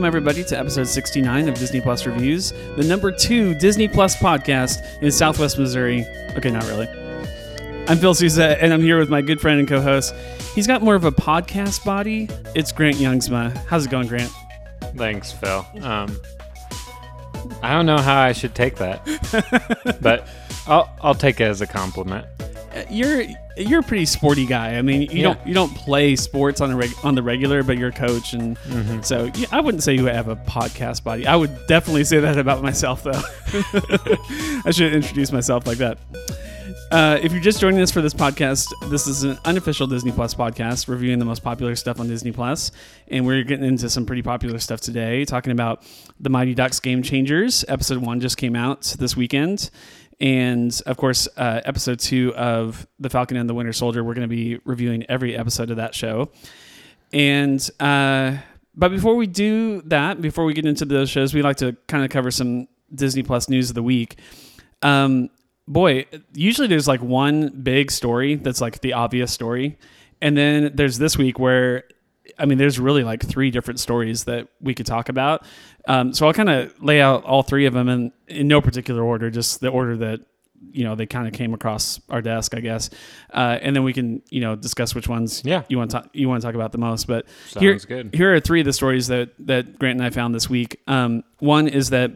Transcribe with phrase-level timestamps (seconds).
[0.00, 4.78] Welcome, everybody, to episode 69 of Disney Plus Reviews, the number two Disney Plus podcast
[5.02, 6.06] in Southwest Missouri.
[6.38, 6.88] Okay, not really.
[7.86, 10.14] I'm Phil Sousa, and I'm here with my good friend and co host.
[10.54, 12.30] He's got more of a podcast body.
[12.54, 13.54] It's Grant Youngsma.
[13.66, 14.32] How's it going, Grant?
[14.96, 15.66] Thanks, Phil.
[15.82, 16.18] Um,
[17.62, 19.04] I don't know how I should take that,
[20.00, 20.26] but
[20.66, 22.24] I'll I'll take it as a compliment.
[22.90, 23.24] You're
[23.56, 24.76] you're a pretty sporty guy.
[24.76, 25.22] I mean, you Yeah.
[25.34, 28.32] don't you don't play sports on a reg- on the regular, but you're a coach,
[28.32, 28.56] and
[29.04, 31.26] so yeah, I wouldn't say you have a podcast body.
[31.26, 33.20] I would definitely say that about myself, though.
[34.64, 35.98] I should introduce myself like that.
[36.90, 40.34] Uh, if you're just joining us for this podcast, this is an unofficial Disney Plus
[40.34, 42.72] podcast reviewing the most popular stuff on Disney Plus,
[43.06, 45.24] and we're getting into some pretty popular stuff today.
[45.24, 45.84] Talking about
[46.18, 47.64] the Mighty Ducks Game Changers.
[47.68, 49.70] Episode one just came out this weekend,
[50.20, 54.04] and of course, uh, episode two of The Falcon and the Winter Soldier.
[54.04, 56.30] We're going to be reviewing every episode of that show,
[57.12, 58.36] and uh,
[58.74, 62.04] but before we do that, before we get into those shows, we like to kind
[62.04, 64.18] of cover some Disney Plus news of the week.
[64.82, 65.30] Um,
[65.66, 69.78] boy, usually there's like one big story that's like the obvious story.
[70.20, 71.84] And then there's this week where,
[72.40, 75.44] I mean, there's really like three different stories that we could talk about.
[75.86, 79.02] Um, so I'll kind of lay out all three of them in, in no particular
[79.02, 80.20] order, just the order that,
[80.72, 82.90] you know, they kind of came across our desk, I guess.
[83.32, 85.62] Uh, and then we can, you know, discuss which ones Yeah.
[85.68, 87.06] you want to you want to talk about the most.
[87.06, 87.26] But
[87.58, 88.14] here, Sounds good.
[88.14, 90.80] here are three of the stories that, that Grant and I found this week.
[90.86, 92.12] Um, one is that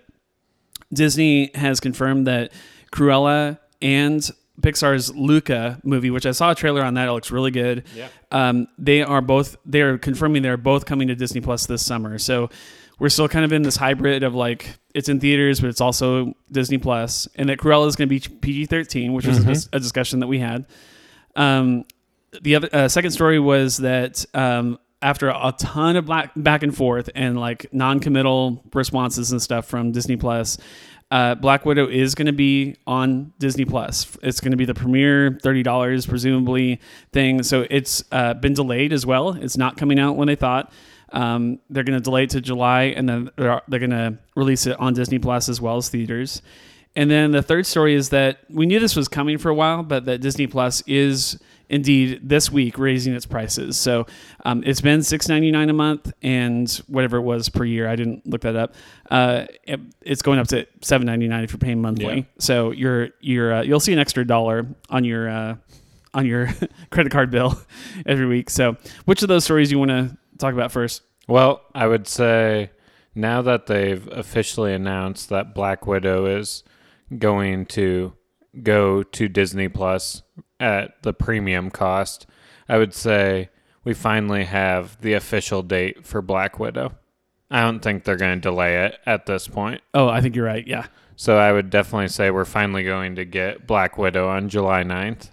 [0.93, 2.53] Disney has confirmed that
[2.93, 4.29] Cruella and
[4.61, 7.85] Pixar's Luca movie, which I saw a trailer on that, it looks really good.
[7.95, 8.09] Yeah.
[8.31, 12.19] Um, they are both they are confirming they're both coming to Disney Plus this summer.
[12.19, 12.51] So
[12.99, 16.35] we're still kind of in this hybrid of like it's in theaters, but it's also
[16.51, 19.69] Disney Plus, and that Cruella is going to be PG thirteen, which was a, dis-
[19.73, 20.67] a discussion that we had.
[21.35, 21.85] Um,
[22.43, 26.75] the other uh, second story was that um, after a ton of black, back and
[26.75, 30.57] forth and like non-committal responses and stuff from Disney Plus,
[31.15, 34.19] uh, Black Widow is going to be on Disney Plus.
[34.21, 36.81] It's going to be the premiere thirty dollars presumably
[37.13, 37.45] thing.
[37.45, 39.29] So it's uh, been delayed as well.
[39.31, 40.73] It's not coming out when they thought.
[41.13, 44.67] Um, they're going to delay it to July, and then they're, they're going to release
[44.67, 46.43] it on Disney Plus as well as theaters.
[46.97, 49.85] And then the third story is that we knew this was coming for a while,
[49.85, 51.39] but that Disney Plus is
[51.69, 53.77] indeed this week raising its prices.
[53.77, 54.07] So
[54.45, 57.97] um, it's been six ninety nine a month, and whatever it was per year, I
[57.97, 58.75] didn't look that up.
[59.11, 62.17] Uh, it- it's going up to seven ninety nine if you're paying monthly.
[62.17, 62.23] Yeah.
[62.39, 65.57] So you're you're uh, you'll see an extra dollar on your uh,
[66.13, 66.51] on your
[66.91, 67.59] credit card bill
[68.07, 68.51] every week.
[68.51, 68.77] So
[69.07, 71.03] which of those stories you want to talk about first?
[71.27, 72.71] Well, I would say
[73.15, 76.63] now that they've officially announced that Black Widow is
[77.19, 78.13] going to
[78.63, 80.23] go to Disney Plus
[80.61, 82.27] at the premium cost,
[82.69, 83.51] I would say
[83.83, 86.93] we finally have the official date for Black Widow.
[87.51, 89.81] I don't think they're going to delay it at this point.
[89.93, 90.67] Oh, I think you're right.
[90.67, 90.87] Yeah.
[91.17, 95.31] So I would definitely say we're finally going to get Black Widow on July 9th.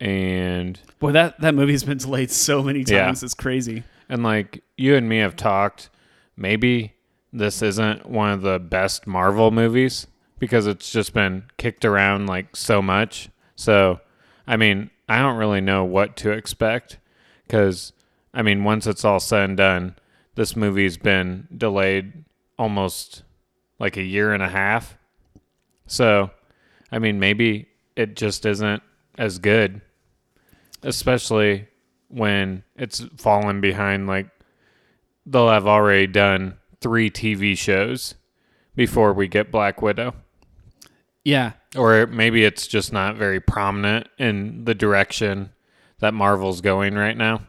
[0.00, 3.06] And Boy, that that movie's been delayed so many Yeah.
[3.06, 3.22] times.
[3.22, 3.84] It's crazy.
[4.08, 5.90] and like you and me have talked,
[6.36, 6.94] maybe
[7.32, 10.06] this isn't one of the best Marvel movies
[10.42, 13.28] because it's just been kicked around like so much.
[13.54, 14.00] So,
[14.44, 16.98] I mean, I don't really know what to expect
[17.48, 17.92] cuz
[18.34, 19.94] I mean, once it's all said and done,
[20.34, 22.24] this movie's been delayed
[22.58, 23.22] almost
[23.78, 24.98] like a year and a half.
[25.86, 26.32] So,
[26.90, 28.82] I mean, maybe it just isn't
[29.16, 29.80] as good,
[30.82, 31.68] especially
[32.08, 34.08] when it's fallen behind.
[34.08, 34.26] Like,
[35.24, 38.16] they'll have already done three TV shows
[38.74, 40.16] before we get Black Widow.
[41.24, 41.52] Yeah.
[41.76, 45.50] Or maybe it's just not very prominent in the direction
[46.00, 47.42] that Marvel's going right now.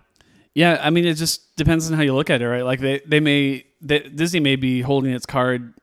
[0.54, 2.64] Yeah, I mean, it just depends on how you look at it, right?
[2.64, 5.74] Like they, they may that Disney may be holding its card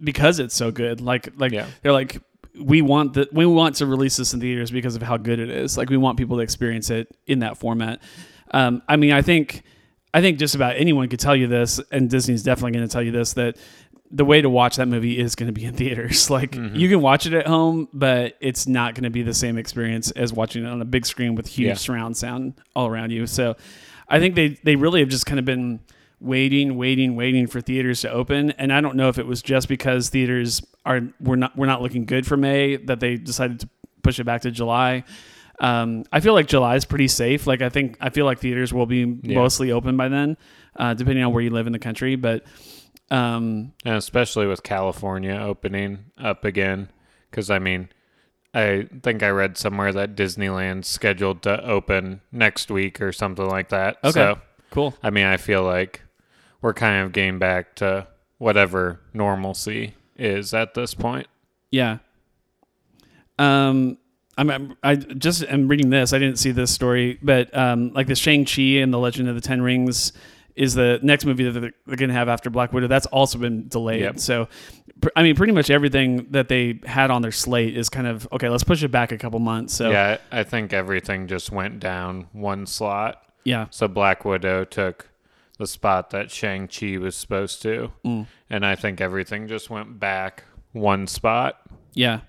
[0.00, 1.00] because it's so good.
[1.00, 1.66] Like like Yeah.
[1.82, 2.22] they're like
[2.60, 5.50] we want the we want to release this in theaters because of how good it
[5.50, 5.76] is.
[5.76, 8.00] Like we want people to experience it in that format.
[8.52, 9.64] Um, I mean, I think
[10.14, 13.02] I think just about anyone could tell you this, and Disney's definitely going to tell
[13.02, 13.56] you this that
[14.16, 16.30] the way to watch that movie is going to be in theaters.
[16.38, 19.58] Like you can watch it at home, but it's not going to be the same
[19.58, 21.74] experience as watching it on a big screen with huge Yeah.
[21.74, 23.26] surround sound all around you.
[23.26, 23.56] So
[24.08, 25.80] I think they they really have just kind of been
[26.20, 28.52] waiting, waiting, waiting for theaters to open.
[28.52, 31.82] And I don't know if it was just because theaters are we're not we're not
[31.82, 33.68] looking good for May that they decided to
[34.02, 35.04] push it back to July.
[35.60, 37.46] Um, I feel like July is pretty safe.
[37.46, 39.34] Like I think I feel like theaters will be Yeah.
[39.38, 40.36] mostly open by then,
[40.76, 42.16] uh, depending on where you live in the country.
[42.16, 42.44] But
[43.14, 46.90] um, And especially with California opening up again.
[47.30, 47.88] Because, I mean,
[48.52, 53.70] I think I read somewhere that Disneyland's scheduled to open next week or something like
[53.70, 53.98] that.
[54.04, 54.12] Okay.
[54.12, 54.38] So,
[54.70, 54.94] cool.
[55.02, 56.02] I mean, I feel like
[56.60, 58.06] we're kind of getting back to
[58.38, 61.26] whatever normalcy is at this point.
[61.70, 61.98] Yeah.
[63.38, 63.98] Um,
[64.36, 66.12] I'm, I'm I just am reading this.
[66.12, 69.34] I didn't see this story, but um, like the Shang Chi and the Legend of
[69.34, 70.12] the Ten Rings
[70.56, 72.86] is the next movie that they're, they're going to have after Black Widow.
[72.86, 74.00] That's also been delayed.
[74.02, 74.20] Yep.
[74.20, 74.48] So,
[75.00, 78.28] pr- I mean, pretty much everything that they had on their slate is kind of
[78.32, 78.48] okay.
[78.48, 79.74] Let's push it back a couple months.
[79.74, 83.20] So Yeah, I think everything just went down one slot.
[83.44, 85.08] yeah, So Black Widow took
[85.58, 87.92] the spot that Shang-Chi was supposed to.
[88.04, 88.26] Mm.
[88.50, 91.60] And I think everything just went back one spot.
[91.94, 92.20] yeah.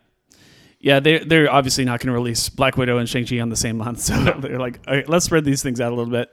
[0.79, 3.55] Yeah, they they're obviously not going to release Black Widow and Shang Chi on the
[3.55, 6.31] same month, so they're like, All right, let's spread these things out a little bit.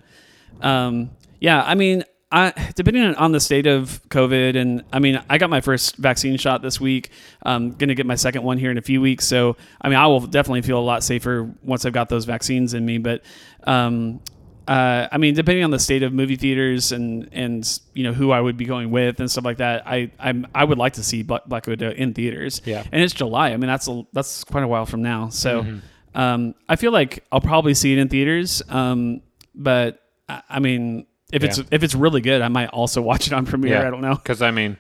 [0.61, 1.11] Um,
[1.43, 5.51] yeah, I mean, I depending on, the state of COVID, and I mean, I got
[5.51, 7.11] my first vaccine shot this week.
[7.43, 10.07] I'm gonna get my second one here in a few weeks, so I mean, I
[10.07, 12.99] will definitely feel a lot safer once I've got those vaccines in me.
[12.99, 13.25] But
[13.65, 14.21] um,
[14.69, 18.31] uh, I mean, depending on the state of movie theaters and and you know who
[18.31, 21.03] I would be going with and stuff like that, I I'm I would like to
[21.03, 22.63] see Black, Black Widow in theaters.
[22.65, 22.85] Yeah.
[22.93, 23.51] and it's July.
[23.51, 25.29] I mean, that's a, that's quite a while from now.
[25.31, 25.67] So
[26.15, 28.63] um, I feel like I'll probably see it in theaters.
[28.69, 29.23] Um,
[29.57, 29.99] but
[30.29, 33.47] I, I mean, if it's if it's really good, I might also watch it on
[33.47, 33.87] premiere.
[33.87, 34.15] I don't know.
[34.15, 34.77] Because, I mean,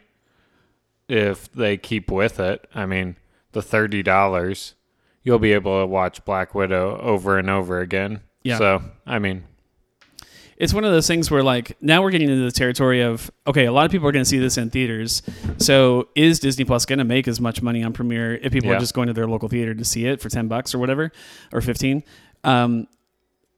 [1.08, 3.16] if they keep with it, I mean,
[3.52, 4.74] the $30,
[5.22, 8.20] you'll be able to watch Black Widow over and over again.
[8.42, 8.58] Yeah.
[8.58, 9.44] So, I mean,
[10.56, 13.64] it's one of those things where like now we're getting into the territory of okay,
[13.64, 15.22] a lot of people are going to see this in theaters.
[15.58, 18.78] So is Disney Plus going to make as much money on Premiere if people are
[18.78, 21.10] just going to their local theater to see it for ten bucks or whatever
[21.52, 22.04] or fifteen?
[22.44, 22.86] Um,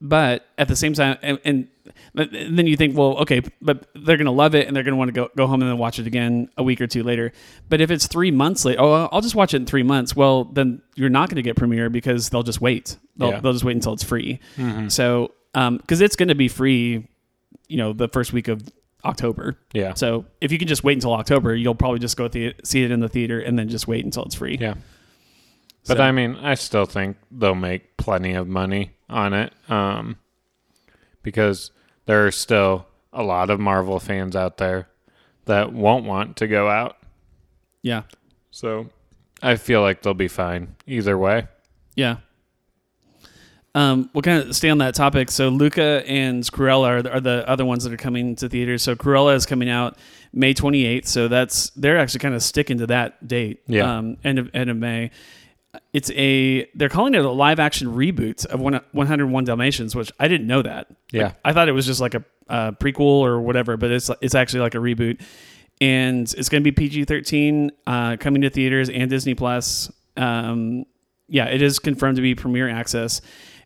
[0.07, 1.69] but at the same time, and, and
[2.15, 4.99] then you think, well, okay, but they're going to love it and they're going to
[4.99, 7.33] want to go go home and then watch it again a week or two later.
[7.71, 10.15] But if it's three months late, oh, I'll just watch it in three months.
[10.15, 12.99] Well, then you're not going to get Premiere because they'll just wait.
[13.17, 13.41] They'll, Yeah.
[13.41, 14.41] they'll just wait until it's free.
[14.57, 14.89] Mm-hmm.
[14.89, 17.09] So, because it's going to be free,
[17.69, 18.63] you know, the first week of
[19.05, 19.57] October.
[19.73, 19.95] yeah.
[19.95, 22.91] So if you can just wait until October, you'll probably just go the, see it
[22.91, 24.59] in the theater and then just wait until it's free.
[24.61, 24.75] Yeah.
[25.87, 30.17] But So- I mean, I still think they'll make plenty of money on it um,
[31.23, 31.71] because
[32.07, 34.89] there are still a lot of Marvel fans out there
[35.45, 36.97] that won't want to go out.
[37.83, 38.03] Yeah.
[38.51, 38.89] So
[39.43, 41.49] I feel like they'll be fine either way.
[41.97, 42.17] Yeah.
[43.77, 45.31] Um, we'll kind of stay on that topic.
[45.31, 48.83] So Luca and Cruella are the, are the other ones that are coming to theaters.
[48.83, 49.99] So Cruella is coming out
[50.33, 51.07] May 28th.
[51.07, 53.63] So that's they're actually kind of sticking to that date.
[53.67, 53.99] Yeah.
[53.99, 55.11] Um, end of end of May.
[55.93, 60.29] It's a they're calling it a live action reboot of one, 101 Dalmatians, which I
[60.29, 60.89] didn't know that.
[61.13, 61.25] Yeah.
[61.25, 64.35] Like, I thought it was just like a, a prequel or whatever, but it's it's
[64.35, 65.21] actually like a reboot,
[65.81, 69.91] and it's going to be PG 13, uh, coming to theaters and Disney Plus.
[70.17, 70.85] Um,
[71.29, 73.21] yeah, it is confirmed to be premiere access.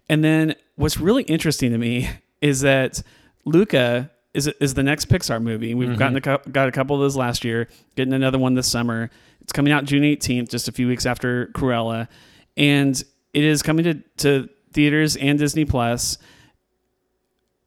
[0.09, 2.09] And then what's really interesting to me
[2.41, 3.03] is that
[3.45, 5.75] Luca is is the next Pixar movie.
[5.75, 6.49] We've gotten mm-hmm.
[6.49, 9.11] a, got a couple of those last year, getting another one this summer.
[9.43, 12.09] It's coming out June 18th, just a few weeks after Cruella,
[12.57, 13.03] and
[13.33, 16.19] it is coming to, to theaters and Disney Plus.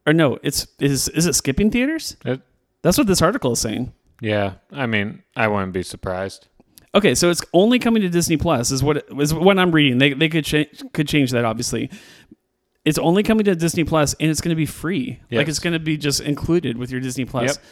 [0.08, 2.18] Or no, it's is is it skipping theaters?
[2.26, 2.42] It,
[2.82, 3.94] That's what this article is saying.
[4.22, 4.54] yeah.
[4.72, 6.48] I mean, I wouldn't be surprised.
[6.94, 9.98] Okay, so it's only coming to Disney Plus is what is what I'm reading.
[9.98, 11.90] They they could change could change that obviously.
[12.84, 15.20] It's only coming to Disney Plus and it's going to be free.
[15.32, 17.56] Like it's going to be just included with your Disney Plus.
[17.56, 17.66] Yep.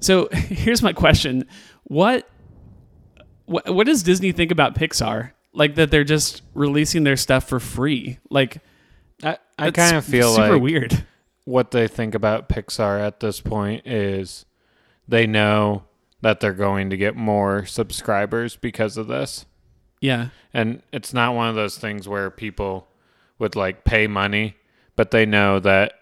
[0.00, 1.46] So here's my question:
[1.84, 2.28] What
[3.46, 5.32] what what does Disney think about Pixar?
[5.52, 8.18] Like that they're just releasing their stuff for free?
[8.28, 8.58] Like
[9.22, 11.06] I, I kind of feel super like weird.
[11.44, 14.46] what they think about Pixar at this point is
[15.08, 15.84] they know
[16.22, 19.46] that they're going to get more subscribers because of this.
[20.00, 22.88] Yeah, And it's not one of those things where people
[23.40, 24.56] would like pay money,
[24.94, 25.94] but they know that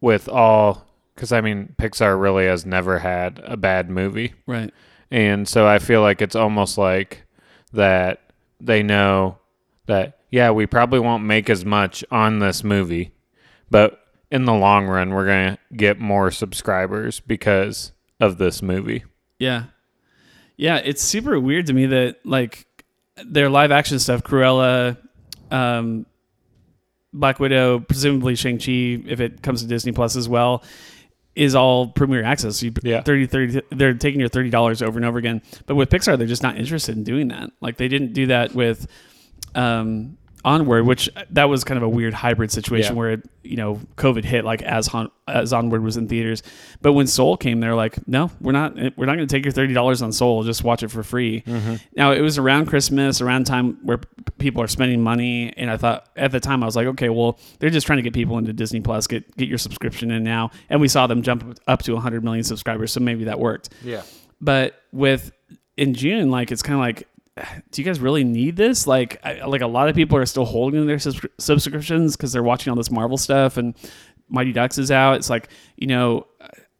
[0.00, 4.32] with all because I mean, Pixar really has never had a bad movie.
[4.46, 4.72] Right.
[5.10, 7.24] And so I feel like it's almost like
[7.72, 8.22] that
[8.58, 9.38] they know
[9.86, 13.12] that, yeah, we probably won't make as much on this movie,
[13.70, 19.04] but in the long run, we're going to get more subscribers because of this movie.
[19.38, 19.64] Yeah.
[20.56, 22.66] Yeah, it's super weird to me that like
[23.24, 24.96] their live action stuff, Cruella,
[25.50, 26.06] um,
[27.12, 30.62] Black Widow, presumably Shang Chi, if it comes to Disney Plus as well,
[31.34, 32.62] is all premiere access.
[32.62, 33.02] You Yeah.
[33.02, 35.42] 30, 30 they're taking your thirty dollars over and over again.
[35.66, 37.50] But with Pixar, they're just not interested in doing that.
[37.60, 38.86] Like they didn't do that with
[39.54, 42.98] um, Onward, which uh, that was kind of a weird hybrid situation Yeah.
[42.98, 46.42] where you know COVID hit like as Hon- as Onward was in theaters.
[46.80, 49.44] But when Soul came, they're like, no, we're not eh, we're not going to take
[49.44, 50.42] your thirty dollars on Soul.
[50.44, 51.42] Just watch it for free.
[51.42, 51.74] Mm-hmm.
[51.96, 54.06] Now it was around Christmas, around time where p-
[54.38, 57.38] people are spending money, and I thought at the time I was like, okay, well
[57.58, 60.50] they're just trying to get people into Disney Plus, get get your subscription in now,
[60.70, 63.70] and we saw them jump up to hundred million subscribers, so maybe that worked.
[63.84, 64.02] Yeah.
[64.40, 65.32] But with
[65.76, 67.08] in June, like it's kind of like,
[67.70, 68.86] do you guys really need this?
[68.86, 72.42] Like, I, like a lot of people are still holding their subscri- subscriptions because they're
[72.42, 73.74] watching all this Marvel stuff, and
[74.28, 75.16] Mighty Ducks is out.
[75.16, 76.26] It's like, you know,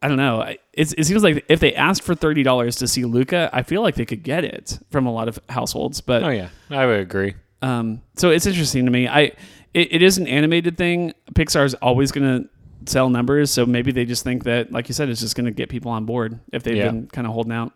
[0.03, 0.55] I don't know.
[0.73, 3.83] It's, it seems like if they asked for thirty dollars to see Luca, I feel
[3.83, 6.01] like they could get it from a lot of households.
[6.01, 6.49] But Oh, yeah.
[6.71, 7.35] I would agree.
[7.63, 9.07] um, so it's interesting to me.
[9.09, 9.33] I
[9.75, 11.13] it, it is an animated thing.
[11.35, 12.49] Pixar's always going to
[12.91, 15.51] sell numbers, so maybe they just think that, like you said, it's just going to
[15.51, 16.87] get people on board if they've Yeah.
[16.87, 17.73] been kind of holding out.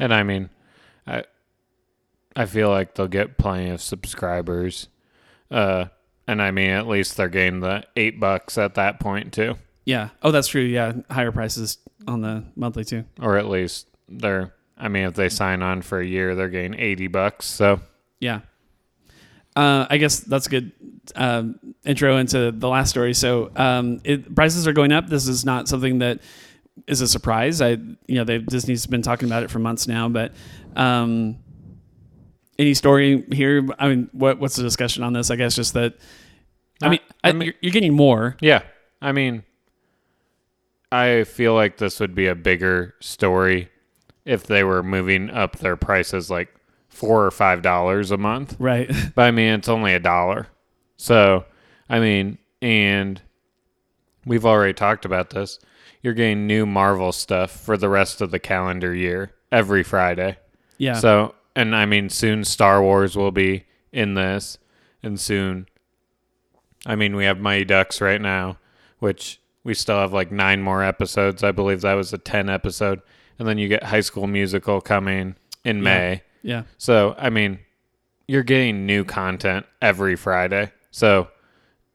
[0.00, 0.48] And I mean,
[1.06, 1.24] I
[2.34, 4.88] I feel like they'll get plenty of subscribers.
[5.50, 5.86] Uh,
[6.26, 10.10] and I mean, at least they're getting the eight bucks at that point too, Yeah.
[10.22, 10.62] Oh, that's true.
[10.62, 13.04] Yeah, higher prices on the monthly too.
[13.20, 14.54] or at least they're.
[14.78, 17.46] I mean, if they sign on for a year, they're getting eighty bucks.
[17.46, 17.80] So
[18.20, 18.40] Yeah.
[19.54, 20.72] Uh, I guess that's a good
[21.14, 23.12] um, intro into the last story.
[23.12, 25.08] So um, it, prices are going up.
[25.08, 26.20] This is not something that
[26.86, 27.60] is a surprise.
[27.60, 30.08] I, you know, they Disney's been talking about it for months now.
[30.08, 30.32] But
[30.74, 31.36] um,
[32.58, 33.66] any story here?
[33.78, 35.30] I mean, what what's the discussion on this?
[35.30, 35.94] I guess just that.
[36.82, 38.36] I I- mean, I, mean- you're, you're getting more.
[38.40, 38.62] yeah,
[39.00, 39.44] I mean,
[40.90, 43.68] I feel like this would be a bigger story
[44.24, 46.54] if they were moving up their prices like
[46.88, 48.56] four or five dollars a month.
[48.58, 48.90] Right.
[49.14, 50.48] But I mean, it's only a dollar.
[50.96, 51.44] So,
[51.88, 53.20] I mean, and
[54.26, 55.58] we've already talked about this.
[56.02, 60.36] You're getting new Marvel stuff for the rest of the calendar year every Friday.
[60.78, 60.94] Yeah.
[60.94, 64.58] So, and I mean, soon Star Wars will be in this,
[65.02, 65.66] and soon,
[66.86, 68.58] I mean, we have Mighty Ducks right now,
[68.98, 71.44] which we still have like nine more episodes.
[71.44, 73.00] I believe that was a 10 episode.
[73.38, 76.22] And then you get High School Musical coming in May.
[76.42, 76.62] yeah.
[76.78, 77.60] So, I mean,
[78.26, 80.72] you're getting new content every Friday.
[80.90, 81.28] So,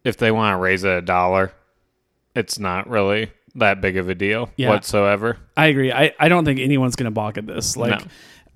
[0.03, 1.51] if they want to raise it a dollar,
[2.35, 4.69] it's not really that big of a deal Yeah.
[4.69, 5.37] whatsoever.
[5.57, 5.91] I agree.
[5.91, 7.75] I, I don't think anyone's going to balk at this.
[7.75, 8.07] Like, No.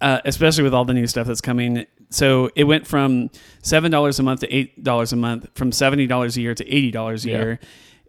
[0.02, 1.86] Uh, especially with all the new stuff that's coming.
[2.10, 3.30] So it went from
[3.62, 6.68] seven dollars a month to eight dollars a month, from seventy dollars a year to
[6.68, 7.38] eighty dollars a Yeah.
[7.38, 7.60] year.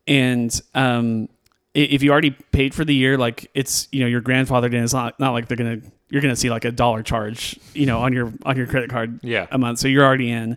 [0.08, 1.28] And um,
[1.74, 4.82] if you already paid for the year, like it's you know your grandfathered in.
[4.82, 5.80] It's not not like they're gonna
[6.10, 9.20] you're gonna see like a dollar charge you know on your on your credit card
[9.22, 9.46] Yeah.
[9.50, 9.78] a month.
[9.78, 10.56] So you're already in.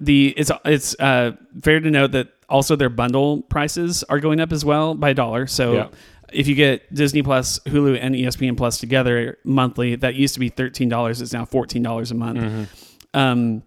[0.00, 4.52] The it's it's uh, fair to note that also their bundle prices are going up
[4.52, 5.46] as well by a dollar.
[5.46, 5.88] So Yeah.
[6.32, 10.48] If you get Disney Plus, Hulu, and ESPN Plus together monthly, that used to be
[10.48, 11.20] thirteen dollars.
[11.20, 12.38] It's now fourteen dollars a month.
[12.38, 13.18] Mm-hmm.
[13.18, 13.62] Um,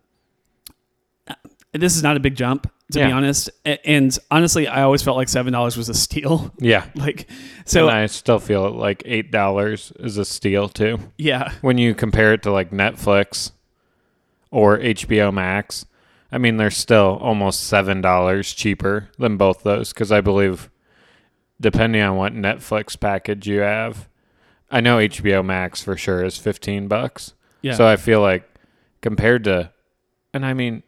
[1.73, 3.49] this is not a big jump, to be honest.
[3.65, 6.53] And honestly, I always felt like seven dollars was a steal.
[6.59, 6.85] Yeah.
[6.95, 7.27] like,
[7.65, 10.99] so and I still feel like eight dollars is a steal too.
[11.17, 13.51] yeah, When you compare it to like Netflix
[14.51, 15.85] or HBO Max,
[16.31, 20.69] I mean they're still almost seven dollars cheaper than both those because I believe,
[21.59, 24.07] depending on what Netflix package you have,
[24.71, 27.33] I know HBO Max for sure is fifteen bucks.
[27.61, 28.47] yeah, So I feel like
[29.01, 29.71] compared to,
[30.33, 30.83] and I mean,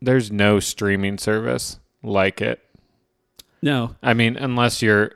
[0.00, 2.60] there's no streaming service like it.
[3.62, 5.12] no, I mean, unless you're,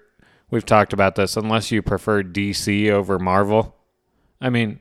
[0.50, 3.74] we've talked about this, unless you prefer DC over Marvel,
[4.40, 4.78] I mean,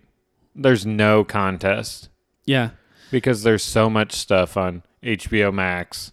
[0.56, 2.10] there's no contest.
[2.46, 2.70] Yeah,
[3.12, 6.12] because there's so much stuff on HBO Max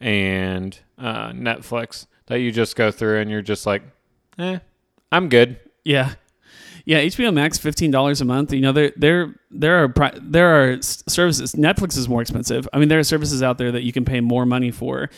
[0.00, 3.82] and uh, Netflix that you just go through and you're just like,
[4.38, 4.58] eh,
[5.12, 5.58] I'm good.
[5.84, 6.14] yeah.
[6.86, 8.52] Yeah, HBO Max fifteen dollars a month.
[8.52, 11.54] You know, there there there are pri- there are services.
[11.54, 12.68] Netflix is more expensive.
[12.74, 15.08] I mean, there are services out there that you can pay more money for,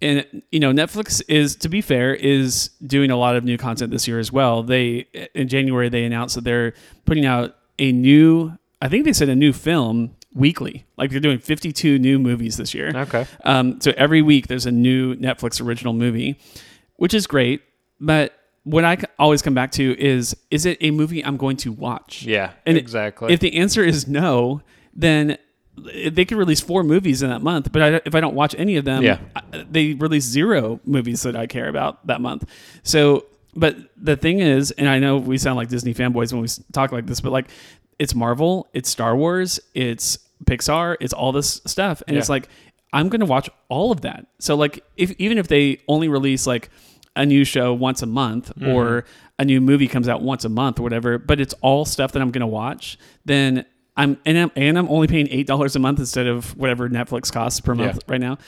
[0.00, 3.90] and you know, Netflix is to be fair is doing a lot of new content
[3.90, 4.62] this year as well.
[4.62, 6.72] They in January they announced that they're
[7.04, 8.52] putting out a new.
[8.80, 10.86] I think they said a new film weekly.
[10.96, 12.92] Like they're doing fifty two new movies this year.
[12.94, 13.26] Okay.
[13.44, 16.38] Um, so every week there's a new Netflix original movie,
[16.96, 17.62] which is great.
[18.00, 21.72] but what I always come back to is is it a movie I'm going to
[21.72, 22.22] watch?
[22.24, 23.32] Yeah, And exactly.
[23.32, 24.60] If the answer is no,
[24.94, 25.38] then
[25.76, 27.72] they could release four movies in that month.
[27.72, 29.20] But I, if I don't watch any of them, Yeah.
[29.36, 32.44] I- they release zero movies that I care about that month.
[32.82, 36.48] So, but the thing is, and I know we sound like Disney fanboys when we
[36.72, 37.48] talk like this, but like
[37.98, 42.48] it's Marvel, it's Star Wars, it's Pixar, it's all this stuff, and it's like
[42.92, 44.26] I'm going to watch all of that.
[44.38, 46.70] So like if even if they only release like
[47.16, 48.68] a new show once a month mm-hmm.
[48.68, 49.04] or
[49.38, 52.22] a new movie comes out once a month or whatever, but it's all stuff that
[52.22, 53.64] I'm going to watch, then
[53.96, 57.32] I'm and I'm and I'm only paying eight dollars a month instead of whatever Netflix
[57.32, 58.12] costs per month Yeah.
[58.12, 58.38] right now.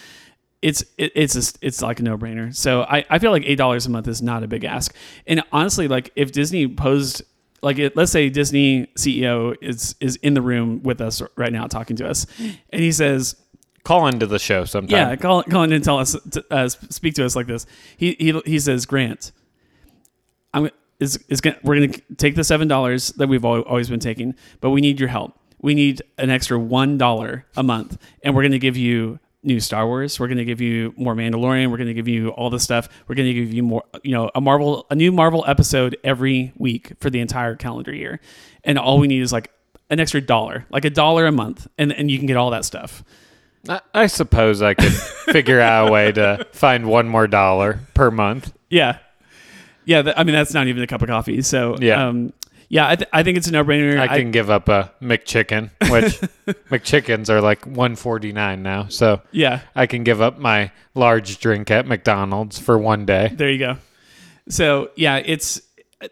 [0.62, 2.54] It's it, it's just, it's like a no brainer.
[2.54, 4.94] So I, I feel like eight dollars a month is not a big ask.
[5.26, 7.22] And honestly, like if Disney posed
[7.62, 11.66] like it, let's say Disney CEO is is in the room with us right now
[11.66, 13.36] talking to us, and he says,
[13.84, 15.10] Call into the show sometime.
[15.10, 17.66] yeah, call, call in and tell us, to, uh, speak to us like this.
[17.96, 19.32] He he, he says, Grant,
[20.52, 24.00] I'm is is gonna, we're going to take the seven dollars that we've always been
[24.00, 25.36] taking, but we need your help.
[25.62, 29.58] We need an extra one dollar a month, and we're going to give you new
[29.60, 30.20] Star Wars.
[30.20, 31.70] We're going to give you more Mandalorian.
[31.70, 32.88] We're going to give you all this stuff.
[33.08, 36.52] We're going to give you more, you know, a Marvel, a new Marvel episode every
[36.56, 38.20] week for the entire calendar year,
[38.64, 39.50] and all we need is like
[39.88, 42.64] an extra dollar, like a dollar a month, and and you can get all that
[42.64, 43.02] stuff.
[43.68, 48.10] I, I suppose I could figure out a way to find one more dollar per
[48.10, 48.52] month.
[48.70, 48.98] Yeah,
[49.84, 50.02] yeah.
[50.02, 51.42] th- I mean, that's not even a cup of coffee.
[51.42, 52.06] So Yeah.
[52.08, 52.32] um,
[52.70, 52.88] yeah.
[52.88, 54.00] I, th- I think it's a no brainer.
[54.00, 56.18] I can give up a McChicken, which
[56.70, 58.88] McChickens are like one forty nine now.
[58.88, 59.60] So yeah.
[59.76, 63.30] I can give up my large drink at McDonald's for one day.
[63.34, 63.76] There you go.
[64.48, 65.60] So yeah, it's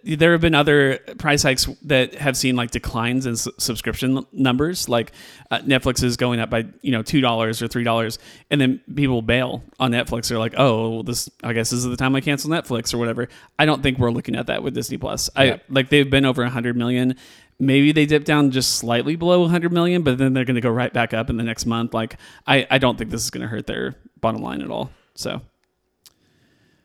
[0.04, 4.88] there have been other price hikes that have seen like declines in s- subscription numbers.
[4.88, 5.12] Like
[5.50, 8.18] uh, Netflix is going up by you know two dollars or three dollars,
[8.50, 10.28] and then people bail on Netflix.
[10.28, 12.98] They're like, oh, well, this I guess this is the time I cancel Netflix or
[12.98, 13.28] whatever.
[13.58, 15.30] I don't think we're looking at that with Disney Plus.
[15.34, 17.16] I like they've been over a hundred million.
[17.60, 20.70] Maybe they dip down just slightly below 100 million, but then they're going to go
[20.70, 21.92] right back up in the next month.
[21.92, 24.92] Like, I, I don't think this is going to hurt their bottom line at all.
[25.16, 25.40] So,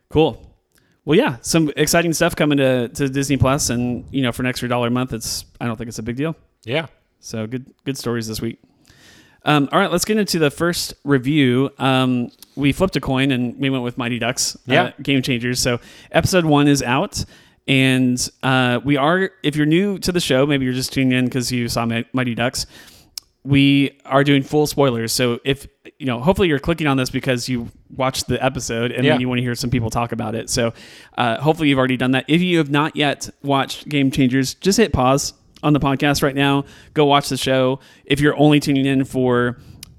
[0.10, 0.53] cool.
[1.06, 4.46] Well, yeah, some exciting stuff coming to, to Disney Plus, and you know, for an
[4.48, 6.36] extra dollar a month, it's I don't think it's a big deal.
[6.64, 6.88] Yeah.
[7.20, 8.60] So good good stories this week.
[9.46, 11.70] Um, all right, let's get into the first review.
[11.78, 14.56] Um, we flipped a coin and we went with Mighty Ducks.
[14.56, 14.92] uh, Yeah.
[15.02, 15.60] Game Changers.
[15.60, 17.26] So episode one is out.
[17.68, 21.26] And uh, we are, if you're new to the show, maybe you're just tuning in
[21.26, 22.66] because you saw Mighty Ducks.
[23.46, 25.12] We are doing full spoilers.
[25.12, 25.68] So if,
[26.00, 29.14] you know, hopefully you're clicking on this because you watched the episode and Yeah.
[29.14, 30.50] then you want to hear some people talk about it.
[30.50, 30.74] So
[31.18, 32.24] uh, hopefully you've already done that.
[32.30, 36.36] If you have not yet watched Game Changers, just hit pause on the podcast right
[36.36, 36.64] now.
[36.94, 37.80] Go watch the show.
[38.06, 39.58] If you're only tuning in for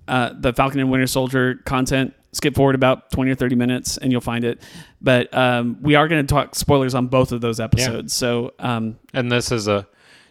[0.09, 4.11] uh, the Falcon and Winter Soldier content, skip forward about 20 or 30 minutes and
[4.11, 4.61] you'll find it.
[5.03, 8.13] But um, we are going to talk spoilers on both of those episodes.
[8.15, 9.87] So um, And this is a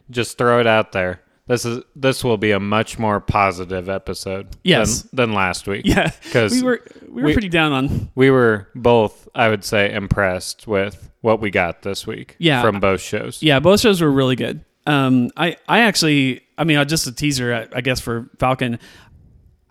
[0.09, 1.21] just throw it out there.
[1.45, 5.01] This is this will be a much more positive episode Yes.
[5.03, 5.81] than, than last week.
[5.85, 9.63] Yeah, because we were we were we- pretty down on We were both, I would
[9.65, 12.61] say, impressed with what we got this week Yeah.
[12.61, 13.41] from both shows.
[13.43, 14.63] Yeah, both shows were really good.
[14.85, 18.79] Um, I, I actually, I mean, uh, just a teaser, I, I guess, for Falcon.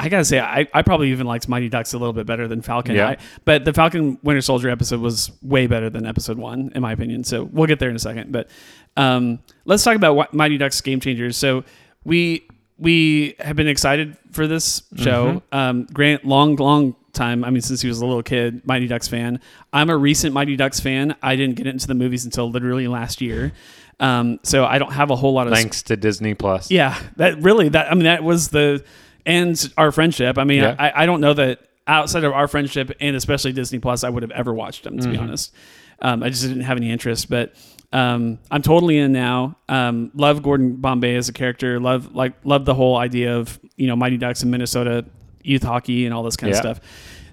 [0.03, 2.61] I gotta say, I, I probably even liked Mighty Ducks a little bit better than
[2.61, 2.97] Falcon.
[2.97, 3.11] Yeah.
[3.11, 6.91] I, but the Falcon Winter Soldier episode was way better than episode one, in my
[6.91, 7.23] opinion.
[7.23, 8.33] So we'll get there in a second.
[8.33, 8.51] But
[8.97, 11.37] um, let's talk about Mighty Ducks Game Changers.
[11.37, 11.63] So
[12.05, 15.41] we we have been excited for this show.
[15.53, 17.45] Um, Grant, long, long time.
[17.45, 19.39] I mean, since he was a little kid, Mighty Ducks fan.
[19.73, 21.15] I'm a recent Mighty Ducks fan.
[21.23, 23.53] I didn't get into the movies until literally last year.
[24.01, 26.73] Um, so I don't have a whole lot of Thanks to Disney Plus.
[26.73, 28.83] yeah, that really that I mean that was the
[29.27, 30.39] and our friendship.
[30.39, 30.77] I mean, Yeah.
[30.79, 34.23] I, I don't know that outside of our friendship and especially Disney Plus, I would
[34.23, 35.53] have ever watched them to be honest.
[36.01, 37.55] Um, I just didn't have any interest, but
[37.93, 39.57] um, I'm totally in now.
[39.69, 41.79] Um, love Gordon Bombay as a character.
[41.79, 45.05] Love like love the whole idea of you know Mighty Ducks and Minnesota
[45.45, 46.59] youth hockey and all this kind Yeah.
[46.59, 46.81] of stuff.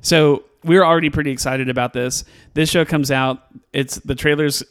[0.01, 2.25] So we were already pretty excited about this.
[2.53, 3.43] This show comes out.
[3.73, 4.61] It's the trailers.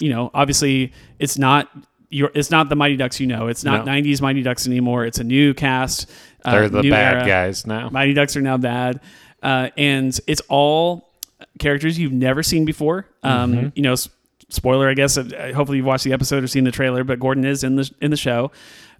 [0.00, 1.68] You know, obviously, it's not.
[2.10, 3.48] Your, it's not the Mighty Ducks you know.
[3.48, 3.92] It's not No.
[3.92, 5.04] '90s Mighty Ducks anymore.
[5.04, 6.10] It's a new cast.
[6.44, 7.26] uh, They're the bad era.
[7.26, 7.90] guys now.
[7.90, 9.00] Mighty Ducks are now bad,
[9.42, 11.10] uh, and it's all
[11.58, 13.06] characters you've never seen before.
[13.22, 14.08] Um, You know, s-
[14.48, 15.18] spoiler, I guess.
[15.18, 17.04] uh, Hopefully, you've watched the episode or seen the trailer.
[17.04, 18.52] But Gordon is in the in the show.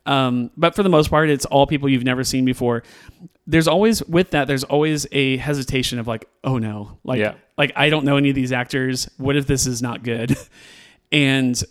[0.07, 2.83] Um, but for the most part, it's all people you've never seen before.
[3.47, 4.47] There's always with that.
[4.49, 7.35] There's always a hesitation of like, oh no, like Yeah.
[7.57, 9.09] like I don't know any of these actors.
[9.16, 10.37] What if this is not good?
[11.12, 11.62] and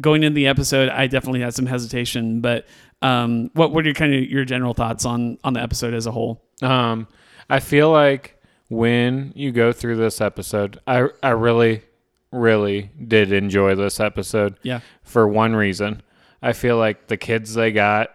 [0.00, 2.40] going into the episode, I definitely had some hesitation.
[2.40, 2.66] But
[3.00, 6.06] um, what what are your kind of your general thoughts on on the episode as
[6.06, 6.42] a whole?
[6.62, 7.08] Um,
[7.50, 11.82] I feel like when you go through this episode, I I really
[12.32, 14.56] really did enjoy this episode.
[14.62, 14.80] Yeah.
[15.02, 16.02] For one reason,
[16.40, 18.10] I feel like the kids they got,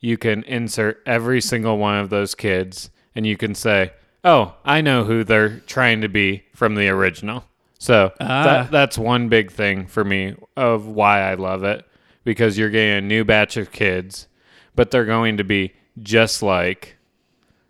[0.00, 3.92] you can insert every single one of those kids and you can say,
[4.24, 7.44] oh, I know who they're trying to be from the original.
[7.80, 8.44] So Ah.
[8.44, 11.84] that, that's one big thing for me of why I love it
[12.24, 14.28] because you're getting a new batch of kids,
[14.76, 16.98] but they're going to be just like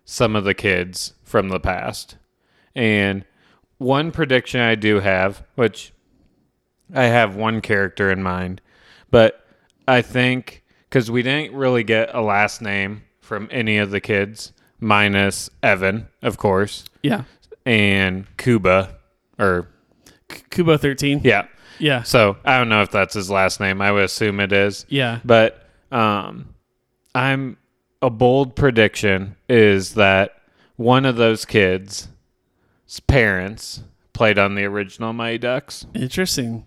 [0.03, 2.17] some of the kids from the past.
[2.75, 3.23] And
[3.77, 5.93] one prediction I do have, which
[6.93, 8.61] I have one character in mind,
[9.11, 9.45] but
[9.87, 14.51] I think because we didn't really get a last name from any of the kids,
[14.81, 17.23] minus Evan, of course, Yeah.
[17.65, 18.95] and Kuba,
[19.39, 19.69] or
[20.49, 21.21] Kubo 13.
[21.23, 21.47] yeah.
[21.79, 22.03] Yeah.
[22.03, 23.81] So I don't know if that's his last name.
[23.81, 24.85] I would assume it is.
[24.87, 25.19] Yeah.
[25.25, 26.53] But um,
[27.15, 27.57] I'm
[28.03, 30.35] a bold prediction is that
[30.75, 32.07] one of those kids'
[33.07, 33.81] parents
[34.13, 35.85] played on the original Mighty Ducks.
[35.95, 36.65] Interesting.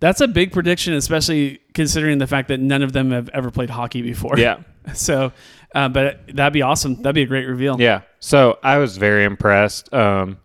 [0.00, 3.70] That's a big prediction, especially considering the fact that none of them have ever played
[3.70, 4.38] hockey before.
[4.38, 4.60] Yeah.
[4.94, 5.32] So,
[5.74, 7.02] uh, but that'd be awesome.
[7.02, 7.78] That'd be a great reveal.
[7.78, 8.00] Yeah.
[8.20, 9.92] So I was very impressed.
[9.92, 10.38] Um,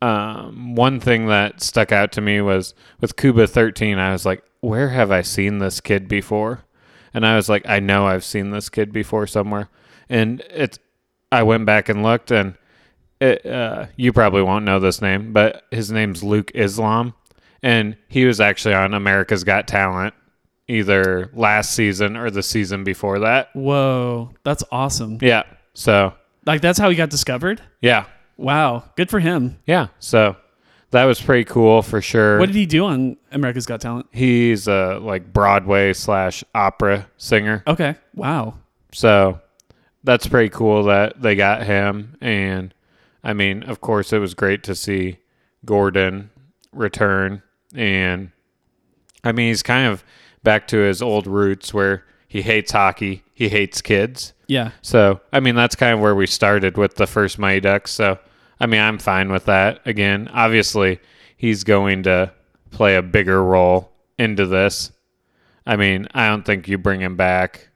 [0.00, 4.42] um, one thing that stuck out to me was with Cuba 13, I was like,
[4.60, 6.64] where have I seen this kid before?
[7.14, 9.68] And I was like, I know I've seen this kid before somewhere.
[10.08, 10.78] And it's,
[11.32, 12.54] I went back and looked, and
[13.20, 17.14] it, uh, you probably won't know this name, but his name's Luke Islam.
[17.62, 20.14] And he was actually on America's Got Talent
[20.68, 23.48] either last season or the season before that.
[23.54, 25.18] Whoa, that's awesome.
[25.20, 25.42] Yeah.
[25.74, 26.14] So,
[26.46, 27.60] Like that's how he got discovered.
[27.80, 28.04] yeah.
[28.38, 29.58] Wow, good for him.
[29.66, 30.36] Yeah, so
[30.92, 32.38] that was pretty cool for sure.
[32.38, 34.06] What did he do on America's Got Talent?
[34.12, 38.54] He's a like Broadway slash opera singer, Okay, wow.
[38.92, 39.40] so
[40.04, 42.16] that's pretty cool that they got him.
[42.20, 42.72] And
[43.24, 45.18] I mean, of course, it was great to see
[45.64, 46.30] Gordon
[46.72, 47.42] return,
[47.74, 48.30] and
[49.24, 50.04] I mean, he's kind of
[50.44, 54.32] back to his old roots where he hates hockey, he hates kids.
[54.46, 57.90] Yeah, So, I mean, that's kind of where we started with the first Mighty Ducks.
[57.90, 58.18] So,
[58.60, 59.80] I mean, I'm fine with that.
[59.86, 61.00] Again, obviously,
[61.36, 62.32] he's going to
[62.70, 64.92] play a bigger role into this.
[65.66, 67.68] I mean, I don't think you bring him back.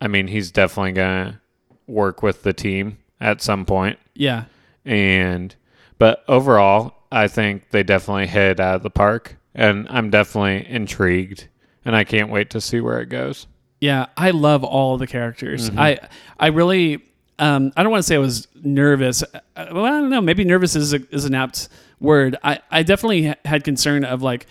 [0.00, 1.40] I mean, he's definitely going to
[1.86, 3.98] work with the team at some point.
[4.14, 4.44] yeah,
[4.84, 5.54] And,
[5.98, 9.36] but overall, I think they definitely hit out of the park.
[9.54, 11.48] And I'm definitely intrigued.
[11.84, 13.46] And I can't wait to see where it goes.
[13.80, 14.06] yeah.
[14.16, 15.70] I love all the characters.
[15.70, 15.78] Mm-hmm.
[15.78, 15.98] I,
[16.40, 17.04] I really,
[17.38, 19.22] um, I don't want to say I was nervous.
[19.22, 19.40] Uh,
[19.72, 20.20] Well, I don't know.
[20.20, 21.68] Maybe nervous is a, is an apt
[22.00, 22.36] word.
[22.44, 24.46] I, I definitely had concern of like,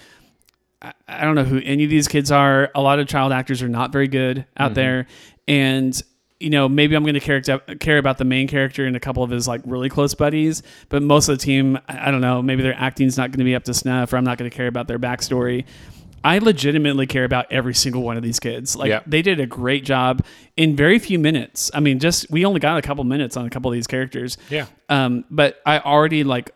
[0.81, 2.69] I, I don't know who any of these kids are.
[2.75, 5.07] A lot of child actors are not very good out there,
[5.47, 6.01] and
[6.39, 9.21] you know maybe I'm going to care care about the main character and a couple
[9.21, 12.41] of his like really close buddies, but most of the team, I I don't know.
[12.41, 14.55] Maybe their acting's not going to be up to snuff, or I'm not going to
[14.55, 15.65] care about their backstory.
[16.23, 18.75] I legitimately care about every single one of these kids.
[18.75, 20.23] Like they did a great job
[20.55, 21.71] in very few minutes.
[21.73, 24.37] I mean, just we only got a couple minutes on a couple of these characters.
[24.49, 24.67] Yeah.
[24.89, 26.51] Um, but I already like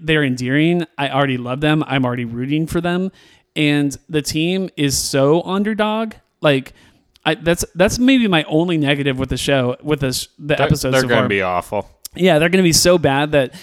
[0.00, 0.84] they're endearing.
[0.96, 1.84] I already love them.
[1.86, 3.12] I'm already rooting for them,
[3.56, 6.14] and the team is so underdog.
[6.40, 6.72] Like,
[7.24, 10.92] I that's that's maybe my only negative with the show with this the episodes.
[10.92, 11.88] They're so going to be awful.
[12.14, 13.54] Yeah, they're going to be so bad that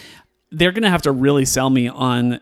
[0.51, 2.39] they're going to have to really sell me on.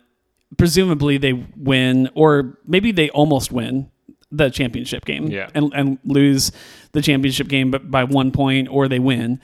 [0.57, 3.89] Presumably, they win, or maybe they almost win
[4.31, 5.49] the championship game, Yeah.
[5.53, 6.51] and and lose
[6.91, 9.39] the championship game, but by one point, or they win.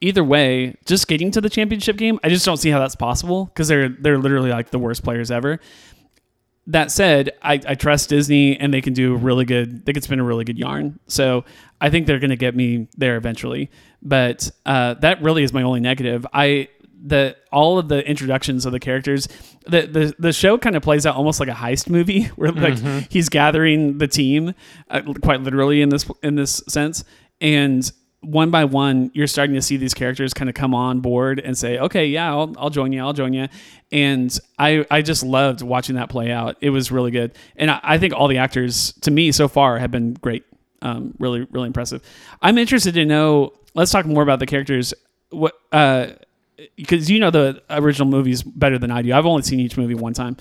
[0.00, 3.44] Either way, just getting to the championship game, I just don't see how that's possible
[3.46, 5.60] because they're they're literally like the worst players ever.
[6.68, 9.84] That said, I, I trust Disney and they can do a really good.
[9.84, 11.00] They can spin a really good yarn.
[11.08, 11.44] So
[11.80, 13.68] I think they're going to get me there eventually.
[14.00, 16.24] But uh, that really is my only negative.
[16.32, 16.68] I
[17.04, 19.28] the all of the introductions of the characters,
[19.66, 22.78] the the, the show kind of plays out almost like a heist movie where like
[23.10, 24.54] he's gathering the team,
[24.88, 27.04] uh, quite literally in this in this sense,
[27.40, 27.90] and
[28.22, 31.58] one by one, you're starting to see these characters kind of come on board and
[31.58, 33.02] say, "Okay, yeah, I'll, I'll join you.
[33.02, 33.48] I'll join you."
[33.90, 36.56] And I, I just loved watching that play out.
[36.60, 39.78] It was really good, and I, I think all the actors, to me, so far,
[39.78, 40.44] have been great.
[40.82, 42.02] Um, really, really impressive.
[42.40, 43.52] I'm interested to know.
[43.74, 44.94] Let's talk more about the characters.
[45.30, 45.54] What?
[45.72, 46.08] Uh,
[46.76, 49.12] because you know the original movies better than I do.
[49.12, 50.36] I've only seen each movie one time.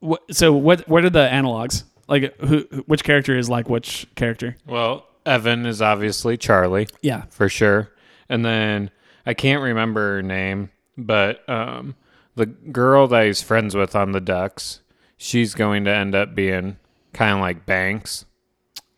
[0.00, 0.88] What, so what?
[0.88, 1.84] What are the analogs?
[2.08, 2.60] Like, who?
[2.86, 4.56] Which character is like which character?
[4.66, 7.24] Well, Evan is obviously Charlie Yeah.
[7.30, 7.90] for sure,
[8.28, 8.90] and then
[9.26, 11.94] I can't remember her name, but um,
[12.34, 14.80] the girl that he's friends with on the Ducks,
[15.18, 16.78] she's going to end up being
[17.12, 18.24] kind of like Banks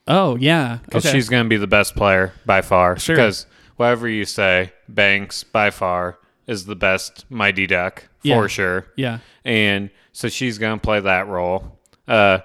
[0.07, 0.79] Oh yeah.
[0.85, 1.13] because Okay.
[1.17, 2.99] she's going to be the best player by far.
[2.99, 3.17] Sure.
[3.17, 8.47] Because whatever you say, Banks by far is the best Mighty Duck for Yeah.
[8.47, 8.87] sure.
[8.97, 9.19] Yeah.
[9.45, 11.79] and so she's gonna play that role.
[12.07, 12.39] Uh,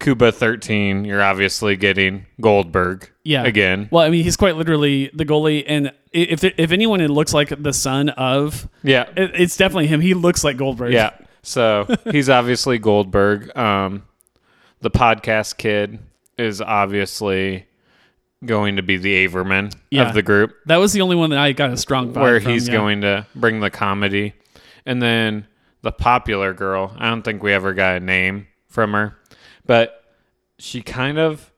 [0.00, 3.10] Cuba thirteen, you're obviously getting Goldberg.
[3.24, 3.44] Yeah.
[3.44, 3.88] again.
[3.90, 7.72] Well, I mean, he's quite literally the goalie, and if if anyone looks like the
[7.72, 10.00] son of, Yeah, it, it's definitely him.
[10.00, 10.92] He looks like Goldberg.
[10.92, 11.10] yeah.
[11.42, 13.54] So he's obviously Goldberg.
[13.56, 14.04] Um,
[14.80, 15.98] the podcast kid
[16.38, 17.66] is obviously
[18.44, 20.08] going to be the Averman Yeah.
[20.08, 22.40] of the group, that was the only one that I got a strong vibe where
[22.40, 22.74] from, he's yeah.
[22.74, 24.34] going to bring the comedy,
[24.86, 25.46] and then
[25.82, 26.94] the popular girl.
[26.98, 29.16] I don't think we ever got a name from her,
[29.66, 30.04] but
[30.58, 31.52] she kind of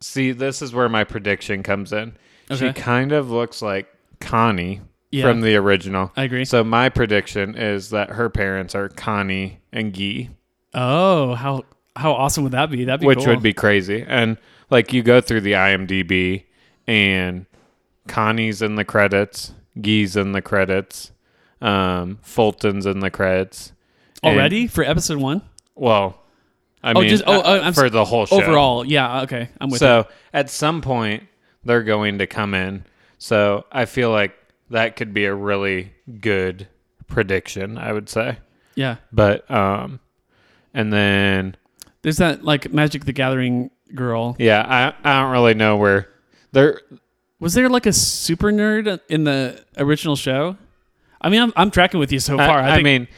[0.00, 2.16] see this is where my prediction comes in.
[2.54, 3.88] She kind of looks like
[4.20, 5.24] Connie Yeah.
[5.24, 6.12] from the original.
[6.16, 6.44] I agree.
[6.44, 10.30] So my prediction is that her parents are Connie and Gee.
[10.74, 11.64] Oh, how
[11.96, 12.84] how awesome would that be?
[12.84, 13.28] That'd be which cool.
[13.28, 14.04] would be crazy.
[14.06, 14.36] And
[14.70, 16.44] like you go through the IMDb
[16.86, 17.46] and
[18.08, 21.10] Connie's in the credits, Guy's in the credits,
[21.60, 23.72] um, Fulton's in the credits.
[24.22, 25.42] And- already for episode one
[25.74, 26.22] well,
[26.82, 28.36] I Oh, mean, just- oh, uh, I'm for the whole show.
[28.42, 28.84] overall.
[28.84, 29.22] Yeah.
[29.22, 29.48] Okay.
[29.60, 29.86] I'm with you.
[29.86, 31.24] So at some point
[31.64, 32.84] they're going to come in.
[33.18, 34.34] So I feel like
[34.70, 36.66] that could be a really good
[37.08, 37.76] prediction.
[37.78, 38.38] I would say,
[38.74, 38.96] Yeah.
[39.12, 40.00] but um,
[40.72, 41.56] and then
[42.02, 44.36] There's that like Magic the Gathering girl.
[44.38, 46.08] yeah, I I don't really know where
[46.52, 46.80] they're.
[47.38, 50.56] Was there like a super nerd in the original show?
[51.20, 52.58] I mean, I'm, I'm tracking with you so far.
[52.60, 53.08] I, I, I mean,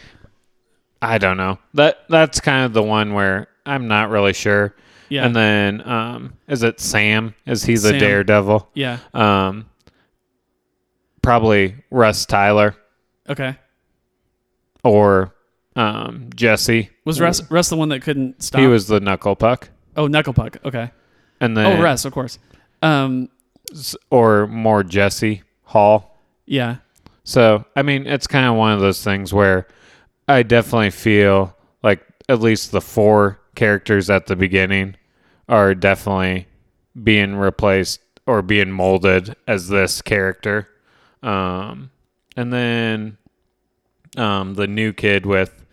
[1.01, 1.59] I don't know.
[1.75, 4.75] That that's kind of the one where I'm not really sure.
[5.09, 7.35] yeah, And then um, is it Sam?
[7.47, 7.99] Is he the Sam.
[8.01, 8.69] daredevil?
[8.75, 8.99] yeah.
[9.15, 9.67] Um,
[11.23, 12.75] probably Russ Tyler
[13.29, 13.57] Okay.
[14.83, 15.35] or
[15.77, 16.91] um, Jesse.
[17.05, 18.61] Was Russ Russ the one that couldn't stop?
[18.61, 20.57] He was the knuckle puck, Oh, Knuckle Puck.
[20.65, 20.91] Okay.
[21.41, 22.39] and then Oh, Russ, of course.
[22.81, 23.29] Um,
[24.11, 26.17] or more Jesse Hall.
[26.47, 26.77] yeah,
[27.25, 29.67] So I mean, it's kind of one of those things where
[30.27, 34.95] I definitely feel like at least the four characters at the beginning
[35.49, 36.47] are definitely
[37.03, 40.69] being replaced or being molded as this character.
[41.23, 41.91] Um,
[42.37, 43.19] and then
[44.17, 45.65] um, the new kid with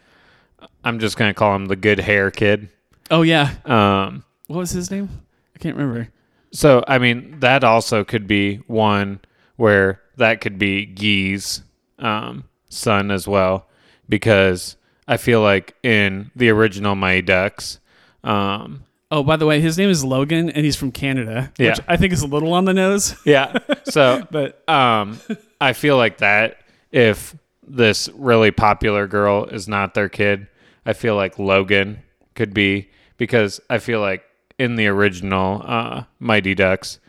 [0.84, 2.70] I'm just gonna call him the good hair kid.
[3.12, 3.52] Oh yeah.
[3.66, 5.10] Um, What was his name?
[5.56, 6.10] I can't remember.
[6.52, 9.20] So I mean, that also could be one
[9.58, 11.62] where that could be Guy's
[12.00, 13.68] um, son as well,
[14.10, 14.76] because
[15.08, 17.80] I feel like in the original Mighty Ducks,
[18.24, 21.70] um, Oh, by the way, his name is Logan, and he's from Canada, Yeah.
[21.72, 23.16] which I think is a little on the nose.
[23.24, 23.56] yeah.
[23.86, 25.20] So But um,
[25.62, 26.58] I feel like that
[26.92, 27.36] if
[27.68, 30.48] this really popular girl is not their kid,
[30.86, 32.00] I feel like Logan
[32.34, 34.24] could be because I feel like
[34.58, 37.00] in the original uh, Mighty Ducks,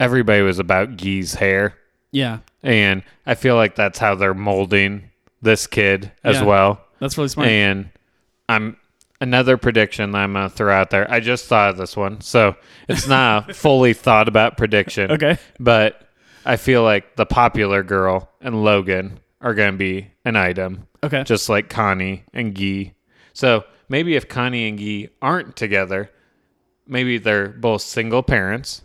[0.00, 1.74] everybody was about Gee's hair.
[2.12, 5.10] yeah, And I feel like that's how they're molding
[5.42, 6.44] this kid as Yeah.
[6.44, 6.80] well.
[7.00, 7.48] that's really smart.
[7.48, 7.90] And
[8.48, 8.76] I'm
[9.20, 11.10] another prediction that I'm going to throw out there.
[11.10, 12.20] I just thought of this one.
[12.20, 12.56] So
[12.88, 15.10] it's not a fully thought about prediction.
[15.12, 15.38] okay.
[15.58, 16.08] But
[16.44, 21.22] I feel like the popular girl and Logan are going to be an item, Okay.
[21.24, 22.92] just like Connie and Gee.
[23.32, 26.10] So maybe if Connie and Guy aren't together,
[26.86, 28.82] maybe they're both single parents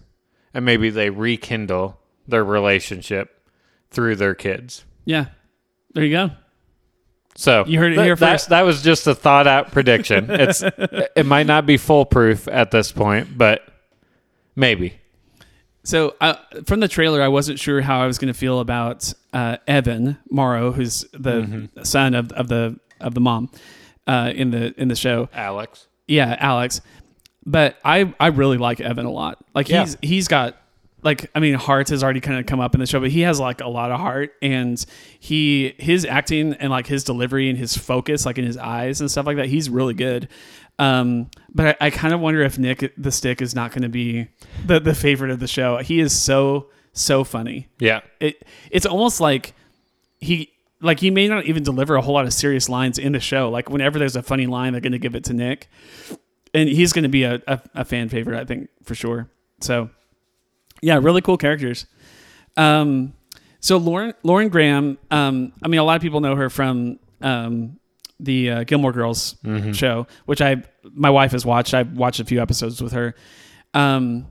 [0.53, 3.43] and maybe they rekindle their relationship
[3.91, 4.83] through their kids.
[5.05, 5.25] yeah.
[5.95, 6.29] There you go.
[7.35, 8.49] So You heard it th- here that, first.
[8.49, 10.27] That was just a thought out prediction.
[10.29, 13.67] It's it might not be foolproof at this point, but
[14.55, 14.99] maybe.
[15.83, 16.35] So uh,
[16.65, 20.17] from the trailer, I wasn't sure how I was going to feel about uh, Evan
[20.29, 21.83] Morrow, who's the Mm-hmm.
[21.83, 23.49] son of, of the of the mom
[24.09, 25.29] uh, in the in the show.
[25.33, 25.87] Alex.
[26.07, 26.81] Yeah, Alex.
[27.45, 29.37] But I I really like Evan a lot.
[29.55, 29.81] Like Yeah.
[29.85, 30.57] he's he's got
[31.01, 33.21] like I mean heart has already kind of come up in the show, but he
[33.21, 34.83] has like a lot of heart and
[35.19, 39.09] he his acting and like his delivery and his focus like in his eyes and
[39.09, 40.27] stuff like that, he's really good.
[40.77, 43.89] Um, but I, I kind of wonder if Nick the Stick is not going to
[43.89, 44.27] be
[44.65, 45.77] the the favorite of the show.
[45.77, 48.01] He is so so funny Yeah.
[48.19, 49.53] it it's almost like
[50.19, 50.49] he
[50.81, 53.49] like he may not even deliver a whole lot of serious lines in the show.
[53.49, 55.69] Like whenever there's a funny line, they're going to give it to Nick,
[56.53, 59.29] and he's going to be a, a, a fan favorite, I think for sure.
[59.61, 59.89] So
[60.81, 61.85] yeah, really cool characters.
[62.57, 63.13] Um,
[63.59, 67.77] so Lauren Lauren Graham, um, I mean, a lot of people know her from um,
[68.19, 69.35] the uh, Gilmore Girls
[69.73, 71.73] show, which I my wife has watched.
[71.73, 73.15] I've watched a few episodes with her.
[73.73, 74.27] Um,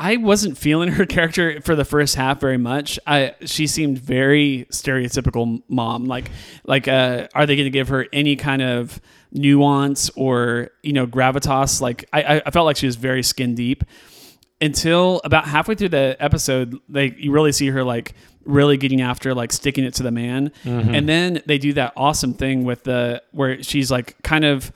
[0.00, 2.98] I wasn't feeling her character for the first half very much.
[3.06, 6.06] I she seemed very stereotypical mom.
[6.06, 6.30] Like
[6.64, 8.98] like uh, are they going to give her any kind of
[9.30, 11.80] nuance or you know gravitas?
[11.82, 13.84] Like I I felt like she was very skin deep
[14.60, 16.78] until about halfway through the episode.
[16.88, 18.14] They you really see her like
[18.46, 20.50] really getting after like sticking it to the man.
[20.94, 24.72] And then they do that awesome thing with the where she's like kind of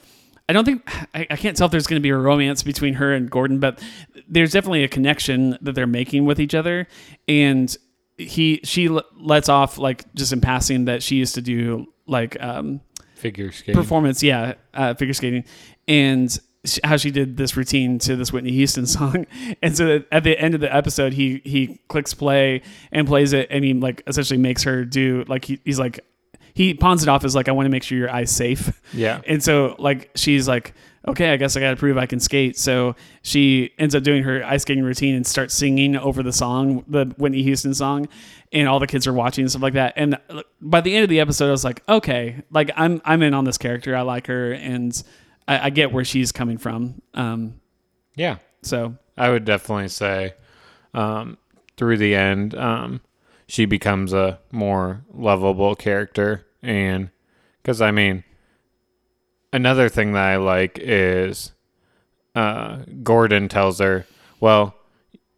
[0.48, 0.82] I don't think
[1.14, 3.60] I, I can't tell if there's going to be a romance between her and Gordon,
[3.60, 3.82] but
[4.28, 6.86] there's definitely a connection that they're making with each other.
[7.26, 7.74] And
[8.18, 12.40] he she l- lets off like just in passing that she used to do like
[12.42, 12.80] um
[13.16, 13.74] Figure skating.
[13.74, 15.44] performance, yeah, uh, figure skating,
[15.88, 16.38] and
[16.82, 19.26] how she did this routine to this Whitney Houston song.
[19.62, 22.60] And so at the end of the episode, he he clicks play
[22.92, 26.00] and plays it, and he like essentially makes her do like he, he's like
[26.54, 28.80] he pawns it off as like I want to make sure your eye's safe.
[28.92, 29.20] Yeah.
[29.26, 30.72] And so like she's like,
[31.06, 32.56] okay, I guess I got to prove I can skate.
[32.56, 36.84] So she ends up doing her ice skating routine and starts singing over the song,
[36.88, 38.08] the Whitney Houston song,
[38.52, 39.92] and all the kids are watching and stuff like that.
[39.96, 40.16] And
[40.62, 43.44] by the end of the episode, I was like, okay, like I'm I'm in on
[43.44, 43.94] this character.
[43.96, 45.02] I like her, and
[45.48, 47.02] I, I get where she's coming from.
[47.14, 47.60] Um,
[48.16, 48.36] Yeah.
[48.62, 50.34] so I would definitely say
[50.94, 51.36] um,
[51.76, 53.00] through the end, um,
[53.46, 56.46] she becomes a more lovable character.
[56.62, 57.10] And
[57.62, 58.24] because, I mean,
[59.52, 61.52] another thing that I like is
[62.34, 64.06] uh, Gordon tells her,
[64.40, 64.74] well,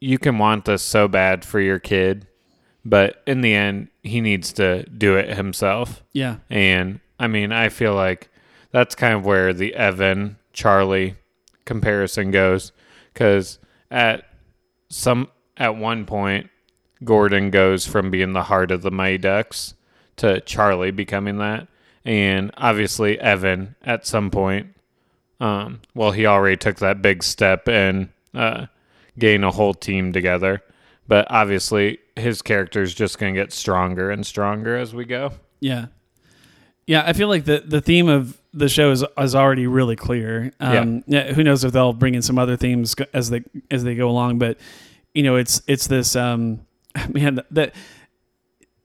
[0.01, 2.27] you can want this so bad for your kid,
[2.85, 6.03] but in the end, he needs to do it himself.
[6.13, 8.31] yeah, And I mean, I feel like
[8.71, 11.17] that's kind of where the Evan Charlie
[11.65, 12.73] comparison goes
[13.15, 13.59] cuz
[13.91, 14.25] at
[14.89, 16.49] some at one point
[17.05, 19.75] Gordon goes from being the heart of the Mighty Ducks
[20.17, 21.69] to Charlie becoming that.
[22.05, 24.75] And obviously Evan at some point
[25.39, 28.67] um well he already took that big step and uh
[29.19, 30.63] getting a whole team together.
[31.09, 35.33] But obviously his character is just going to get stronger and stronger as we go.
[35.61, 35.87] yeah,
[36.87, 37.05] yeah.
[37.07, 40.53] I feel like the the theme of the show is, is already really clear.
[40.61, 41.33] Um, yeah.
[41.35, 44.39] Who knows if they'll bring in some other themes as they as they go along,
[44.39, 44.59] but
[45.15, 46.66] you know, it's it's this um,
[47.13, 47.75] man that.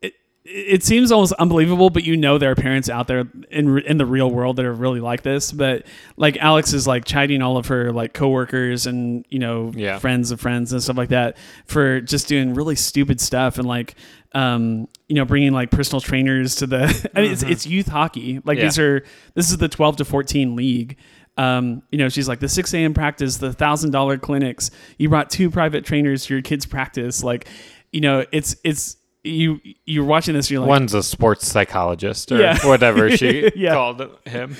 [0.01, 3.97] It, it seems almost unbelievable, but you know there are parents out there in in
[3.97, 5.51] the real world that are really like this.
[5.51, 5.85] But
[6.17, 9.99] like Alex is like chiding all of her like coworkers and you know Yeah.
[9.99, 13.93] friends of friends and stuff like that for just doing really stupid stuff and like
[14.33, 18.39] um you know bringing like personal trainers to the I mean it's, it's youth hockey
[18.43, 18.63] like Yeah.
[18.63, 19.03] these are
[19.35, 20.97] this is the 12 to 14 league
[21.37, 25.29] um you know she's like the 6 a.m practice the thousand dollar clinics you brought
[25.29, 27.47] two private trainers to your kids practice like
[27.91, 32.31] you know it's it's you you're watching this and you're like One's a sports psychologist
[32.31, 32.57] or Yeah.
[32.65, 33.73] whatever she Yeah.
[33.73, 34.55] called him.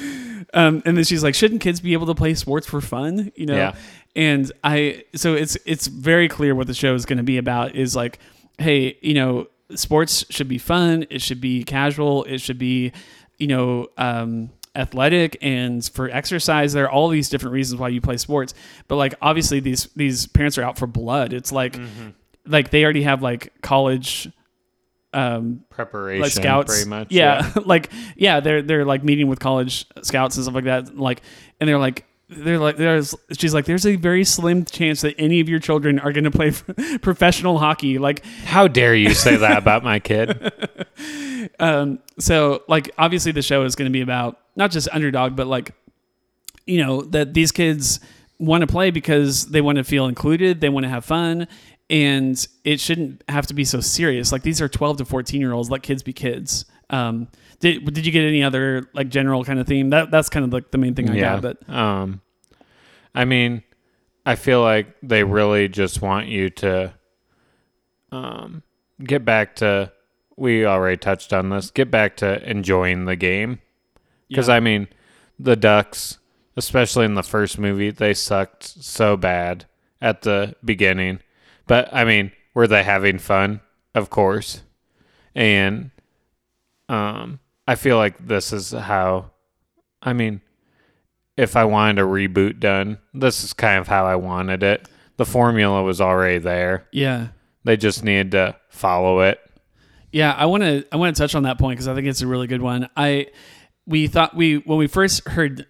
[0.54, 3.32] um, and then she's like, shouldn't kids be able to play sports for fun?
[3.36, 3.56] You know?
[3.56, 3.76] Yeah.
[4.16, 7.74] And I, so it's, it's very clear what the show is going to be about
[7.76, 8.20] is like,
[8.60, 11.06] hey, you know, sports should be fun.
[11.10, 12.26] It should be casual.
[12.26, 12.92] It should be,
[13.40, 18.00] you know, um, athletic and for exercise there are all these different reasons why you
[18.00, 18.54] play sports
[18.88, 21.78] but like obviously these these parents are out for blood it's like
[22.46, 24.30] like they already have like college
[25.14, 27.08] um Preparation, like scouts pretty much.
[27.12, 31.22] yeah, like yeah they're they're like meeting with college scouts and stuff like that like
[31.60, 35.42] and they're like they're like there's she's like there's a very slim chance that any
[35.42, 36.52] of your children are going to play
[37.02, 40.50] professional hockey like How dare you say that about my kid?
[41.60, 45.48] um so like obviously the show is going to be about not just underdog but
[45.48, 45.74] like
[46.66, 48.00] you know that these kids
[48.40, 51.48] want to play because they want to feel included they want to have fun
[51.92, 55.52] and it shouldn't have to be so serious like these are 12 to 14 year
[55.52, 57.28] olds let kids be kids um
[57.60, 60.52] did, did you get any other like general kind of theme that that's kind of
[60.52, 61.40] like the main thing i yeah.
[61.40, 62.22] got but um,
[63.14, 63.64] I mean,
[64.26, 66.94] I feel like they really just want you to
[68.12, 68.64] um,
[69.04, 69.92] get back to.
[70.38, 71.72] We already touched on this.
[71.72, 73.60] Get back to enjoying the game.
[74.28, 74.56] Because, Yeah.
[74.56, 74.88] I mean,
[75.38, 76.18] the Ducks,
[76.56, 79.66] especially in the first movie, they sucked so bad
[80.02, 81.20] at the beginning.
[81.72, 83.62] But, I mean, were they having fun?
[83.96, 84.62] Of course.
[85.34, 85.92] And
[86.90, 89.32] um, I feel like this is how,
[90.02, 90.42] I mean,
[91.38, 94.90] if I wanted a reboot done, this is kind of how I wanted it.
[95.16, 96.88] The formula was already there.
[96.92, 97.28] yeah
[97.64, 99.40] They just needed to follow it.
[100.12, 102.22] Yeah, I want to I want to touch on that point because I think it's
[102.22, 102.90] a really good one.
[102.98, 103.28] I
[103.86, 105.66] we thought we when we first heard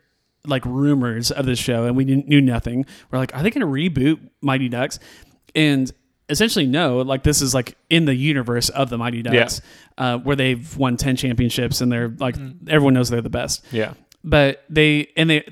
[0.47, 2.88] like rumors of this show and we knew, knew nothing.
[3.12, 4.97] We're like, are they going to reboot Mighty Ducks?
[5.56, 5.91] And
[6.30, 6.99] essentially, no.
[6.99, 9.62] Like this is like in the universe of the Mighty Ducks,
[9.97, 12.36] uh, where they've won ten championships and they're like
[12.68, 13.93] everyone knows they're the best Yeah.
[14.24, 15.43] but they and they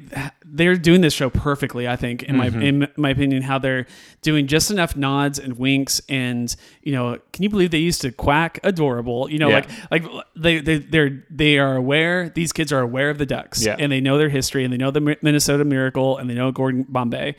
[0.45, 3.85] they're doing this show perfectly i think in my in my opinion how they're
[4.23, 8.11] doing just enough nods and winks and you know can you believe they used to
[8.11, 9.65] quack adorable you know Yeah.
[9.91, 13.63] like like they they they're they are aware these kids are aware of the ducks
[13.63, 13.75] Yeah.
[13.77, 16.83] and they know their history and they know the minnesota miracle and they know gordon
[16.89, 17.35] bombay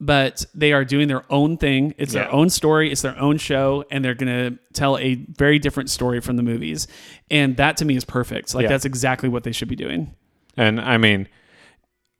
[0.00, 1.94] but they are doing their own thing.
[1.98, 2.24] It's Yeah.
[2.24, 5.90] their own story, it's their own show, and they're going to tell a very different
[5.90, 6.86] story from the movies.
[7.30, 8.54] And that to me is perfect.
[8.54, 8.68] Like Yeah.
[8.68, 10.14] that's exactly what they should be doing.
[10.56, 11.28] And I mean,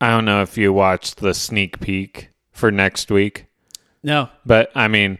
[0.01, 3.47] I don't know if you watched the sneak peek for next week,
[4.03, 4.29] No.
[4.47, 5.19] but I mean,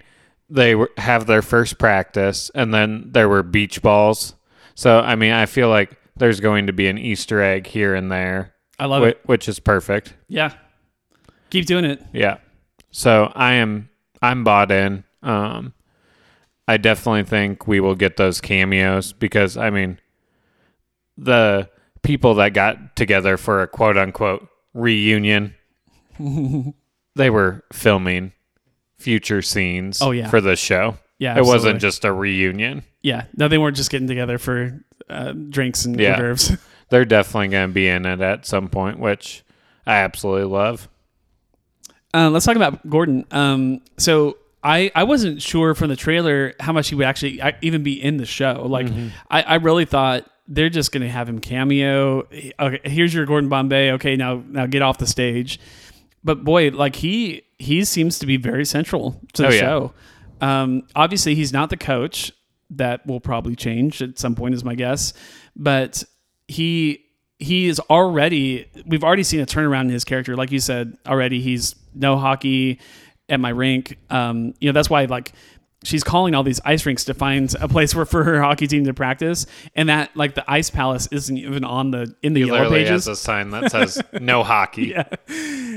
[0.51, 4.35] they were, have their first practice, and then there were beach balls.
[4.75, 8.11] So I mean, I feel like there's going to be an Easter egg here and
[8.11, 9.21] there, I love whi- it.
[9.27, 10.15] which is perfect.
[10.29, 10.53] Yeah.
[11.51, 12.03] Keep doing it.
[12.13, 12.39] Yeah.
[12.99, 13.89] So I am
[14.21, 15.05] I'm bought in.
[15.23, 15.73] Um
[16.67, 20.01] I definitely think we will get those cameos because I mean
[21.17, 21.71] the
[22.03, 25.55] people that got together for a quote unquote reunion
[27.15, 28.33] they were filming
[28.99, 30.29] future scenes Oh, yeah.
[30.29, 30.99] for the show.
[31.21, 31.39] Yeah.
[31.39, 32.83] It wasn't just a reunion.
[33.03, 33.27] Yeah.
[33.37, 36.15] No, they weren't just getting together for uh, drinks and Yeah.
[36.21, 36.57] hors d'oeuvres.
[36.91, 39.45] They're definitely going to be in it at some point, which
[39.87, 40.89] I absolutely love.
[42.15, 43.25] Uh, let's talk about Gordon.
[43.31, 47.83] Um, so I, I wasn't sure from the trailer how much he would actually even
[47.83, 48.65] be in the show.
[48.67, 48.89] Like,
[49.31, 52.27] I, I really thought they're just going to have him cameo.
[52.59, 53.93] Okay, here's your Gordon Bombay.
[53.93, 55.61] Okay, now now get off the stage.
[56.25, 59.61] But boy, like he he seems to be very central to the Oh, yeah.
[59.61, 59.93] show.
[60.41, 62.33] Um, obviously, he's not the coach.
[62.71, 65.13] That will probably change at some point, is my guess.
[65.57, 66.05] But
[66.49, 67.05] he
[67.39, 71.41] he is already we've already seen a turnaround in his character like you said already
[71.41, 72.81] he's no hockey
[73.29, 73.99] at my rink.
[74.11, 75.33] Um you know that's why like
[75.85, 78.85] she's calling all these ice rinks to find a place where for her hockey team
[78.85, 79.47] to practice.
[79.77, 82.81] And that like the ice palace isn't even on the in the He yellow literally
[82.85, 83.07] pages.
[83.07, 84.87] has a sign that says no hockey.
[84.89, 85.05] Yeah.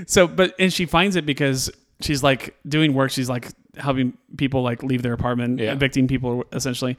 [0.07, 1.69] so but and she finds it because
[2.01, 3.11] she's like doing work.
[3.11, 5.74] She's like helping people like leave their apartment Yeah.
[5.74, 6.97] evicting people essentially.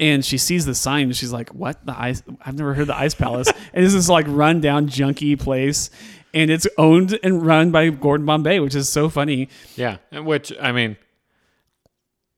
[0.00, 1.84] And she sees the sign and she's like what?
[1.86, 3.48] The ice i've never heard the ice palace.
[3.74, 5.90] And this is like run down junky place
[6.34, 10.52] and it's owned and run by gordon bombay which is so funny Yeah, and which
[10.60, 10.96] I mean,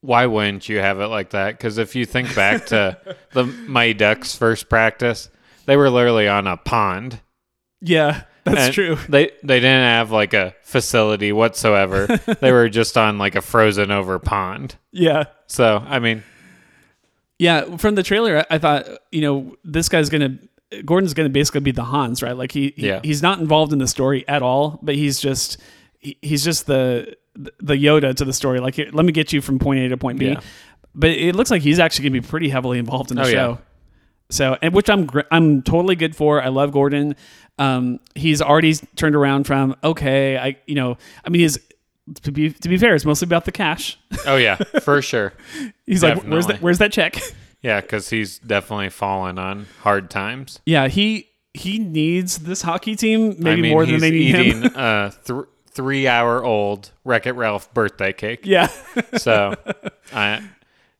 [0.00, 1.52] why wouldn't you have it like that?
[1.56, 2.98] Because if you think back to
[3.32, 5.28] the Mighty Ducks first practice,
[5.64, 7.20] they were literally on a pond.
[7.80, 12.06] yeah that's and true They they didn't have like a facility whatsoever.
[12.40, 14.76] they were just on like a frozen over pond.
[14.92, 16.22] yeah So I mean,
[17.38, 20.38] Yeah, from the trailer, I- I thought, you know, this guy's gonna,
[20.84, 22.36] Gordon's gonna basically be the Hans, right?
[22.36, 23.00] Like he, he Yeah.
[23.02, 25.58] he's not involved in the story at all, but he's just,
[25.98, 28.60] he, he's just the the Yoda to the story.
[28.60, 30.26] Like, let me get you from point A to point B.
[30.28, 30.40] Yeah.
[30.94, 33.32] But it looks like he's actually gonna be pretty heavily involved in the Oh, yeah.
[33.32, 33.58] show.
[34.30, 36.42] So, and which I'm I'm totally good for.
[36.42, 37.14] I love Gordon.
[37.58, 40.36] Um, he's already turned around from okay.
[40.36, 41.58] I you know, I mean, he's
[42.22, 43.98] to be to be fair, it's mostly about the cash.
[44.26, 45.32] oh yeah, for sure.
[45.86, 47.20] He's like, where's that where's that check?
[47.62, 50.60] Yeah, because he's definitely fallen on hard times.
[50.66, 54.62] Yeah, he he needs this hockey team maybe I mean, more than they need eating
[54.62, 54.72] him.
[54.76, 58.40] a th- three hour old Wreck It Ralph birthday cake.
[58.44, 58.66] yeah,
[59.16, 59.54] So
[60.14, 60.42] I,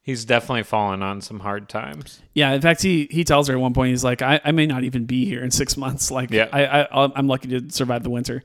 [0.02, 2.20] he's definitely fallen on some hard times.
[2.34, 2.52] yeah.
[2.52, 4.82] In fact, he he tells her at one point, he's like, I, I may not
[4.84, 6.10] even be here in six months.
[6.10, 6.48] Like, Yeah.
[6.52, 8.42] I, I I'm lucky to survive the winter.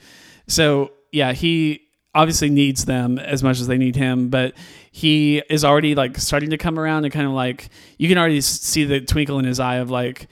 [0.48, 1.82] So yeah, he
[2.14, 4.54] obviously needs them as much as they need him, but
[4.92, 8.42] he is already like starting to come around and kind of like you can already
[8.42, 10.28] see the twinkle in his eye of like.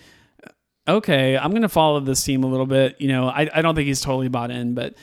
[0.88, 3.00] Okay, I'm gonna follow this team a little bit.
[3.00, 4.96] You know, I, I don't think he's totally bought in, but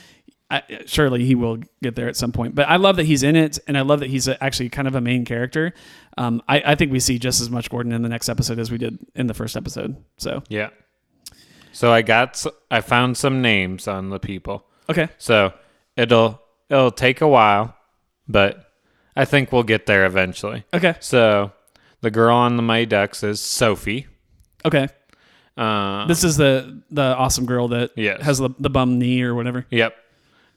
[0.50, 2.54] I, surely he will get there at some point.
[2.54, 4.86] But I love that he's in it, and I love that he's a, actually kind
[4.86, 5.72] of a main character.
[6.18, 8.70] Um, I, I think we see just as much Gordon in the next episode as
[8.70, 9.96] we did in the first episode.
[10.18, 10.70] So Yeah.
[11.72, 14.66] So I got I found some names on the people.
[14.88, 15.52] okay, So
[15.96, 16.40] it'll
[16.70, 17.74] it'll take a while,
[18.28, 18.70] but
[19.14, 20.64] I think we'll get there eventually.
[20.74, 21.52] okay, So
[22.00, 24.06] the girl on the Mighty Ducks is Sophie.
[24.64, 24.88] okay.
[25.56, 28.20] Uh, This is the the awesome girl that Yes.
[28.22, 29.64] has the, the bum knee or whatever.
[29.70, 29.94] Yep.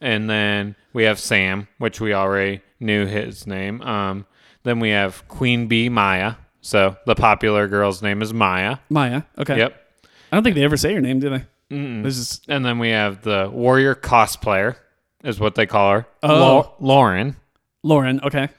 [0.02, 3.82] And then we have Sam, which we already knew his name.
[3.82, 4.26] Um,
[4.64, 6.36] then we have Queen Bee Maya.
[6.62, 8.78] So the popular girl's name is Maya.
[8.90, 9.22] Maya.
[9.38, 9.58] Okay.
[9.58, 9.82] Yep.
[10.32, 11.46] I don't think they ever say her name, do they?
[12.04, 14.76] This is And then we have the warrior cosplayer,
[15.24, 16.08] is what they call her.
[16.24, 16.28] Oh.
[16.40, 17.36] Lau- Lauren.
[17.84, 18.20] Lauren.
[18.24, 18.50] Okay.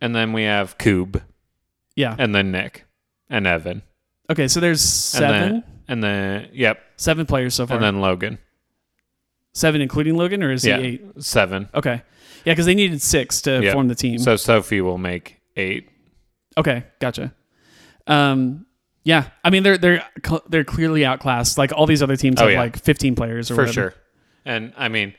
[0.00, 1.22] And then we have Coob.
[1.94, 2.14] Yeah.
[2.18, 2.84] And then Nick.
[3.30, 3.82] And Evan.
[4.30, 4.48] Okay.
[4.48, 4.90] So there's And
[5.22, 6.80] seven then, and then yep.
[6.96, 7.76] seven players so far.
[7.76, 8.38] And then Logan.
[9.54, 10.78] seven including Logan, or is Yeah.
[10.78, 11.02] he eight?
[11.18, 11.68] Seven.
[11.74, 12.02] Okay.
[12.44, 13.72] Yeah, because they needed six to Yep.
[13.72, 14.18] form the team.
[14.18, 15.88] So Sophie will make eight.
[16.58, 17.32] Okay, gotcha.
[18.06, 18.66] Um,
[19.04, 20.04] yeah, I mean they're they're
[20.48, 21.58] they're clearly outclassed.
[21.58, 22.60] Like all these other teams Oh, have yeah.
[22.60, 23.72] like 15 players or for whatever.
[23.72, 23.94] sure.
[24.44, 25.14] And I mean,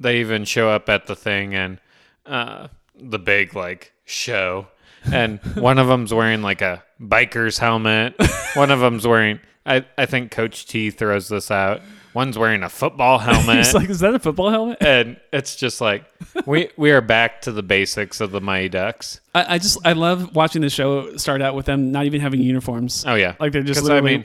[0.00, 1.78] they even show up at the thing and
[2.26, 4.66] uh, the big like show,
[5.12, 8.14] and one of them's wearing like a biker's helmet.
[8.54, 9.38] one of them's wearing.
[9.66, 11.82] I I think Coach T throws this out.
[12.14, 13.58] one's wearing a football helmet.
[13.58, 14.78] He's like, is that a football helmet?
[14.80, 16.04] and it's just like
[16.46, 19.20] we we are back to the basics of the Mighty Ducks.
[19.34, 22.40] I, I just I love watching the show start out with them not even having
[22.40, 23.04] uniforms.
[23.06, 24.24] Oh yeah, Like they're just 'Cause, I mean,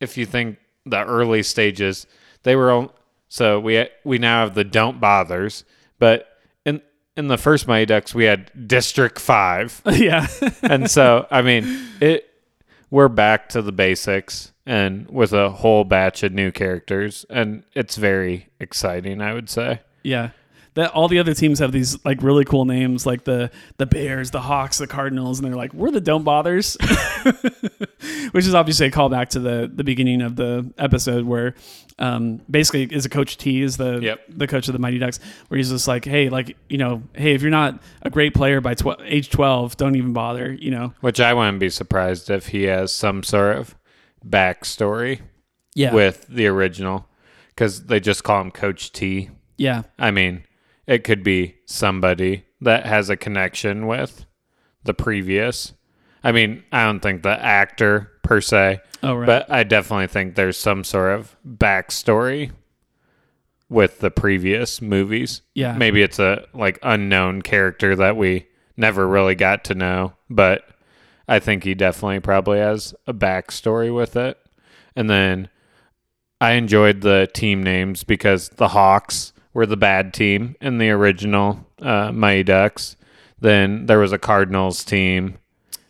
[0.00, 2.06] if you think the early stages,
[2.44, 2.94] they were all,
[3.30, 5.64] so we we now have the don't bothers,
[6.00, 6.26] but
[6.66, 6.82] in
[7.16, 10.26] in the first Mighty Ducks we had District Five, yeah.
[10.62, 11.64] and so I mean
[12.00, 12.26] it.
[12.90, 17.94] We're back to the basics and with a whole batch of new characters, and it's
[17.94, 19.22] very exciting.
[19.22, 19.80] I would say.
[20.02, 20.30] Yeah.
[20.74, 24.30] That all the other teams have these like really cool names, like the the Bears,
[24.30, 26.76] the Hawks, the Cardinals, and they're like, we're the Don't Bothers,
[28.32, 31.54] which is obviously a callback to the the beginning of the episode where,
[31.98, 34.20] um, basically is a Coach T is the Yep.
[34.28, 35.18] the coach of the Mighty Ducks,
[35.48, 38.60] where he's just like, hey, like you know, hey, if you're not a great player
[38.60, 40.94] by tw- age twelve, don't even bother, you know.
[41.00, 43.74] Which I wouldn't be surprised if he has some sort of
[44.26, 45.20] backstory
[45.74, 45.92] Yeah.
[45.94, 47.08] with the original
[47.48, 49.30] because they just call him Coach T.
[49.56, 49.82] yeah.
[49.98, 50.44] I mean,
[50.90, 54.26] it could be somebody that has a connection with
[54.82, 55.72] the previous.
[56.24, 59.24] I mean, I don't think the actor per se, Oh right.
[59.26, 62.50] but I definitely think there's some sort of backstory
[63.68, 65.42] with the previous movies.
[65.54, 65.76] Yeah.
[65.76, 70.64] Maybe it's a like unknown character that we never really got to know, but
[71.28, 74.38] I think he definitely probably has a backstory with it.
[74.96, 75.50] And then
[76.40, 81.66] I enjoyed the team names because the Hawks were the bad team in the original
[81.80, 82.96] uh, Mighty Ducks.
[83.40, 85.38] Then there was a Cardinals team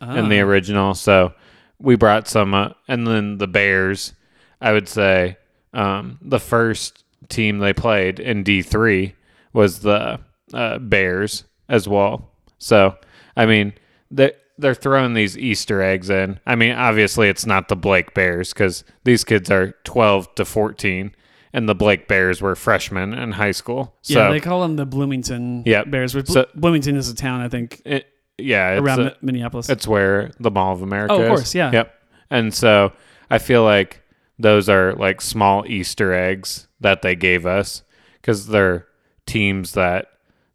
[0.01, 0.95] in the original.
[0.95, 1.33] So
[1.79, 4.13] we brought some, uh, and then the Bears.
[4.59, 5.37] I would say
[5.73, 9.15] um, the first team they played in D three
[9.53, 10.19] was the
[10.53, 12.29] uh, Bears as well.
[12.57, 12.95] So
[13.35, 13.73] I mean
[14.09, 16.39] they they're throwing these Easter eggs in.
[16.45, 21.15] I mean obviously it's not the Blake Bears because these kids are twelve to fourteen,
[21.53, 23.95] and the Blake Bears were freshmen in high school.
[24.01, 25.91] So yeah, they call them the Bloomington Yep.
[25.91, 26.15] Bears.
[26.15, 29.69] Which So- Bloomington is a town, I think, it, yeah, it's around a- Minneapolis.
[29.69, 31.13] It's where the Mall of America.
[31.13, 31.27] Oh, of is.
[31.29, 31.71] course, yeah.
[31.71, 31.93] Yep.
[32.29, 32.93] And so
[33.29, 34.01] I feel like
[34.39, 37.83] those are like small Easter eggs that they gave us
[38.15, 38.87] because they're
[39.27, 40.07] teams that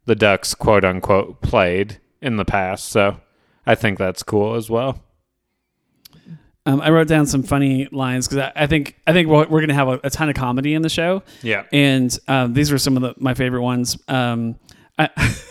[0.05, 2.85] the Ducks quote unquote played in the past.
[2.89, 3.19] So
[3.65, 5.03] I think that's cool as well.
[6.67, 9.59] Um, I wrote down some funny lines because I, I think I think we're, we're
[9.61, 11.63] going to have a, a ton of comedy in the show, Yeah.
[11.71, 13.97] and um, these were some of the, my favorite ones.
[14.09, 14.59] Um,
[14.99, 15.09] I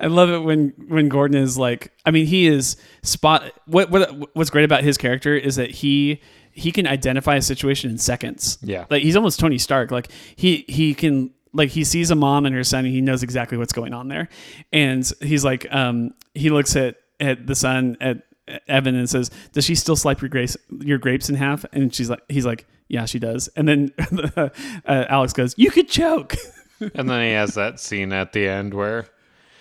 [0.00, 3.52] I love it when when Gordon is like, I mean, he is spot.
[3.66, 6.20] What what what's great about his character is that he
[6.52, 8.58] he can identify a situation in seconds.
[8.62, 8.86] Yeah.
[8.90, 9.90] like he's almost Tony Stark.
[9.90, 13.22] Like he he can like he sees a mom and her son and he knows
[13.22, 14.28] exactly what's going on there,
[14.72, 18.22] and he's like, um, he looks at at the son at
[18.68, 22.10] Evan and says, "Does she still slice your grapes your grapes in half?" And she's
[22.10, 23.92] like, he's like, "Yeah, she does." And then
[24.36, 24.50] uh,
[24.86, 26.36] Alex goes, "You could choke."
[26.94, 29.06] And then he has that scene at the end where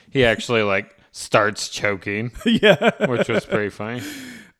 [0.10, 3.06] he actually like starts choking, yeah.
[3.06, 4.02] which was pretty funny.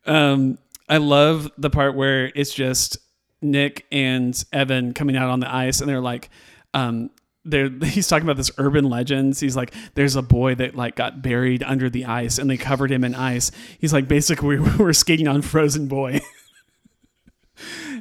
[0.06, 3.00] Um, I love the part where it's just
[3.42, 6.30] Nick and Evan coming out on the ice, and they're like,
[6.74, 7.10] um,
[7.46, 9.40] they're he's talking about this urban legends.
[9.40, 12.92] He's like, there's a boy that like got buried under the ice, and they covered
[12.92, 13.52] him in ice.
[13.80, 16.22] He's like, basically, we we're skating on Frozen Boy.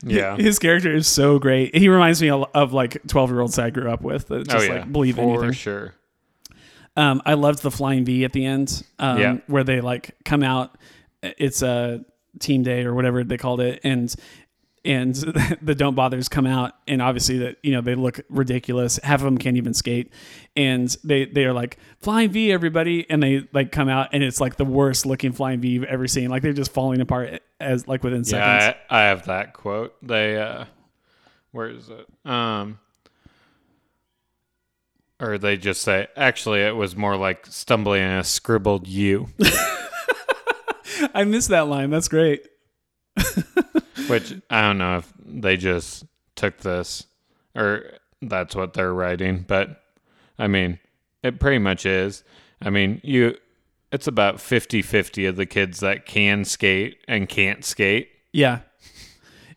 [0.05, 0.37] Yeah.
[0.37, 1.77] His character is so great.
[1.77, 4.29] He reminds me of, like twelve year olds I grew up with.
[4.29, 4.81] That just oh yeah.
[4.81, 5.53] like believe For anything.
[5.53, 5.95] sure.
[6.97, 9.37] Um, I loved the flying V at the end, um, Yeah.
[9.47, 10.77] where they like come out.
[11.23, 12.05] It's a
[12.41, 14.13] team day or whatever they called it, and
[14.85, 15.15] and
[15.63, 18.99] the don't bothers come out, and obviously that you know they look ridiculous.
[19.03, 20.13] Half of them can't even skate,
[20.57, 24.41] and they they are like flying V, everybody, and they like come out, and it's
[24.41, 26.31] like the worst looking flying V you've ever seen.
[26.31, 28.65] Like they're just falling apart as like within seconds.
[28.65, 29.95] Yeah, I, I have that quote.
[30.03, 30.65] They uh
[31.53, 32.31] where is it?
[32.31, 32.79] Um
[35.21, 39.29] or they just say actually it was more like stumbling in a scribbled U,
[41.15, 41.91] I missed that line.
[41.91, 42.47] That's great.
[44.09, 47.07] Which I don't know if they just took this
[47.55, 47.85] or
[48.21, 49.83] that's what they're writing, but
[50.39, 50.79] I mean,
[51.23, 52.25] it pretty much is.
[52.61, 53.37] I mean, you
[53.91, 58.09] it's about 50-50 of the kids that can skate and can't skate.
[58.33, 58.61] Yeah.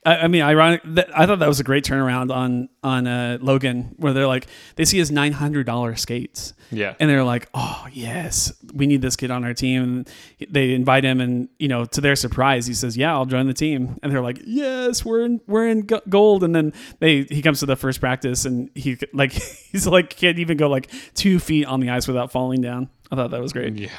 [0.06, 0.82] I, I mean, ironic.
[0.86, 4.48] That, I thought that was a great turnaround on on uh, Logan, where they're like,
[4.76, 6.94] they see his nine hundred dollar skates, Yeah.
[7.00, 10.10] and they're like, "Oh yes, we need this kid on our team." And
[10.50, 13.54] they invite him, and you know, to their surprise, he says, "Yeah, I'll join the
[13.54, 17.60] team." And they're like, "Yes, we're in we're in gold." And then they he comes
[17.62, 19.32] to the first practice, and he like
[19.72, 22.90] he's like can't even go like two feet on the ice without falling down.
[23.12, 23.76] I thought that was great.
[23.76, 23.90] yeah.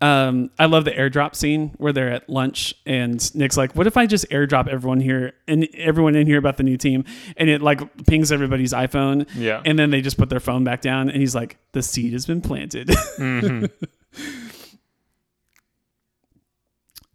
[0.00, 3.96] Um, I love the airdrop scene where they're at lunch and Nick's like, "What if
[3.96, 7.04] I just airdrop everyone here and everyone in here about the new team?"
[7.36, 9.28] And it like pings everybody's iPhone.
[9.34, 9.60] Yeah.
[9.64, 12.26] And then they just put their phone back down, and he's like, "The seed has
[12.26, 13.68] been planted." uh,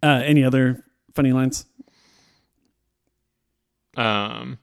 [0.03, 1.65] any other funny lines?
[3.95, 4.57] Um,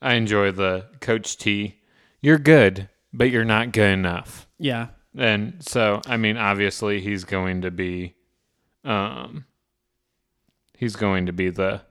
[0.00, 1.80] I enjoy the Coach T.
[2.20, 4.46] You're good, but you're not good enough.
[4.58, 4.88] Yeah.
[5.16, 8.14] And so, I mean, obviously, he's going to be,
[8.84, 9.44] um,
[10.76, 11.82] he's going to be the,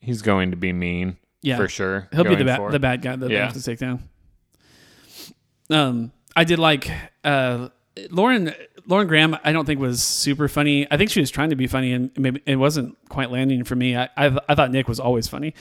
[0.00, 1.18] he's going to be mean.
[1.44, 1.56] Yeah.
[1.56, 2.08] for sure.
[2.12, 4.08] He'll be the bad the bad guy that they have to take down.
[5.70, 6.88] Um, I did like
[7.24, 7.70] uh,
[8.10, 8.54] Lauren
[8.86, 9.36] Lauren Graham.
[9.42, 10.86] I don't think was super funny.
[10.88, 13.74] I think she was trying to be funny, and maybe it wasn't quite landing for
[13.74, 13.96] me.
[13.96, 15.54] I I, I thought Nick was always funny.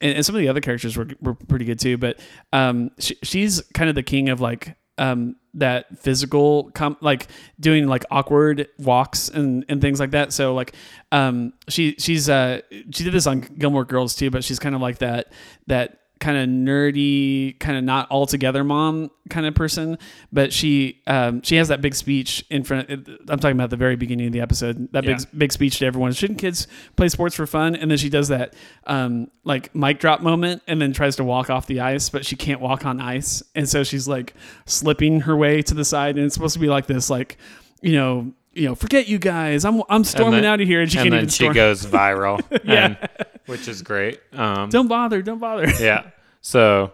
[0.00, 2.20] And, and some of the other characters were, were pretty good too, but
[2.52, 7.28] um, she, she's kind of the king of like um, that physical, com- like
[7.58, 10.32] doing like awkward walks and, and things like that.
[10.32, 10.74] So like,
[11.12, 14.80] um, she she's uh, she did this on Gilmore Girls too, but she's kind of
[14.80, 15.32] like that
[15.66, 19.98] that kind of nerdy, kind of not all together mom kind of person.
[20.32, 22.90] But she um, she has that big speech in front.
[22.90, 24.92] I'm talking about the very beginning of the episode.
[24.92, 26.12] That big big speech to everyone.
[26.12, 26.66] Shouldn't kids
[26.96, 27.74] play sports for fun?
[27.76, 28.54] And then she does that
[28.86, 32.36] um, like mic drop moment, and then tries to walk off the ice, but she
[32.36, 34.34] can't walk on ice, and so she's like
[34.66, 37.38] slipping her way to the side, and it's supposed to be like this, like
[37.80, 38.32] you know.
[38.58, 39.64] You know, forget you guys.
[39.64, 41.54] I'm I'm storming then- out of here, and she and can't then even she storm.
[41.54, 42.42] goes viral.
[42.64, 42.84] Yeah.
[42.86, 42.98] and-
[43.46, 44.20] which is great.
[44.34, 45.66] Um, don't bother, don't bother.
[45.80, 46.10] yeah.
[46.42, 46.92] So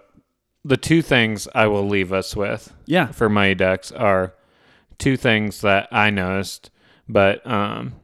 [0.65, 4.35] the two things I will leave us with yeah, for Mighty Ducks are
[4.99, 6.71] two things that I noticed,
[7.09, 7.95] but um,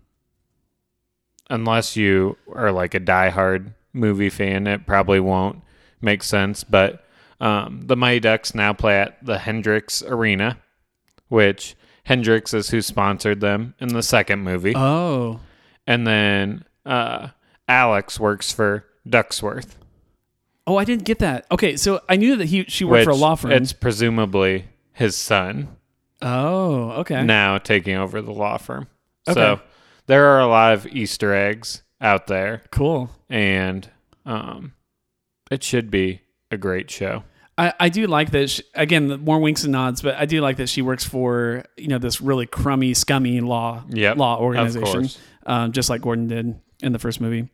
[1.48, 5.62] unless you are like a diehard movie fan, it probably won't
[6.00, 6.64] make sense.
[6.64, 7.04] But
[7.40, 10.58] um, the Mighty Ducks now play at the Hendricks Arena,
[11.28, 15.40] which Hendricks is who sponsored them in the second movie, Oh,
[15.86, 17.28] and then uh,
[17.68, 19.76] Alex works for Ducksworth.
[20.66, 21.46] oh, I didn't get that.
[21.50, 23.52] Okay, so I knew that he she worked for a law firm.
[23.52, 25.68] It's presumably his son
[26.22, 27.22] oh, okay.
[27.24, 28.88] now taking over the law firm.
[29.28, 29.34] Okay.
[29.40, 29.60] So
[30.06, 33.10] there are a lot of Easter eggs out there, Cool.
[33.28, 33.88] and
[34.26, 34.74] um,
[35.50, 37.24] it should be a great show.
[37.60, 38.48] I, I do like that.
[38.48, 41.88] She, again, more winks and nods, but I do like that she works for you
[41.88, 45.10] know this really crummy, scummy law Yep, law organization,
[45.44, 47.50] um, just like Gordon did in the first movie.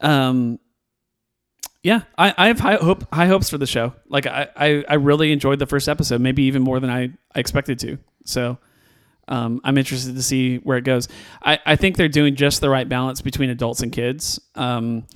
[0.00, 0.60] Um,
[1.82, 3.94] yeah, I, I have high hope high hopes for the show.
[4.08, 7.40] Like I, I, I really enjoyed the first episode, maybe even more than I, I
[7.40, 7.98] expected to.
[8.24, 8.58] So
[9.26, 11.08] um, I'm interested to see where it goes.
[11.42, 14.40] I, I think they're doing just the right balance between adults and kids.
[14.54, 15.06] Um,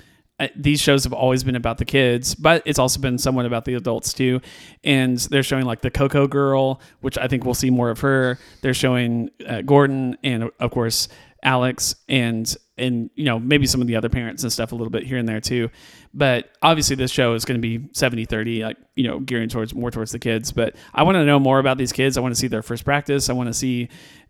[0.55, 3.75] these shows have always been about the kids, but it's also been somewhat about the
[3.75, 4.41] adults too.
[4.85, 8.39] And they're showing like the Coco girl, which I think we'll see more of her.
[8.61, 11.09] They're showing uh, Gordon and of course
[11.43, 14.91] Alex and and you know maybe some of the other parents and stuff a little
[14.91, 15.71] bit here and there too.
[16.13, 19.91] But obviously this show is going to be 70-30 like you know gearing towards more
[19.91, 22.19] towards the kids, but I want to know more about these kids.
[22.19, 23.31] I want to see their first practice.
[23.31, 23.89] I want to see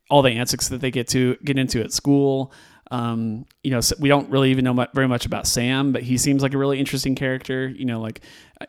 [0.09, 2.53] all the antics that they get to get into at school.
[2.91, 6.17] Um, you know, so we don't really even know very much about Sam, but he
[6.19, 7.69] seems like a really interesting character.
[7.69, 8.21] You know, like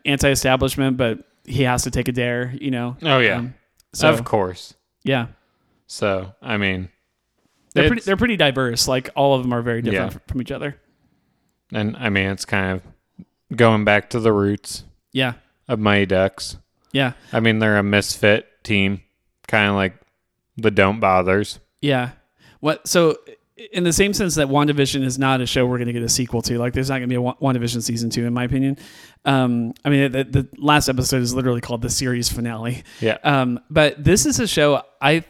[0.04, 2.52] anti-establishment, but he has to take a dare.
[2.60, 2.96] You know.
[3.02, 3.54] Oh yeah, Um,
[3.92, 4.74] so of course.
[5.04, 5.28] yeah,
[5.86, 6.88] So I mean,
[7.74, 8.88] they're pretty, they're pretty diverse.
[8.88, 10.18] Like all of them are very different Yeah.
[10.26, 10.76] from each other.
[11.72, 15.34] and I mean it's kind of going back to the roots Yeah,
[15.68, 16.56] of Mighty Ducks.
[16.92, 19.02] yeah, I mean they're a misfit team,
[19.46, 19.94] kind of like
[20.56, 21.60] the Don't Bothers.
[21.80, 22.10] yeah.
[22.60, 23.16] What so?
[23.72, 26.08] In the same sense that WandaVision is not a show we're going to get a
[26.08, 28.44] sequel to, like there's not going to be a Wa- WandaVision season two, in my
[28.44, 28.78] opinion.
[29.24, 32.84] Um, I mean, the, the last episode is literally called the series finale.
[33.00, 33.18] Yeah.
[33.24, 35.24] Um, but this is a show I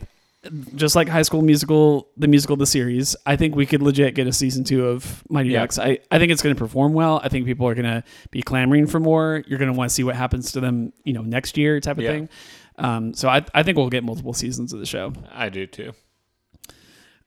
[0.76, 3.16] just like High School Musical, the musical, the series.
[3.26, 5.60] I think we could legit get a season two of Mighty Yeah.
[5.60, 5.78] Ducks.
[5.78, 7.20] I, I think it's going to perform well.
[7.24, 9.42] I think people are going to be clamoring for more.
[9.48, 11.96] You're going to want to see what happens to them, you know, next year type
[11.98, 12.10] of Yeah.
[12.10, 12.28] thing.
[12.76, 15.12] Um, so I, I think we'll get multiple seasons of the show.
[15.32, 15.92] I do too.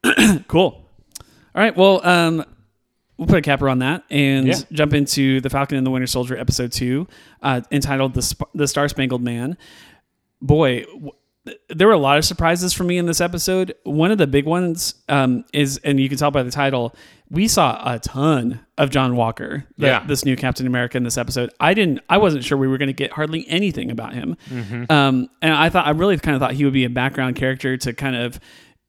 [0.48, 0.81] Cool.
[1.56, 1.76] All right.
[1.76, 2.46] Well, um,
[3.18, 4.56] we'll put a capper on that and Yeah.
[4.72, 7.08] jump into the Falcon and the Winter Soldier episode two,
[7.42, 9.58] uh, entitled "The Sp- The Star Spangled Man."
[10.42, 11.12] Boy, w-
[11.70, 13.74] there were a lot of surprises for me in this episode.
[13.84, 16.96] One of the big ones um, is, and you can tell by the title,
[17.30, 20.04] we saw a ton of John Walker, the- Yeah.
[20.06, 21.50] this new Captain America in this episode.
[21.60, 24.36] I didn't, I wasn't sure we were going to get hardly anything about him,
[24.90, 27.76] um, and I thought, I really kind of thought he would be a background character
[27.78, 28.40] to kind of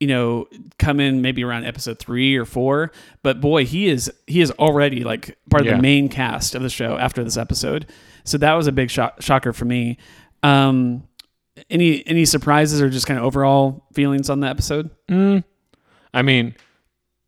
[0.03, 0.47] you know
[0.79, 2.91] come in maybe around episode three or four
[3.23, 5.77] but boy he is he is already like part of Yeah.
[5.77, 7.87] the main cast of the show after this episode
[8.25, 9.99] so that was a big shock, shocker for me
[10.43, 11.05] um
[11.71, 14.89] any any surprises or just kind of overall feelings on the episode?
[16.15, 16.55] I mean,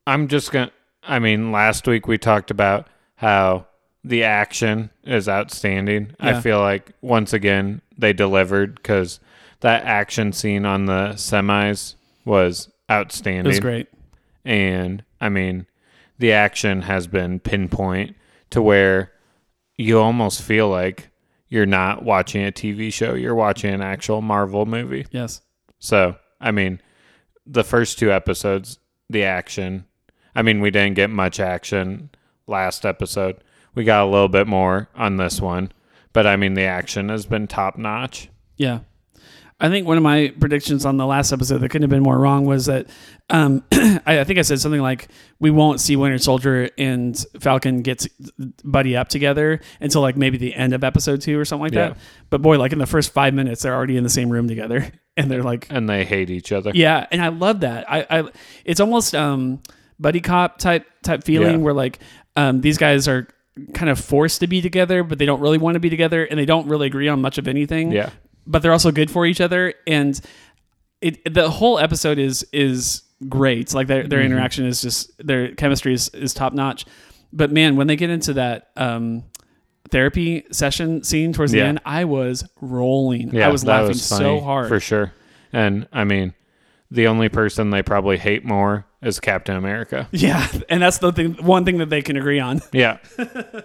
[0.06, 0.72] I'm just gonna.
[1.02, 3.66] I mean, last week we talked about how
[4.02, 6.14] the action is outstanding.
[6.18, 9.20] I feel like once again they delivered because
[9.60, 11.94] that action scene on the semis
[12.24, 13.46] was outstanding.
[13.46, 13.88] It was great.
[14.44, 15.66] and I mean,
[16.18, 18.16] the action has been pinpoint
[18.50, 19.12] to where
[19.76, 21.10] you almost feel like
[21.48, 25.06] you're not watching a TV show; you're watching an actual Marvel movie.
[25.10, 25.40] Yes.
[25.78, 26.80] So, I mean,
[27.46, 28.78] the first two episodes,
[29.10, 29.86] the action.
[30.34, 32.10] I mean, we didn't get much action
[32.46, 33.36] last episode.
[33.74, 35.72] We got a little bit more on this one,
[36.12, 38.30] but I mean, the action has been top notch.
[38.56, 38.80] Yeah.
[39.60, 42.18] I think one of my predictions on the last episode that couldn't have been more
[42.18, 42.88] wrong was that
[43.30, 47.82] um, I, I think I said something like we won't see Winter Soldier and Falcon
[47.82, 48.04] get
[48.64, 51.90] buddy up together until like maybe the end of episode two or something like Yeah.
[51.90, 51.98] that.
[52.30, 54.90] But boy, like in the first five minutes, they're already in the same room together,
[55.16, 56.72] and they're like, And they hate each other.
[56.74, 57.90] yeah, and I love that.
[57.90, 58.28] I, I
[58.64, 59.62] it's almost um,
[60.00, 61.64] buddy cop type type feeling Yeah.
[61.64, 62.00] where like
[62.36, 63.28] um, these guys are
[63.72, 66.36] kind of forced to be together, but they don't really want to be together, and
[66.38, 68.10] they don't really agree on much of anything Yeah.
[68.46, 70.20] But they're also good for each other and
[71.00, 75.94] it the whole episode is is great like their, their interaction is just their chemistry
[75.94, 76.84] is, is top notch
[77.32, 79.24] but man when they get into that um
[79.90, 81.64] therapy session scene towards the Yeah.
[81.66, 85.12] end i was rolling Yeah, i was laughing was so hard for sure.
[85.52, 86.34] And I mean,
[86.90, 90.08] the only person they probably hate more is Captain America.
[90.12, 92.98] yeah and that's the thing one thing that they can agree on Yeah,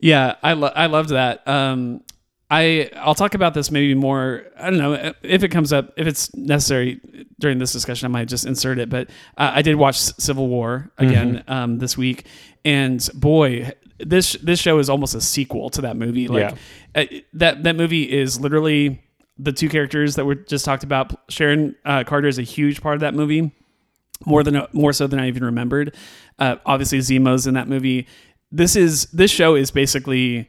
[0.00, 1.46] Yeah, I lo- I loved that.
[1.46, 2.02] Um,
[2.50, 4.44] I I'll talk about this maybe more.
[4.58, 7.00] I don't know if it comes up if it's necessary
[7.38, 8.06] during this discussion.
[8.06, 8.88] I might just insert it.
[8.88, 12.26] But uh, I did watch Civil War again um, this week,
[12.64, 16.26] and boy, this this show is almost a sequel to that movie.
[16.28, 16.54] Like
[16.94, 19.02] uh, that that movie is literally
[19.38, 21.30] the two characters that were just talked about.
[21.30, 23.52] Sharon uh, Carter is a huge part of that movie
[24.24, 25.94] more than more so than I even remembered.
[26.38, 28.06] Uh, obviously, Zemo's in that movie.
[28.50, 30.48] This is this show is basically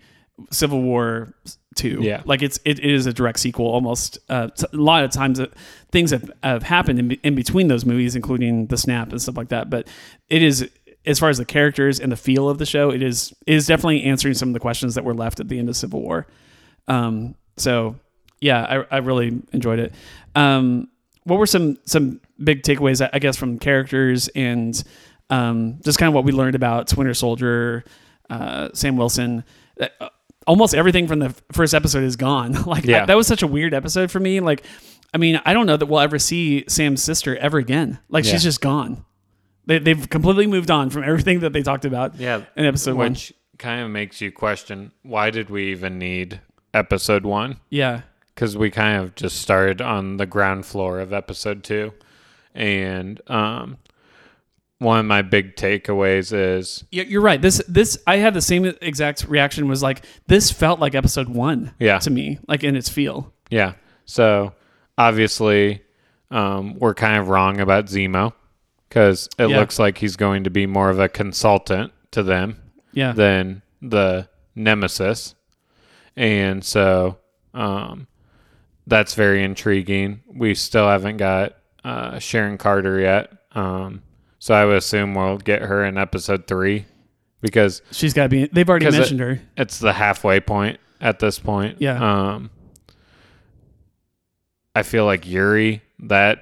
[0.52, 1.34] Civil War
[1.76, 2.00] two.
[2.02, 2.22] Yeah.
[2.26, 4.18] like it's it, it is a direct sequel almost.
[4.30, 5.48] Uh, a lot of times, uh,
[5.92, 9.50] things have, have happened in, in between those movies, including the snap and stuff like
[9.50, 9.70] that.
[9.70, 9.88] But
[10.30, 10.70] it is
[11.06, 13.68] as far as the characters and the feel of the show, it is it is
[13.68, 16.28] definitely answering some of the questions that were left at the end of Civil War.
[16.88, 17.96] Um, so
[18.42, 19.94] yeah, I, I really enjoyed it.
[20.36, 20.90] Um,
[21.24, 24.82] what were some some big takeaways, I- I guess, from characters and
[25.30, 27.84] um, just kind of what we learned about Winter Soldier,
[28.30, 29.44] uh, Sam Wilson?
[30.50, 32.52] Almost everything from the first episode is gone.
[32.66, 33.04] like Yeah.
[33.04, 34.40] I- that was such a weird episode for me.
[34.40, 34.64] Like,
[35.14, 38.00] I mean, I don't know that we'll ever see Sam's sister ever again.
[38.10, 38.32] Like Yeah.
[38.32, 39.06] she's just gone.
[39.66, 42.16] They, they've completely moved on from everything that they talked about.
[42.20, 42.44] yeah.
[42.56, 43.12] in episode one.
[43.12, 46.42] Which kind of makes you question why did we even need
[46.74, 47.58] episode one?
[47.70, 48.02] Yeah,
[48.34, 51.94] because we kind of just started on the ground floor of episode two,
[52.56, 53.78] and um,
[54.80, 57.42] one of my big takeaways is Yeah, you're right.
[57.42, 59.68] This this I had the same exact reaction.
[59.68, 61.74] Was like this felt like episode one.
[61.80, 62.00] Yeah.
[62.00, 63.32] to me, like in its feel.
[63.50, 63.74] yeah.
[64.06, 64.54] So
[64.98, 65.82] obviously,
[66.32, 68.34] um, we're kind of wrong about Zemo
[68.88, 69.58] because it Yeah.
[69.60, 72.58] looks like he's going to be more of a consultant to them
[72.92, 75.36] Yeah, than the nemesis,
[76.16, 77.18] and so
[77.54, 78.08] um,
[78.88, 80.22] that's very intriguing.
[80.28, 84.02] We still haven't got uh, Sharon Carter yet, um,
[84.40, 86.86] so I would assume we'll get her in episode three
[87.42, 88.48] because she's got to be.
[88.48, 89.42] They've already 'Cause it- mentioned her.
[89.58, 91.78] it's the halfway point at this point.
[91.80, 92.00] Yeah.
[92.34, 92.50] Um,
[94.76, 96.42] I feel like Yori that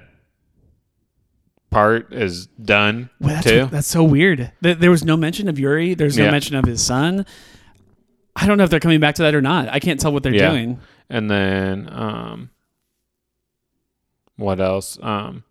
[1.70, 3.66] part is done Well, that's, too.
[3.70, 4.52] that's so weird.
[4.60, 5.94] There, there was no mention of Yori.
[5.94, 6.30] There's no Yeah.
[6.30, 7.26] mention of his son.
[8.36, 9.68] I don't know if they're coming back to that or not.
[9.68, 10.50] I can't tell what they're Yeah.
[10.50, 10.78] doing.
[11.10, 12.50] And then um
[14.36, 14.98] what else?
[15.02, 15.42] Um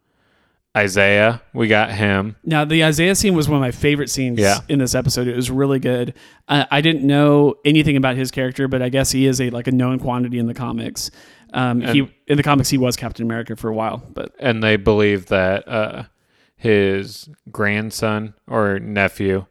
[0.78, 2.36] Isaiah, we got him.
[2.44, 4.60] Now, the Isaiah scene was one of my favorite scenes Yeah.
[4.70, 5.28] in this episode.
[5.28, 6.14] It was really good.
[6.48, 9.68] Uh, I didn't know anything about his character, but I guess he is a like
[9.68, 11.10] a known quantity in the comics.
[11.54, 14.76] Um, he in the comics he was Captain America for a while, but And they
[14.78, 16.04] believe that uh
[16.56, 19.46] his grandson or nephew,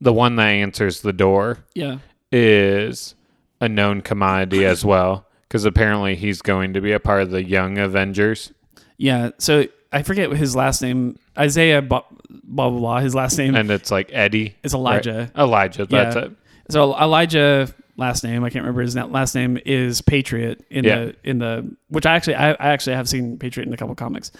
[0.00, 1.98] the one that answers the door, yeah,
[2.30, 3.14] is
[3.60, 5.26] a known commodity as well.
[5.48, 8.52] Because apparently he's going to be a part of the Young Avengers.
[8.96, 9.30] yeah.
[9.38, 11.18] So I forget his last name.
[11.38, 12.78] Isaiah blah blah blah.
[12.78, 14.56] blah his last name And it's like Eddie.
[14.62, 15.30] is Elijah.
[15.34, 15.42] right?
[15.42, 16.22] Elijah, that's Yeah.
[16.24, 16.32] it.
[16.70, 17.68] So Elijah
[17.98, 20.96] last name I can't remember his last name is Patriot in Yeah.
[21.04, 23.94] the in the which I actually I, I actually have seen Patriot in a couple
[23.94, 24.32] comics.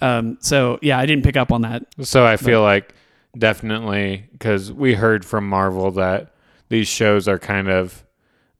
[0.00, 1.84] Um, so yeah, I didn't pick up on that.
[2.02, 2.94] So I feel like
[3.36, 6.32] definitely because we heard from Marvel that
[6.68, 8.04] these shows are kind of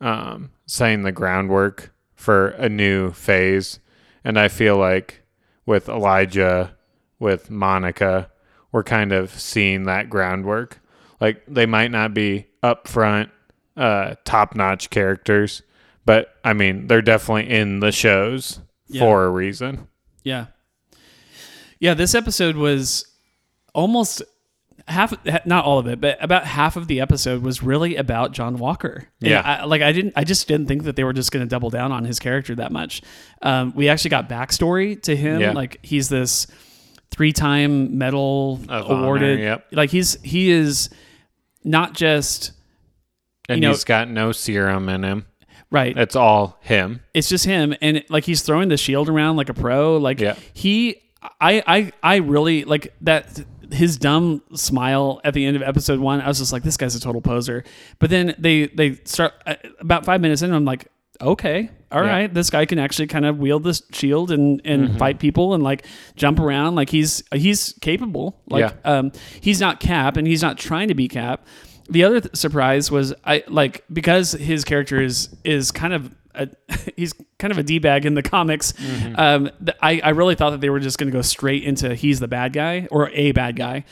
[0.00, 3.80] um, setting the groundwork for a new phase.
[4.24, 5.22] And I feel like
[5.68, 6.74] with Elijah,
[7.18, 8.30] with Monica,
[8.72, 10.80] we're kind of seeing that groundwork.
[11.20, 13.28] Like they might not be upfront,
[13.76, 15.60] uh, top notch characters,
[16.06, 19.00] but I mean, they're definitely in the shows Yeah.
[19.02, 19.88] for a reason.
[20.24, 20.46] Yeah.
[21.80, 23.04] Yeah, this episode was
[23.74, 24.22] almost
[24.88, 25.14] half
[25.46, 29.08] not all of it, but about half of the episode was really about John Walker.
[29.20, 29.40] Yeah.
[29.40, 31.70] I, like I didn't I just didn't think that they were just going to double
[31.70, 33.02] down on his character that much.
[33.42, 35.40] Um, we actually got backstory to him.
[35.40, 35.52] Yeah.
[35.52, 36.46] Like he's this
[37.10, 39.40] three-time medal Of honor, awarded.
[39.40, 39.66] yep.
[39.72, 40.90] Like he's he is
[41.64, 42.52] not just
[43.48, 45.26] And You know- he's got no serum in him.
[45.70, 45.96] right.
[45.96, 47.00] It's all him.
[47.14, 50.34] it's just him and like he's throwing the shield around like a pro like Yeah.
[50.54, 51.02] he
[51.40, 56.20] I, I i really like that his dumb smile at the end of episode one
[56.20, 57.64] i was just like this guy's a total poser
[57.98, 60.86] but then they they start uh, about five minutes in i'm like
[61.20, 62.26] okay all right, Yeah.
[62.28, 64.98] this guy can actually kind of wield this shield and and Mm-hmm.
[64.98, 68.90] fight people and like jump around like he's he's capable like Yeah.
[68.98, 71.46] um he's not cap and he's not trying to be cap
[71.90, 76.48] the other th- surprise was I like because his character is is kind of a,
[76.96, 78.72] he's kind of a d bag in the comics.
[79.16, 79.50] Um,
[79.82, 82.28] I I really thought that they were just going to go straight into he's the
[82.28, 83.84] bad guy or a bad guy.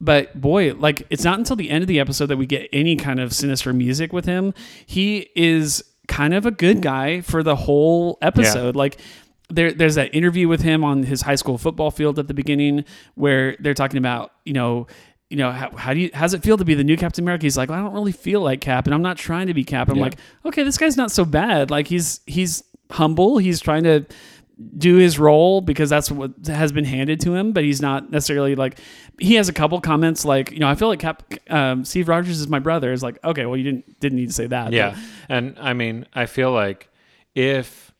[0.00, 2.96] But boy, like it's not until the end of the episode that we get any
[2.96, 4.52] kind of sinister music with him.
[4.84, 8.74] He is kind of a good guy for the whole episode.
[8.74, 8.98] Like
[9.48, 12.84] there, there's that interview with him on his high school football field at the beginning
[13.14, 14.86] where they're talking about, you know,
[15.32, 17.44] you know, how, how do you, how's it feel to be the new Captain America?
[17.44, 19.64] He's like, well, I don't really feel like Cap and I'm not trying to be
[19.64, 19.88] Cap.
[19.88, 20.02] I'm Yeah.
[20.02, 21.70] like, okay, this guy's not so bad.
[21.70, 23.38] Like he's, he's humble.
[23.38, 24.04] He's trying to
[24.76, 28.54] do his role because that's what has been handed to him, but he's not necessarily
[28.54, 28.78] like,
[29.18, 32.38] he has a couple comments like, you know, I feel like Cap, um, Steve Rogers
[32.38, 32.92] is my brother.
[32.92, 34.72] It's like, okay, well, you didn't, didn't need to say that.
[34.72, 34.96] Yeah.
[35.30, 36.90] And I mean, I feel like
[37.34, 37.92] if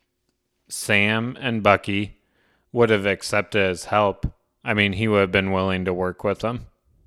[0.68, 2.18] Sam and Bucky
[2.72, 4.26] would have accepted his help,
[4.62, 6.66] I mean, he would have been willing to work with them.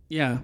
[0.09, 0.39] Yeah.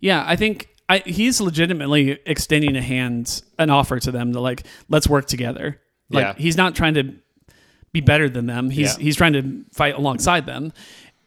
[0.00, 4.64] Yeah, I think I, he's legitimately extending a hand, an offer to them to like,
[4.88, 5.80] let's work together.
[6.10, 6.34] Like Yeah.
[6.36, 7.14] he's not trying to
[7.92, 8.70] be better than them.
[8.70, 9.02] He's Yeah.
[9.04, 10.72] he's trying to fight alongside them.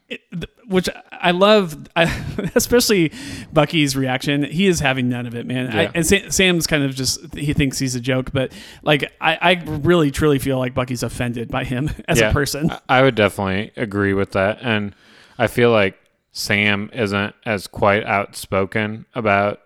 [0.07, 0.21] It-
[0.67, 2.03] which I love, I,
[2.55, 3.11] especially
[3.51, 4.43] Bucky's reaction.
[4.43, 5.67] He is having none of it, man.
[5.75, 5.91] I, Yeah.
[5.95, 8.51] and Sa- Sam's kind of just he thinks he's a joke, but
[8.83, 12.69] like I, I really truly feel like Bucky's offended by him as a person.
[12.71, 14.59] I- I would definitely agree with that.
[14.61, 14.95] And
[15.39, 15.97] I feel like
[16.39, 19.59] Sam isn't as quite outspoken about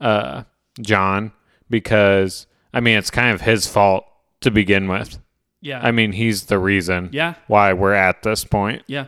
[0.00, 0.44] uh,
[0.80, 1.32] John
[1.68, 4.04] because, I mean, it's kind of his fault
[4.40, 5.18] to begin with.
[5.62, 8.82] Yeah, I mean, he's the reason yeah, why we're at this point.
[8.86, 9.06] yeah,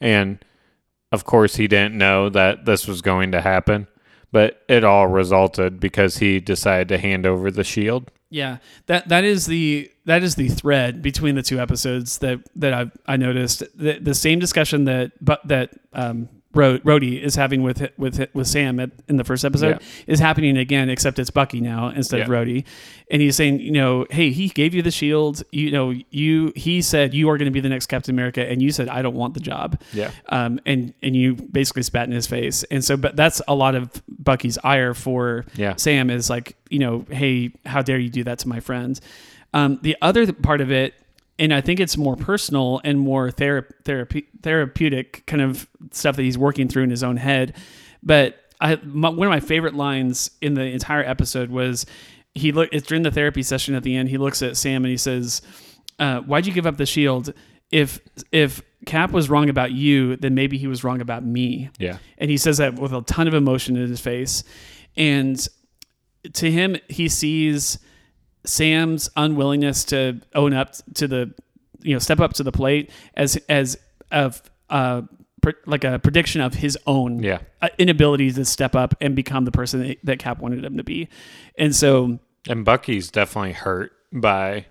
[0.00, 0.44] And
[1.10, 3.86] of course, he didn't know that this was going to happen,
[4.30, 8.10] but it all resulted because he decided to hand over the shield.
[8.34, 8.56] Yeah,
[8.86, 12.90] that that is the that is the thread between the two episodes that that I
[13.06, 13.62] I noticed.
[13.78, 18.46] The, the same discussion that but that um Ro- Rhodey is having with with with
[18.46, 19.86] Sam at, in the first episode Yeah.
[20.06, 22.34] is happening again, except it's Bucky now instead of Yeah.
[22.34, 22.64] Rhodey,
[23.10, 26.80] and he's saying, you know, hey, he gave you the shield, you know, you he
[26.82, 29.14] said you are going to be the next Captain America, and you said I don't
[29.14, 30.10] want the job, Yeah.
[30.28, 33.74] um, and and you basically spat in his face, and so but that's a lot
[33.74, 35.74] of Bucky's ire for Yeah.
[35.76, 38.98] Sam is like, you know, hey, how dare you do that to my friend?
[39.52, 40.94] Um, the other part of it,
[41.38, 46.22] and I think it's more personal and more thera- therapy- therapeutic kind of stuff that
[46.22, 47.56] he's working through in his own head.
[48.02, 51.86] But I, my, one of my favorite lines in the entire episode was
[52.34, 52.68] he look.
[52.72, 54.08] It's during the therapy session at the end.
[54.08, 55.42] He looks at Sam and he says,
[55.98, 57.32] uh, "Why'd you give up the shield?
[57.70, 61.98] If if Cap was wrong about you, then maybe he was wrong about me." Yeah.
[62.18, 64.44] and he says that with a ton of emotion in his face
[64.96, 65.46] and
[66.32, 67.78] to him he sees
[68.44, 71.32] sam's unwillingness to own up to the
[71.82, 73.78] you know step up to the plate as as
[74.10, 75.02] of uh
[75.66, 77.40] like a prediction of his own Yeah.
[77.60, 80.84] uh, inability to step up and become the person that, that cap wanted him to
[80.84, 81.08] be
[81.58, 82.18] and so
[82.48, 84.66] And Bucky's definitely hurt by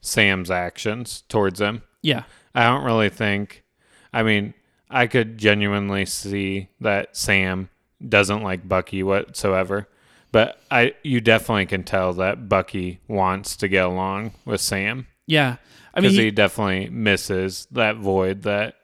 [0.00, 1.82] Sam's actions towards him.
[2.02, 2.22] yeah
[2.54, 3.64] I don't really think.
[4.12, 4.54] I mean,
[4.88, 7.68] I could genuinely see that Sam
[8.08, 9.88] doesn't like Bucky whatsoever,
[10.34, 15.56] but I you definitely can tell that Bucky wants to get along with Sam yeah
[15.94, 18.74] i mean because he- he definitely misses that void that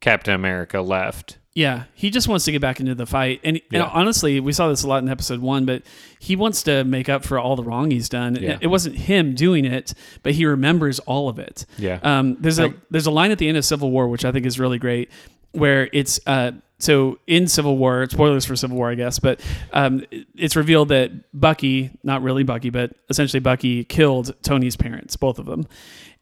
[0.00, 1.38] Captain America left.
[1.54, 4.68] Yeah, he just wants to get back into the fight, and, and honestly, we saw
[4.68, 5.64] this a lot in episode one.
[5.66, 5.82] But
[6.20, 8.36] he wants to make up for all the wrong he's done.
[8.40, 8.58] Yeah.
[8.60, 9.92] It wasn't him doing it,
[10.22, 11.66] but he remembers all of it.
[11.76, 11.98] Yeah.
[12.04, 14.46] Um, there's a there's a line at the end of Civil War which I think
[14.46, 15.10] is really great.
[15.52, 19.40] Where it's uh, so in Civil War, spoilers for Civil War, I guess, but
[19.72, 20.04] um,
[20.36, 25.46] it's revealed that Bucky, not really Bucky, but essentially Bucky killed Tony's parents, both of
[25.46, 25.66] them,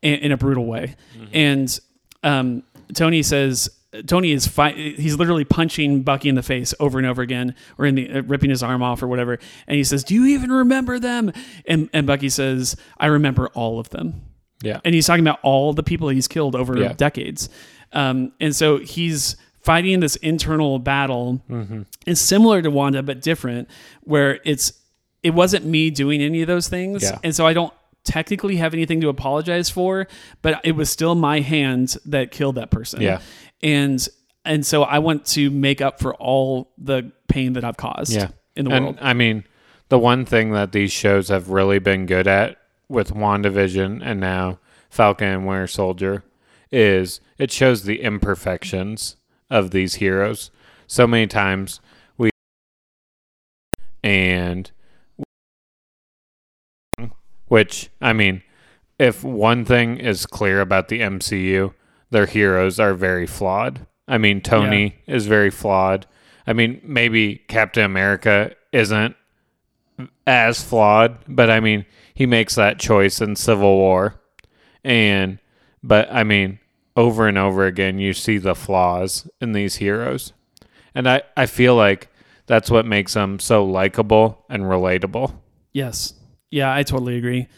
[0.00, 0.96] in, in a brutal way.
[1.32, 1.78] And
[2.22, 2.62] um,
[2.94, 3.68] Tony says
[4.06, 4.46] Tony is.
[4.74, 8.22] He's literally punching Bucky in the face over and over again, or in the uh,
[8.22, 9.38] ripping his arm off or whatever.
[9.66, 11.32] And he says, "Do you even remember them?"
[11.66, 14.22] And and Bucky says, "I remember all of them."
[14.62, 14.80] Yeah.
[14.86, 16.94] and he's talking about all the people he's killed over Yeah.
[16.94, 17.50] decades.
[17.96, 21.42] Um, and so he's fighting this internal battle.
[21.50, 21.82] Mm-hmm.
[22.06, 23.68] It's similar to Wanda, but different,
[24.02, 24.72] where it's
[25.22, 27.18] it wasn't me doing any of those things, Yeah.
[27.24, 27.72] and so I don't
[28.04, 30.06] technically have anything to apologize for,
[30.42, 33.00] but it was still my hand that killed that person.
[33.00, 33.20] Yeah.
[33.62, 34.06] and
[34.44, 38.12] and so I want to make up for all the pain that I've caused.
[38.12, 38.28] Yeah.
[38.54, 38.98] in the and world.
[39.00, 39.42] I mean,
[39.88, 42.56] the one thing that these shows have really been good at
[42.88, 46.22] with WandaVision and now Falcon and Winter Soldier
[46.70, 49.16] is it shows the imperfections
[49.50, 50.50] of these heroes.
[50.86, 51.80] So many times
[52.16, 52.30] we
[54.02, 54.70] and
[57.48, 58.42] which I mean,
[58.98, 61.74] if one thing is clear about the MCU,
[62.10, 63.86] their heroes are very flawed.
[64.08, 66.06] I mean, Tony is very flawed.
[66.46, 69.16] I mean, maybe Captain America isn't
[70.26, 74.20] as flawed, but I mean, he makes that choice in Civil War.
[74.84, 75.40] And,
[75.86, 76.58] but I mean,
[76.96, 80.32] over and over again, you see the flaws in these heroes.
[80.94, 82.08] And I, I feel like
[82.46, 85.34] that's what makes them so likable and relatable.
[85.72, 86.14] Yes.
[86.50, 87.48] Yeah, I totally agree.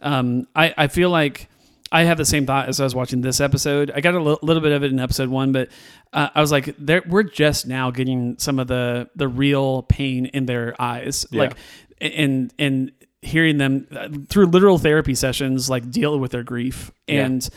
[0.00, 1.48] Um, I, I feel like
[1.92, 3.90] I had the same thought as I was watching this episode.
[3.94, 5.68] I got a little bit of it in episode one, but
[6.12, 10.26] uh, I was like, there, we're just now getting some of the the real pain
[10.26, 11.40] in their eyes, Yeah.
[11.42, 11.56] like,
[12.00, 12.92] and and
[13.22, 17.24] hearing them uh, through literal therapy sessions, like deal with their grief, Yeah.
[17.26, 17.48] and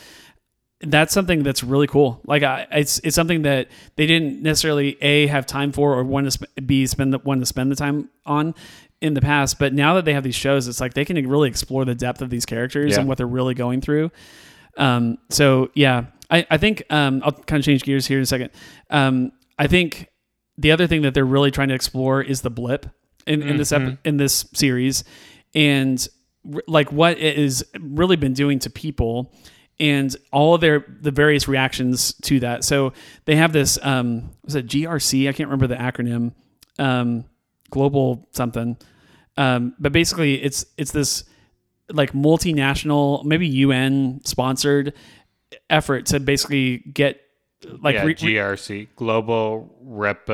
[0.81, 2.21] that's something that's really cool.
[2.25, 6.25] Like, I, it's it's something that they didn't necessarily a have time for or want
[6.27, 8.55] to sp- b spend the want to spend the time on
[9.01, 9.59] in the past.
[9.59, 12.21] But now that they have these shows, it's like they can really explore the depth
[12.21, 12.99] of these characters Yeah.
[12.99, 14.09] and what they're really going through.
[14.77, 18.25] Um, so yeah, I, I think um, I'll kind of change gears here in a
[18.25, 18.51] second.
[18.89, 20.07] Um, I think
[20.57, 22.85] the other thing that they're really trying to explore is the blip
[23.27, 25.03] in, in this ep- in this series,
[25.53, 26.07] and
[26.67, 29.33] like what it has really been doing to people,
[29.79, 32.63] and all of their the various reactions to that.
[32.63, 32.93] So
[33.25, 35.27] they have this um, was it GRC?
[35.29, 36.33] I can't remember the acronym.
[36.77, 37.25] Um,
[37.69, 38.77] global something.
[39.37, 41.23] Um, but basically, it's it's this
[41.91, 44.93] like multinational, maybe UN sponsored
[45.69, 47.21] effort to basically get
[47.81, 50.29] like yeah, re- GRC, Global Rep,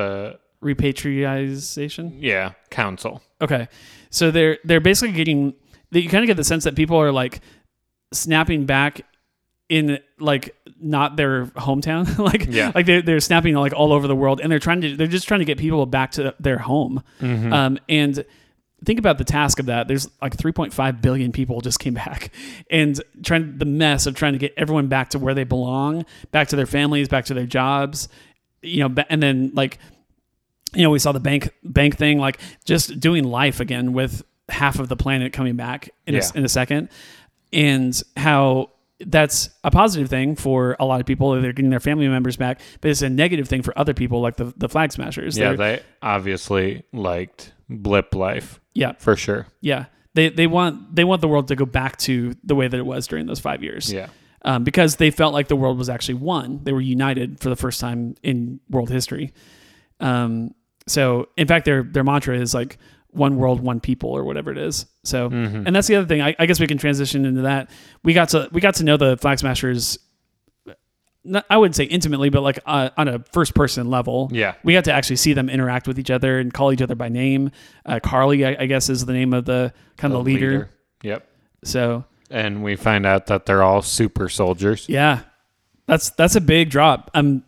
[0.60, 2.16] repatriation.
[2.18, 3.22] yeah, Council.
[3.40, 3.68] Okay,
[4.16, 5.54] so they're they're basically getting.
[5.92, 7.40] that You kind of get the sense that people are like
[8.12, 9.02] snapping back
[9.68, 12.70] in like not their hometown like Yeah.
[12.74, 15.26] like they're, they're snapping like all over the world and they're trying to they're just
[15.26, 18.24] trying to get people back to their home um, and
[18.84, 22.30] think about the task of that there's like 3.5 billion people just came back
[22.70, 26.46] and trying the mess of trying to get everyone back to where they belong back
[26.48, 28.08] to their families back to their jobs
[28.62, 29.78] you know and then like
[30.76, 34.78] you know we saw the bank bank thing like just doing life again with half
[34.78, 36.22] of the planet coming back in, Yeah.
[36.34, 36.88] a, in a second
[37.52, 38.70] and how
[39.00, 42.60] that's a positive thing for a lot of people they're getting their family members back
[42.80, 45.56] but it's a negative thing for other people like the, the flag smashers Yeah, They're-
[45.78, 49.46] they obviously liked blip life yeah for sure.
[49.60, 52.76] yeah they, they want they want the world to go back to the way that
[52.78, 54.08] it was during those five years Yeah.
[54.46, 56.60] um, because they felt like the world was actually one.
[56.64, 59.34] They were united for the first time in world history.
[60.00, 60.54] Um,
[60.86, 62.78] so, in fact, their their mantra is like
[63.10, 64.86] "one world, one people" or whatever it is.
[65.04, 66.22] So, and that's the other thing.
[66.22, 67.70] I, I guess we can transition into that.
[68.02, 69.98] We got to we got to know the Flag Smashers.
[71.28, 74.28] Not, I wouldn't say intimately, but like uh, on a first person level.
[74.32, 74.54] Yeah.
[74.62, 77.08] we got to actually see them interact with each other and call each other by
[77.08, 77.50] name.
[77.84, 80.70] Uh, Carly, I, I guess, is the name of the kind of the leader.
[81.02, 81.26] Yep.
[81.64, 84.88] So And we find out that they're all super soldiers.
[84.88, 85.22] Yeah,
[85.86, 87.10] that's that's a big drop.
[87.12, 87.42] Um,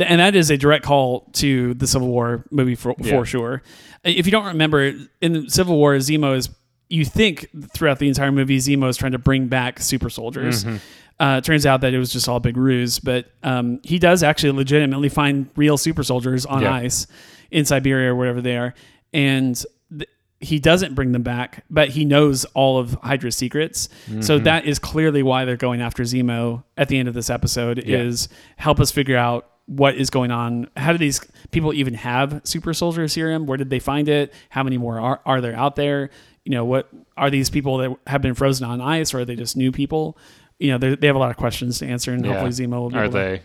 [0.00, 3.10] and that is a direct call to the Civil War movie for Yeah.
[3.12, 3.62] for sure.
[4.04, 6.48] If you don't remember, in the Civil War, Zemo is
[6.88, 10.64] you think throughout the entire movie, Zemo is trying to bring back super soldiers.
[10.64, 10.76] Mm-hmm.
[11.18, 13.98] Uh, it turns out that it was just all a big ruse, but um, he
[13.98, 16.74] does actually legitimately find real super soldiers on Yeah.
[16.74, 17.06] ice
[17.50, 18.74] in Siberia or wherever they are,
[19.12, 19.64] and
[19.96, 20.08] th-
[20.40, 23.88] he doesn't bring them back, but he knows all of Hydra's secrets.
[24.20, 24.44] So Mm-hmm.
[24.44, 27.82] that is clearly why they're going after Zemo at the end of this episode.
[27.86, 27.98] Yeah.
[28.02, 30.68] Is help us figure out what is going on.
[30.76, 33.46] How do these people even have super soldier serum?
[33.46, 34.32] Where did they find it?
[34.50, 36.10] How many more are, are there out there?
[36.44, 39.36] You know, what are these people that have been frozen on ice, or are they
[39.36, 40.18] just new people?
[40.58, 42.32] You know, they they have a lot of questions to answer, and Yeah.
[42.32, 43.42] hopefully Zemo will be Are able to- they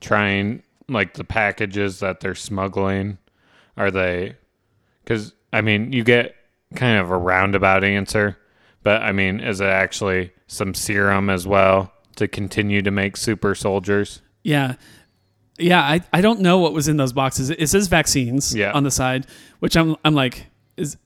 [0.00, 3.18] trying like the packages that they're smuggling?
[3.76, 4.36] Are they?
[5.02, 6.34] Because I mean, you get
[6.74, 8.36] kind of a roundabout answer,
[8.82, 13.54] but I mean, is it actually some serum as well to continue to make super
[13.54, 14.20] soldiers?
[14.42, 14.74] Yeah.
[15.58, 17.50] Yeah, I, I don't know what was in those boxes.
[17.50, 18.72] It says vaccines Yeah.
[18.72, 19.26] on the side,
[19.60, 20.46] which I'm I'm like
[20.76, 20.96] is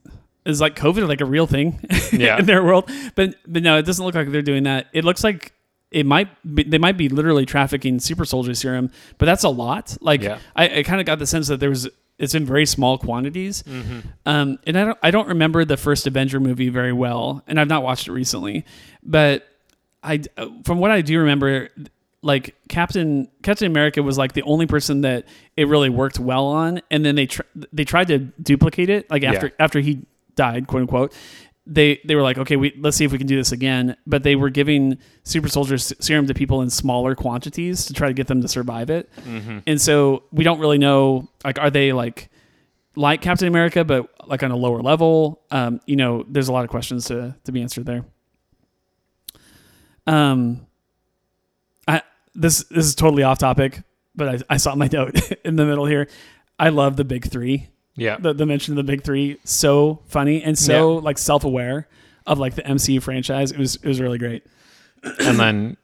[0.46, 1.78] is like COVID like a real thing
[2.12, 2.38] Yeah.
[2.38, 2.90] in their world?
[3.14, 4.86] But but no, it doesn't look like they're doing that.
[4.92, 5.53] It looks like
[5.90, 9.96] it might be, they might be literally trafficking super soldier serum, but that's a lot.
[10.01, 10.38] Like Yeah.
[10.57, 11.88] I, I kind of got the sense that there was
[12.18, 13.62] it's in very small quantities.
[13.62, 14.01] Mm-hmm.
[14.26, 17.68] Um, and I don't I don't remember the first Avenger movie very well, and I've
[17.68, 18.64] not watched it recently,
[19.03, 19.46] but
[20.03, 20.22] I
[20.64, 21.68] from what I do remember,
[22.23, 25.25] like Captain Captain America was like the only person that
[25.57, 27.43] it really worked well on, and then they tr-
[27.73, 29.53] they tried to duplicate it like after Yeah.
[29.64, 30.05] after he
[30.35, 31.12] died, quote unquote.
[31.71, 33.95] They they were like, okay, we let's see if we can do this again.
[34.07, 38.14] But they were giving super soldier serum to people in smaller quantities to try to
[38.14, 39.09] get them to survive it,
[39.66, 42.31] and so we don't really know like are they like
[42.97, 45.43] like Captain America, but like on a lower level.
[45.51, 48.05] Um, you know, there's a lot of questions to to be answered there.
[50.07, 50.66] Um,
[52.35, 53.83] this this is totally off topic,
[54.14, 56.09] but I, I saw my note in the middle here.
[56.59, 57.68] I love the big three.
[57.97, 58.16] Yeah.
[58.16, 61.89] The, the mention of the big three, so funny and so like self aware
[62.26, 63.51] of like the MCU franchise.
[63.51, 64.45] It was it was really great.
[65.20, 65.76] and then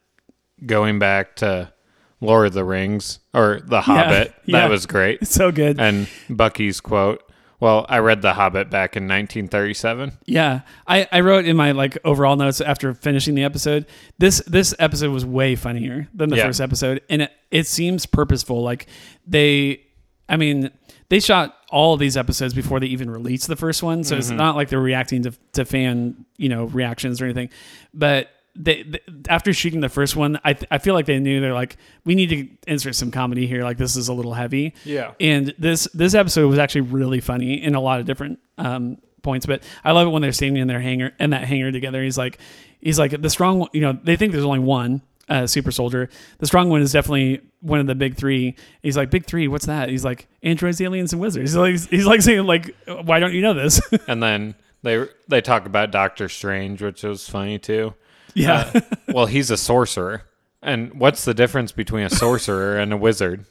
[0.64, 1.72] going back to
[2.20, 4.60] Lord of the Rings or The Hobbit, yeah.
[4.60, 5.26] that was great.
[5.34, 5.80] So good.
[5.80, 7.22] And Bucky's quote.
[7.64, 10.12] Well, I read The Hobbit back in 1937.
[10.26, 13.86] Yeah, I, I wrote in my like overall notes after finishing the episode.
[14.18, 16.44] This this episode was way funnier than the Yeah.
[16.44, 18.62] first episode, and it, it seems purposeful.
[18.62, 18.86] Like
[19.26, 19.80] they,
[20.28, 20.72] I mean,
[21.08, 24.28] they shot all of these episodes before they even released the first one, so it's
[24.28, 24.36] mm-hmm.
[24.36, 27.48] not like they're reacting to to fan you know reactions or anything.
[27.94, 31.40] But they, th after shooting the first one, I th- I feel like they knew
[31.40, 33.64] they're like we need to insert some comedy here.
[33.64, 34.74] Like this is a little heavy.
[34.84, 35.12] Yeah.
[35.20, 39.46] And this this episode was actually really funny in a lot of different um, points.
[39.46, 42.02] But I love it when they're standing in their hangar in that hangar together.
[42.02, 42.38] He's like,
[42.80, 43.68] he's like the strong.
[43.72, 46.08] You know, they think there's only one uh, super soldier.
[46.38, 48.56] The strong one is definitely one of the big three.
[48.82, 49.48] He's like, big three.
[49.48, 49.88] What's that?
[49.88, 51.52] He's like, androids, aliens, and wizards.
[51.52, 53.80] He's like, he's like saying like, why don't you know this?
[54.06, 57.94] And then they they talk about Doctor Strange, which was funny too.
[58.34, 58.80] Yeah.
[59.08, 60.22] Well, he's a sorcerer.
[60.62, 63.44] And what's the difference between a sorcerer and a wizard?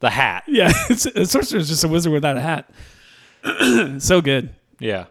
[0.00, 0.44] The hat.
[0.46, 0.72] yeah.
[0.90, 2.70] A sorcerer is just a wizard without a hat.
[4.02, 4.54] so good.
[4.78, 5.06] Yeah.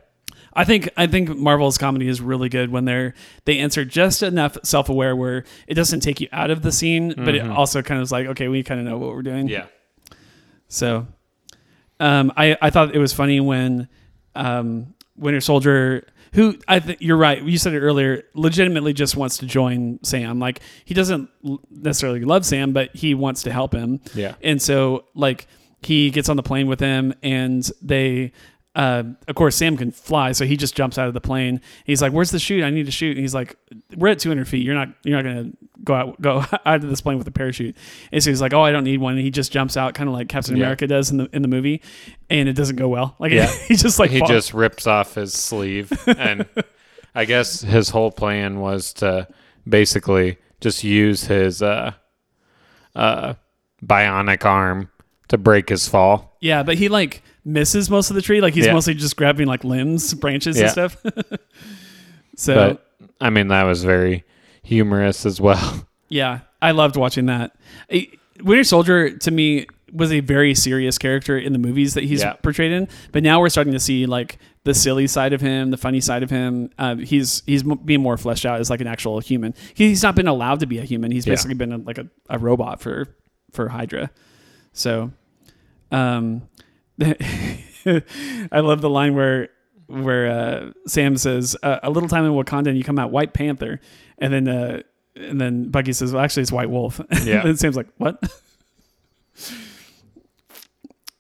[0.54, 3.14] I think I think Marvel's comedy is really good when they're
[3.46, 7.14] they answer just enough self aware where it doesn't take you out of the scene,
[7.16, 9.48] but it also kind of is like, okay, we kind of know what we're doing.
[9.48, 9.68] Yeah.
[10.68, 11.08] So,
[12.02, 13.88] um, I I thought it was funny when,
[14.36, 19.38] um, Winter Soldier, who I think you're right, you said it earlier, legitimately just wants
[19.38, 20.40] to join Sam.
[20.40, 21.30] Like he doesn't
[21.70, 24.00] necessarily love Sam, but he wants to help him.
[24.14, 24.36] Yeah.
[24.42, 25.48] And so like
[25.82, 28.34] he gets on the plane with him, and they.
[28.74, 31.60] Uh, of course, Sam can fly, so he just jumps out of the plane.
[31.84, 32.64] He's like, "Where's the chute?
[32.64, 33.58] I need to shoot." And he's like,
[33.98, 34.64] "We're at 200 feet.
[34.66, 34.88] You're not.
[35.04, 35.52] You're not gonna
[35.84, 37.76] go out go out of this plane with a parachute."
[38.14, 40.08] And so he's like, "Oh, I don't need one." And he just jumps out, kind
[40.08, 40.64] of like Captain Yeah.
[40.64, 41.82] America does in the in the movie,
[42.30, 43.16] and it doesn't go well.
[43.20, 43.52] Like, Yeah.
[43.68, 46.46] he just like he fall- just rips off his sleeve and
[47.14, 49.28] i guess his whole plan was to
[49.68, 51.92] basically just use his uh
[52.96, 53.34] uh
[53.86, 54.90] bionic arm
[55.28, 58.42] to break his fall yeah, but he like misses most of the tree.
[58.42, 58.74] Like he's Yeah.
[58.74, 60.98] mostly just grabbing like limbs, branches, and stuff.
[62.36, 62.88] so but
[63.20, 64.24] i mean that was very
[64.64, 67.56] humorous as well Yeah, I loved watching that.
[68.44, 72.34] Winter Soldier to me was a very serious character in the movies that he's Yeah.
[72.34, 75.78] portrayed in, but now we're starting to see like the silly side of him, the
[75.78, 76.70] funny side of him.
[76.78, 79.54] Um, he's he's being more fleshed out as like an actual human.
[79.74, 81.12] He's not been allowed to be a human.
[81.12, 81.32] He's Yeah.
[81.32, 83.08] basically been a, like a, a robot for
[83.54, 84.12] for Hydra.
[84.74, 85.13] So,
[85.93, 86.42] um,
[88.52, 89.50] I love the line where
[89.88, 93.34] where uh, Sam says, uh, "A little time in Wakanda, and you come out White
[93.34, 93.80] Panther,"
[94.18, 94.82] and then uh,
[95.16, 97.42] and then Bucky says, "Well, actually, it's White Wolf." Yeah.
[97.46, 98.22] and Sam's like, "What?"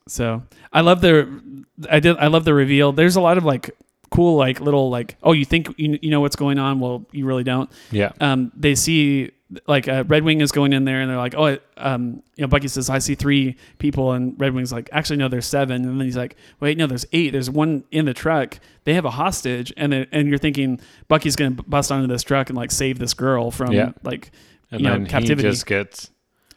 [0.07, 2.91] so I love the I did I love the reveal.
[2.91, 3.71] There's a lot of like
[4.11, 7.25] cool like little like oh you think you, you know what's going on well you
[7.25, 9.31] really don't yeah um, they see
[9.67, 12.47] like uh, Red Wing is going in there, and they're like, "Oh, um, you know."
[12.47, 15.83] Bucky says, "I see three people," and Red Wing's like, "Actually, no, there's seven.
[15.83, 17.31] And then he's like, "Wait, no, there's eight.
[17.31, 18.59] There's one in the truck.
[18.85, 20.79] They have a hostage." And then, and you're thinking
[21.09, 23.91] Bucky's gonna bust onto this truck and like save this girl from Yeah.
[24.03, 24.31] like
[24.71, 26.11] and you know then captivity, he just gets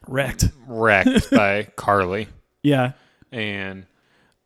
[0.06, 0.44] wrecked.
[0.68, 2.28] wrecked by carly
[2.62, 2.92] Yeah,
[3.32, 3.86] and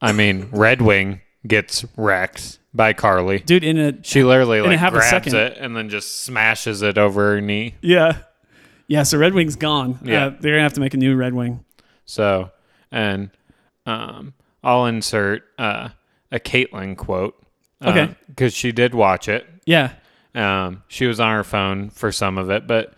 [0.00, 3.64] i mean red wing gets wrecked by carly dude.
[3.64, 5.34] In a she literally a like half a grabs second.
[5.34, 8.18] it and then just smashes it over her knee yeah,
[8.86, 9.02] yeah.
[9.02, 9.98] So Red Wing's gone.
[10.04, 10.26] Yeah.
[10.26, 11.64] uh, they're gonna have to make a new Red Wing.
[12.06, 12.52] So,
[12.92, 13.30] and
[13.84, 14.32] um,
[14.62, 15.88] I'll insert uh,
[16.30, 17.34] a Caitlin quote.
[17.84, 18.14] Okay.
[18.28, 19.46] Because she did watch it.
[19.66, 19.92] Yeah.
[20.34, 22.94] Um, she was on her phone for some of it, but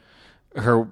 [0.56, 0.88] her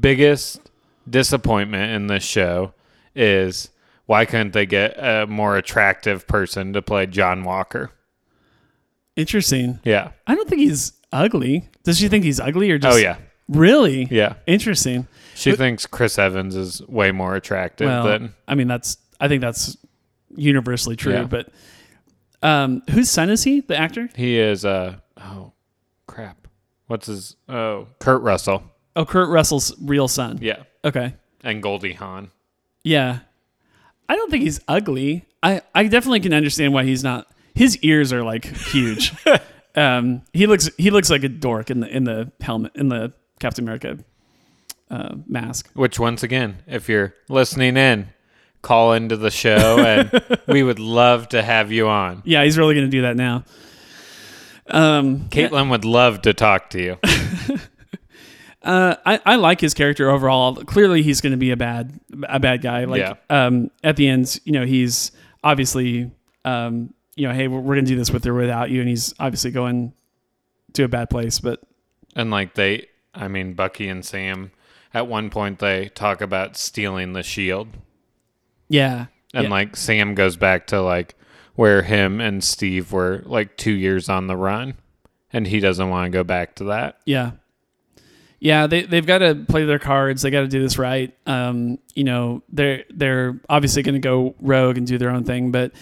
[0.00, 0.70] biggest
[1.08, 2.72] disappointment in this show
[3.14, 3.70] is
[4.06, 7.92] why couldn't they get a more attractive person to play John Walker?
[9.16, 9.80] Interesting.
[9.84, 10.12] Yeah.
[10.26, 11.68] I don't think he's ugly.
[11.84, 12.96] Does she think he's ugly or just?
[12.96, 13.16] Oh yeah.
[13.48, 14.06] Really?
[14.10, 14.34] Yeah.
[14.46, 15.08] Interesting.
[15.34, 18.96] She But- thinks Chris Evans is way more attractive Well, than I mean, that's.
[19.20, 19.76] I think that's
[20.34, 21.12] universally true.
[21.12, 21.24] Yeah.
[21.24, 21.48] But
[22.42, 23.60] um, whose son is he?
[23.60, 24.08] The actor?
[24.16, 24.64] he is.
[24.64, 25.52] Uh oh,
[26.06, 26.48] crap.
[26.86, 27.36] What's his?
[27.48, 28.62] Oh, Kurt Russell.
[28.96, 30.38] Oh, Kurt Russell's real son.
[30.40, 31.14] Yeah, Okay.
[31.44, 32.30] and Goldie Hawn.
[32.82, 33.20] Yeah.
[34.08, 35.24] I don't think he's ugly.
[35.42, 37.28] I, I definitely can understand why he's not.
[37.54, 39.12] His ears are like huge.
[39.74, 43.12] um, he looks he looks like a dork in the in the helmet in the
[43.38, 43.98] Captain America
[44.90, 45.68] uh, mask.
[45.74, 48.08] Which once again, if you're listening in,
[48.62, 52.22] call into the show, and we would love to have you on.
[52.24, 53.44] Yeah, he's really going to do that now.
[54.68, 56.98] Um, Caitlin would love to talk to you.
[58.62, 60.54] Uh, I, I like his character overall.
[60.54, 61.98] Clearly, he's going to be a bad
[62.28, 62.84] a bad guy.
[62.84, 63.14] Like Yeah.
[63.30, 65.12] um, at the end, you know, he's
[65.42, 66.10] obviously
[66.44, 68.88] um, you know, hey, we're, we're going to do this with or without you, and
[68.88, 69.92] he's obviously going
[70.72, 71.38] to a bad place.
[71.38, 71.60] But
[72.16, 74.52] And like they, I mean, Bucky and Sam,
[74.94, 77.68] at one point they talk about stealing the shield.
[78.68, 79.50] yeah, And yeah.
[79.50, 81.14] like Sam goes back to like
[81.56, 84.76] where him and Steve were like two years on the run.
[85.30, 87.00] And he doesn't want to go back to that.
[87.04, 87.32] Yeah.
[88.40, 90.22] Yeah, they they've got to play their cards.
[90.22, 91.14] They got to do this right.
[91.26, 95.50] Um, you know, they're they're obviously going to go rogue and do their own thing,
[95.52, 95.72] but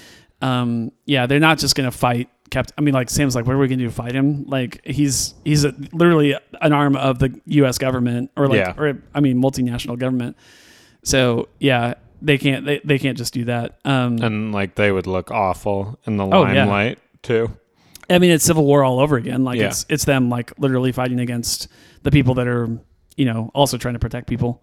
[0.40, 2.74] um, yeah, they're not just going to fight Captain.
[2.78, 3.90] I mean, like Sam's like, what are we going to do?
[3.90, 4.44] Fight him?
[4.46, 7.78] Like he's he's a, literally an arm of the U.S.
[7.78, 8.74] government, or like, Yeah.
[8.76, 10.36] or I mean, multinational government.
[11.02, 13.78] So yeah, they can't they, they can't just do that.
[13.84, 16.64] Um, And like they would look awful in the Oh, yeah.
[16.64, 17.50] limelight too.
[18.10, 19.44] I mean, it's civil war all over again.
[19.44, 19.66] Like Yeah.
[19.68, 21.68] it's it's them like literally fighting against
[22.04, 22.68] the people that are
[23.16, 24.62] you know also trying to protect people.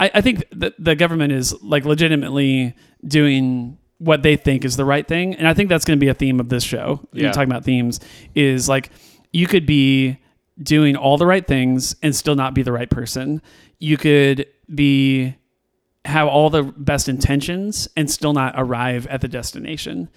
[0.00, 2.74] I, I think that the government is like legitimately
[3.06, 6.08] doing what they think is the right thing, and I think that's going to be
[6.08, 7.00] a theme of this show.
[7.12, 8.00] You're talking about themes
[8.34, 8.90] is like
[9.32, 10.18] you could be
[10.62, 13.42] doing all the right things and still not be the right person.
[13.78, 15.36] You could be
[16.04, 20.10] have all the best intentions and still not arrive at the destination.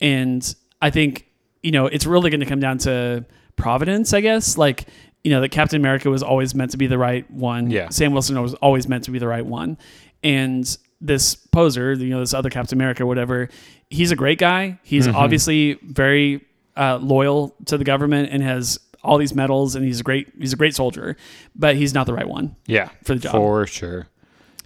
[0.00, 1.26] And I think,
[1.62, 4.56] you know, it's really going to come down to providence, I guess.
[4.56, 4.86] Like,
[5.24, 7.70] you know, that Captain America was always meant to be the right one.
[7.70, 7.88] Yeah.
[7.88, 9.78] Sam Wilson was always meant to be the right one.
[10.22, 10.64] And
[11.02, 13.48] this poser, you know, this other Captain America, whatever,
[13.90, 14.78] he's a great guy.
[14.84, 16.46] He's obviously very
[16.76, 20.52] uh, loyal to the government and has all these medals and he's a great he's
[20.52, 21.16] a great soldier,
[21.56, 22.56] but he's not the right one.
[22.66, 23.32] Yeah, For the job.
[23.32, 24.06] for sure.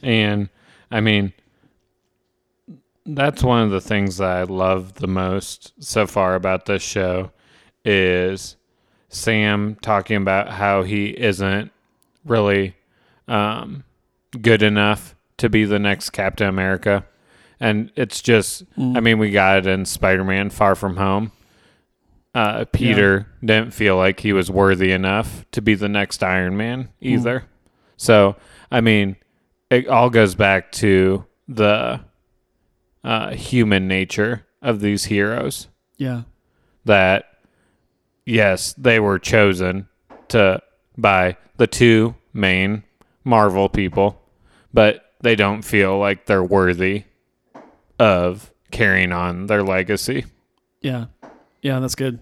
[0.03, 0.51] And
[0.91, 1.33] I mean,
[3.07, 7.33] that's one of the things that I love the most so far about this show
[7.85, 8.57] is
[9.09, 11.73] Sam talking about how he isn't
[12.25, 12.77] really
[13.27, 13.85] um,
[14.41, 17.05] good enough to be the next Captain America.
[17.59, 21.33] And it's just, I mean, we got it in Spider Man Far From Home.
[22.35, 26.91] Uh, Peter didn't feel like he was worthy enough to be the next Iron Man
[27.01, 27.45] either.
[27.97, 28.37] So,
[28.71, 29.17] I mean,
[29.71, 32.01] it all goes back to the
[33.03, 36.23] uh, human nature of these heroes Yeah.
[36.85, 37.25] that
[38.27, 39.89] yes, they were chosen
[40.29, 40.61] to
[40.99, 42.83] by the two main
[43.25, 44.21] Marvel people,
[44.75, 47.03] but they don't feel like they're worthy
[47.99, 50.25] of carrying on their legacy.
[50.81, 51.07] Yeah.
[51.63, 52.21] Yeah, that's good.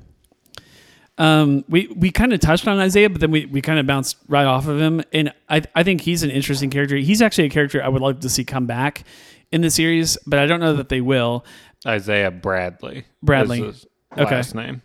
[1.16, 4.16] Um, we we kind of touched on Isaiah, but then we, we kind of bounced
[4.26, 6.96] right off of him, and I I think he's an interesting character.
[6.96, 9.04] He's actually a character I would love to see come back
[9.52, 11.44] in the series, but I don't know that they will.
[11.86, 13.04] Isaiah Bradley.
[13.22, 13.60] Bradley.
[13.62, 13.86] is his
[14.18, 14.34] Okay.
[14.36, 14.82] Last name.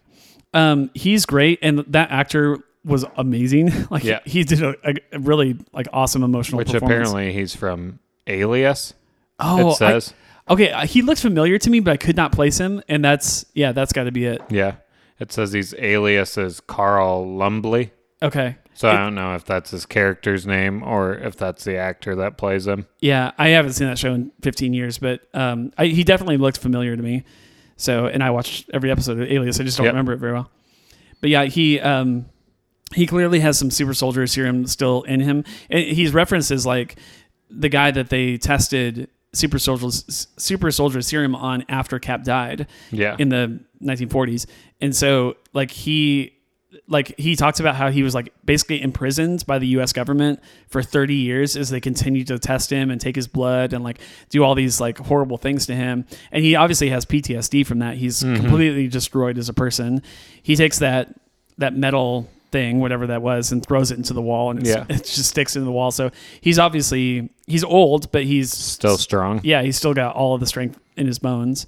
[0.53, 3.71] Um, he's great, and that actor was amazing.
[3.89, 4.19] like Yeah.
[4.25, 8.93] he did a, a- really like awesome emotional Which apparently he's from Alias.
[9.39, 10.13] oh, it says.
[10.47, 13.03] I, okay, uh, he looks familiar to me, but I could not place him, and
[13.03, 14.41] that's yeah, that's got to be it.
[14.49, 14.75] yeah.
[15.19, 17.91] It says he's alias is Carl Lumbly.
[18.21, 22.15] Okay, So I don't know if that's his character's name or if that's the actor
[22.15, 22.85] that plays him.
[23.01, 26.57] Yeah, I haven't seen that show in 15 years, but um, I, he definitely looked
[26.57, 27.23] familiar to me.
[27.75, 29.59] So, and I watched every episode of Alias.
[29.59, 29.93] I just don't Yep.
[29.93, 30.49] remember it very well.
[31.21, 32.25] But yeah, he um,
[32.93, 35.43] he clearly has some super soldier serum still in him.
[35.69, 36.97] And he's references like
[37.49, 43.15] the guy that they tested super soldier super soldier serum on after Cap died Yeah.
[43.19, 44.45] in the 1940s.
[44.81, 46.33] And so like he
[46.87, 50.83] like he talks about how he was like basically imprisoned by the US government for
[50.83, 53.99] 30 years as they continued to test him and take his blood and like
[54.29, 57.97] do all these like horrible things to him and he obviously has PTSD from that
[57.97, 58.35] he's mm-hmm.
[58.35, 60.01] completely destroyed as a person
[60.43, 61.15] he takes that
[61.57, 64.85] that metal thing whatever that was and throws it into the wall and it's, Yeah.
[64.89, 66.09] it just sticks into the wall so
[66.41, 69.41] he's obviously he's old but he's Still strong.
[69.43, 71.65] yeah, he's still got all of the strength in his bones.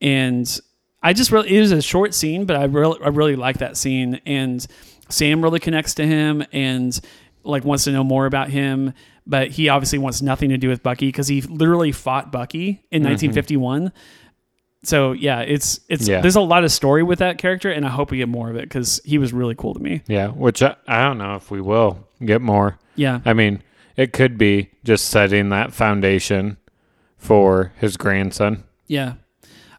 [0.00, 0.60] And
[1.02, 3.76] I just really, it was a short scene, but I really, I really like that
[3.76, 4.20] scene.
[4.26, 4.64] And
[5.08, 6.98] Sam really connects to him and
[7.44, 8.92] like wants to know more about him.
[9.26, 13.02] But he obviously wants nothing to do with Bucky because he literally fought Bucky in
[13.02, 13.10] mm-hmm.
[13.10, 13.92] 1951.
[14.84, 16.20] So yeah, it's it's Yeah.
[16.20, 18.56] there's a lot of story with that character, and I hope we get more of
[18.56, 20.02] it because he was really cool to me.
[20.08, 22.78] Yeah, which I, I don't know if we will get more.
[22.96, 23.62] Yeah, I mean,
[23.96, 26.56] it could be just setting that foundation
[27.16, 28.64] for his grandson.
[28.88, 29.14] Yeah.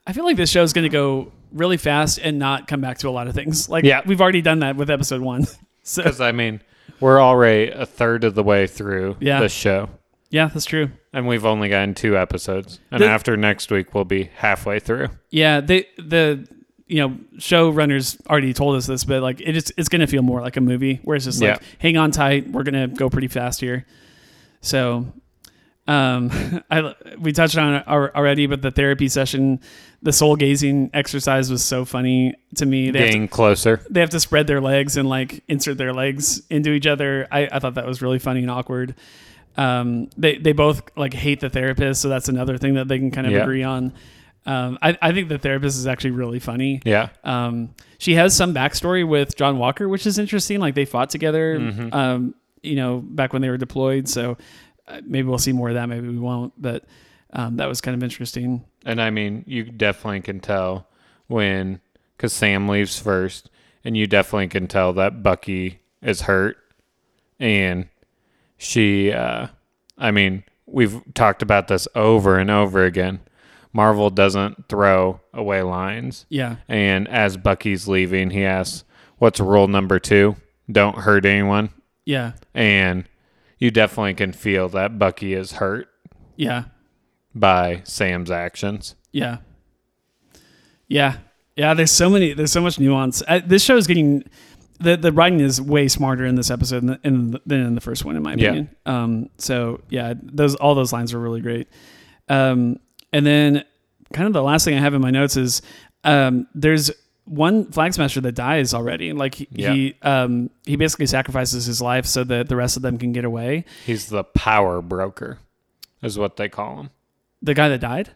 [0.07, 2.97] I feel like this show is going to go really fast and not come back
[2.99, 3.69] to a lot of things.
[3.69, 4.01] Like, Yeah.
[4.05, 5.45] we've already done that with episode one.
[5.85, 6.61] So, Because, I mean,
[7.01, 9.41] we're already a third of the way through Yeah.
[9.41, 9.89] the show.
[10.33, 10.89] Yeah, that's true.
[11.13, 12.79] And we've only gotten two episodes.
[12.89, 15.09] And The- after next week, we'll be halfway through.
[15.29, 15.61] Yeah.
[15.61, 16.47] They, the,
[16.87, 20.23] you know, showrunners already told us this, but like, it is, it's going to feel
[20.23, 21.67] more like a movie where it's just like, Yeah.
[21.77, 22.49] hang on tight.
[22.49, 23.85] We're going to go pretty fast here.
[24.61, 25.05] So,
[25.87, 26.31] um,
[26.71, 29.59] I, we touched on it already, but the therapy session,
[30.01, 32.89] the soul gazing exercise was so funny to me.
[32.89, 33.85] They have to- Getting closer.
[33.89, 37.27] they have to spread their legs and like insert their legs into each other.
[37.31, 38.95] I, I thought that was really funny and awkward.
[39.57, 43.11] Um, they they both like hate the therapist, so that's another thing that they can
[43.11, 43.43] kind of Yeah.
[43.43, 43.93] agree on.
[44.45, 46.81] Um, I, I think the therapist is actually really funny.
[46.83, 47.09] Yeah.
[47.23, 50.59] Um, she has some backstory with John Walker, which is interesting.
[50.59, 51.93] Like they fought together, Mm-hmm.
[51.93, 54.09] um, you know, back when they were deployed.
[54.09, 54.37] So
[54.87, 55.87] uh, maybe we'll see more of that.
[55.87, 56.51] Maybe we won't.
[56.61, 56.83] But
[57.31, 58.65] um, that was kind of interesting.
[58.85, 60.87] And I mean, you definitely can tell
[61.27, 61.79] when,
[62.17, 63.49] because Sam leaves first,
[63.85, 66.57] and you definitely can tell that Bucky is hurt.
[67.39, 67.87] And
[68.63, 69.47] she, uh,
[69.97, 73.19] I mean, we've talked about this over and over again.
[73.73, 76.25] Marvel doesn't throw away lines.
[76.29, 78.83] Yeah, And as Bucky's leaving, he asks,
[79.17, 80.35] What's rule number two?
[80.71, 81.69] Don't hurt anyone.
[82.05, 83.05] yeah, And
[83.57, 85.87] you definitely can feel that Bucky is hurt
[86.35, 86.65] yeah.
[87.33, 88.95] by Sam's actions.
[89.11, 89.37] Yeah.
[90.87, 91.17] Yeah.
[91.55, 91.73] Yeah.
[91.73, 93.23] There's so many, there's so much nuance.
[93.27, 94.23] Uh, this show is getting,
[94.83, 97.81] the, the writing is way smarter in this episode than, in the, than in the
[97.81, 98.47] first one, in my Yeah.
[98.49, 98.69] opinion.
[98.85, 101.67] Um, so yeah, those, all those lines were really great.
[102.29, 102.79] Um,
[103.11, 103.63] and then
[104.13, 105.61] kind of the last thing I have in my notes is,
[106.03, 106.91] um, there's
[107.25, 109.13] one flag smasher that dies already.
[109.13, 109.73] Like he, Yeah.
[109.73, 113.23] he, um, he basically sacrifices his life so that the rest of them can get
[113.25, 113.65] away.
[113.85, 115.39] He's the power broker,
[116.01, 116.89] is what they call him.
[117.41, 118.11] The guy that died,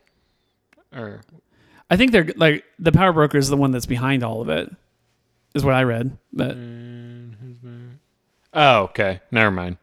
[0.93, 1.21] Or
[1.89, 4.73] I think they're like the power broker is the one that's behind all of it,
[5.57, 6.17] is what I read.
[6.31, 6.57] But
[8.53, 9.77] oh, okay, never mind.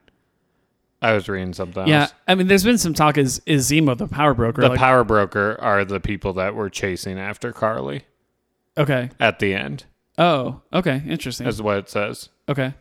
[1.03, 2.15] I was reading something yeah, else.
[2.27, 4.63] I mean, there's been some talk is is Zemo the power broker?
[4.63, 8.05] The like, power broker are the people that were chasing after Carly
[8.79, 9.11] okay.
[9.21, 9.85] at the end,
[10.17, 11.03] Oh, okay.
[11.07, 11.47] Interesting.
[11.47, 12.29] is what it says.
[12.49, 12.73] Okay.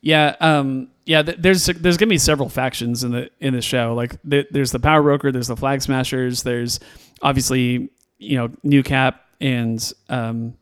[0.00, 0.34] Yeah.
[0.40, 0.88] Um.
[1.04, 1.22] Yeah.
[1.22, 3.94] Th- there's there's gonna be several factions in the in the show.
[3.94, 5.32] Like th- there's the power broker.
[5.32, 6.42] There's the flag smashers.
[6.42, 6.80] There's
[7.20, 10.56] obviously you know New Cap and um,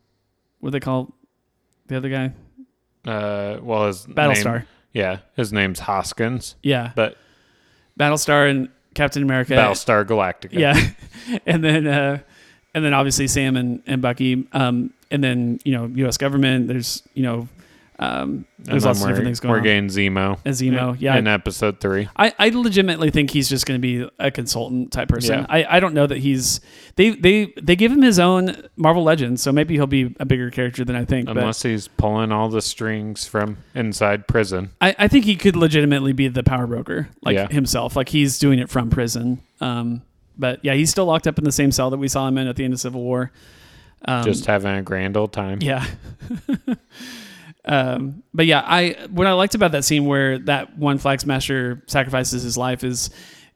[0.59, 1.13] what do they call
[1.87, 2.31] the other guy?
[3.05, 4.53] Uh, well, his Battlestar.
[4.59, 6.91] Name, yeah, his name's Hoskins, Yeah.
[6.95, 7.17] but
[7.99, 9.53] Battlestar and Captain America.
[9.53, 10.53] Battlestar Galactica.
[10.53, 10.75] Yeah,
[11.45, 12.19] and then uh,
[12.73, 16.17] and then obviously Sam and, and Bucky, um, and then you know U.S.
[16.17, 16.67] government.
[16.67, 17.47] There's you know
[17.99, 19.63] um, And there's then lots of different things going we're on.
[19.63, 20.37] getting Zemo.
[20.45, 21.17] A Zemo, yeah.
[21.17, 22.07] in episode three.
[22.15, 25.39] I, I legitimately think he's just going to be a consultant type person.
[25.39, 25.45] Yeah.
[25.49, 26.61] I, I don't know that he's
[26.95, 30.51] they they they give him his own Marvel Legends, so maybe he'll be a bigger
[30.51, 31.25] character than I think.
[31.25, 34.71] But Unless he's pulling all the strings from inside prison.
[34.79, 37.47] I, I think he could legitimately be the power broker, like Yeah.
[37.47, 39.41] himself, like he's doing it from prison.
[39.59, 40.03] Um,
[40.37, 42.47] but yeah, he's still locked up in the same cell that we saw him in
[42.47, 43.31] at the end of Civil War.
[44.05, 45.57] Um, just having a grand old time.
[45.61, 45.83] Yeah.
[47.67, 51.83] um, but yeah, I what I liked about that scene where that one flag smasher
[51.87, 53.09] sacrifices his life is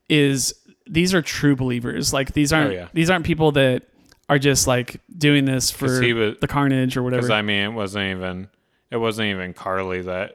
[0.09, 0.53] is
[0.87, 2.13] these are true believers.
[2.13, 2.87] Like these aren't Oh, yeah.
[2.93, 3.83] these aren't people that
[4.29, 5.99] are just like doing this for was-
[6.39, 7.21] the carnage or whatever.
[7.21, 7.31] Because.
[7.31, 8.49] I mean, it wasn't even
[8.89, 10.33] it wasn't even Carly that.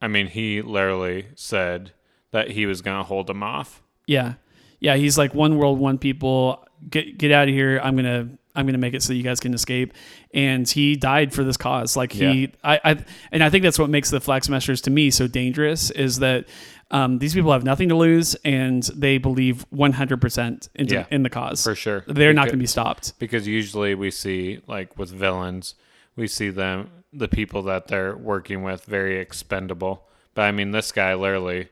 [0.00, 1.92] I mean, he literally said
[2.30, 3.82] that he was gonna hold them off.
[4.06, 4.34] yeah.
[4.80, 6.64] Yeah, he's like one world, one people.
[6.88, 7.80] Get get out of here.
[7.82, 8.28] I'm gonna
[8.58, 9.92] I'm gonna make it so you guys can escape.
[10.34, 11.96] And he died for this cause.
[11.96, 12.46] Like he, Yeah.
[12.64, 15.90] I, I, and I think that's what makes the flag smashers to me so dangerous
[15.90, 16.46] is that
[16.90, 21.06] um, these people have nothing to lose and they believe 100 percent into Yeah.
[21.10, 22.02] in the cause For sure.
[22.06, 23.18] They're not going to be stopped.
[23.18, 25.74] Because usually we see like with villains,
[26.16, 30.08] we see them the people that they're working with very expendable.
[30.34, 31.68] But I mean, this guy literally,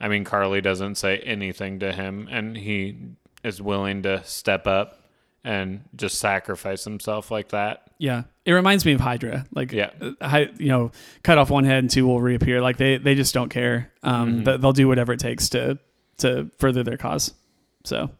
[0.00, 2.96] I mean, Carly doesn't say anything to him, and he
[3.44, 5.01] is willing to step up
[5.44, 7.90] and just sacrifice himself like that.
[7.98, 9.46] Yeah, it reminds me of Hydra.
[9.54, 9.90] Like, Yeah.
[10.20, 10.90] uh, you know,
[11.22, 12.60] cut off one head and two will reappear.
[12.60, 13.90] Like they they just don't care.
[14.02, 15.78] Um, th- they'll do whatever it takes to
[16.18, 17.32] to further their cause.
[17.84, 18.10] So,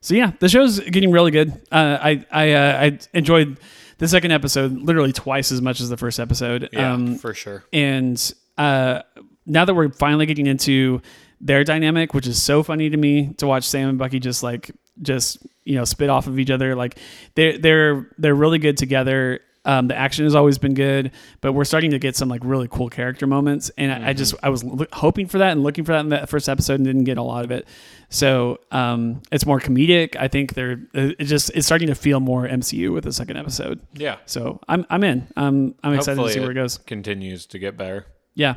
[0.00, 1.50] so yeah, the show's getting really good.
[1.70, 3.58] Uh, I I uh, I enjoyed
[3.98, 6.68] the second episode literally twice as much as the first episode.
[6.72, 7.64] Yeah, Um, for sure.
[7.72, 9.02] and uh,
[9.46, 11.02] now that we're finally getting into
[11.40, 14.70] their dynamic, which is so funny to me to watch Sam and Bucky just like
[15.02, 16.74] just you know spit off of each other.
[16.74, 16.98] Like
[17.34, 19.40] they're they're they're really good together.
[19.62, 21.10] Um, the action has always been good,
[21.42, 24.34] but we're starting to get some like really cool character moments, and I, I just
[24.42, 26.84] I was loo- hoping for that and looking for that in that first episode and
[26.86, 27.68] didn't get a lot of it.
[28.08, 30.16] So um, it's more comedic.
[30.16, 33.80] I think they're it just it's starting to feel more MCU with the second episode.
[33.92, 34.16] Yeah.
[34.24, 35.28] So I'm I'm in.
[35.36, 36.78] I'm I'm excited Hopefully to see where it goes.
[36.78, 38.06] Continues to get better.
[38.34, 38.54] Yeah.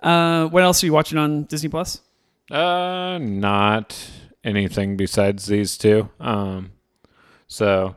[0.00, 2.00] Uh, what else are you watching on Disney Plus?
[2.50, 3.96] Uh, not
[4.44, 6.10] anything besides these two.
[6.20, 6.72] Um,
[7.46, 7.96] so,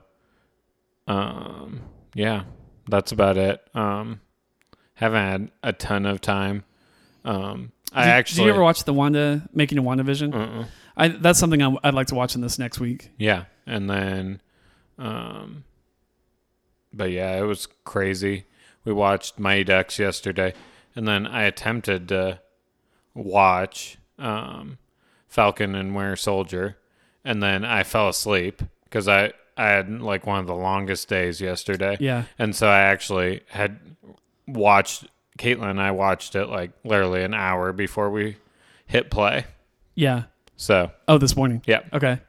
[1.07, 1.81] um,
[2.13, 2.43] yeah,
[2.87, 3.61] that's about it.
[3.73, 4.21] Um,
[4.95, 6.63] haven't had a ton of time.
[7.25, 10.33] Um, I did, actually, did you ever watch the Wanda making a WandaVision?
[10.33, 10.65] uh-uh.
[10.95, 13.11] I that's something I'm, I'd like to watch in this next week.
[13.17, 14.41] yeah, and then,
[14.97, 15.63] um,
[16.91, 18.45] but yeah, it was crazy.
[18.83, 20.53] We watched Mighty Ducks yesterday,
[20.95, 22.39] and then I attempted to
[23.13, 24.77] watch um,
[25.37, 26.77] Falcon and Winter Soldier,
[27.23, 31.39] and then I fell asleep because I I had like one of the longest days
[31.39, 32.23] yesterday, Yeah.
[32.39, 33.79] and so I actually had
[34.47, 35.05] watched
[35.37, 35.69] Caitlin.
[35.69, 38.37] and I watched it like literally an hour before we
[38.87, 39.45] hit play.
[39.95, 40.23] Yeah.
[40.55, 41.61] So Oh, this morning.
[41.67, 42.19] yeah, Okay.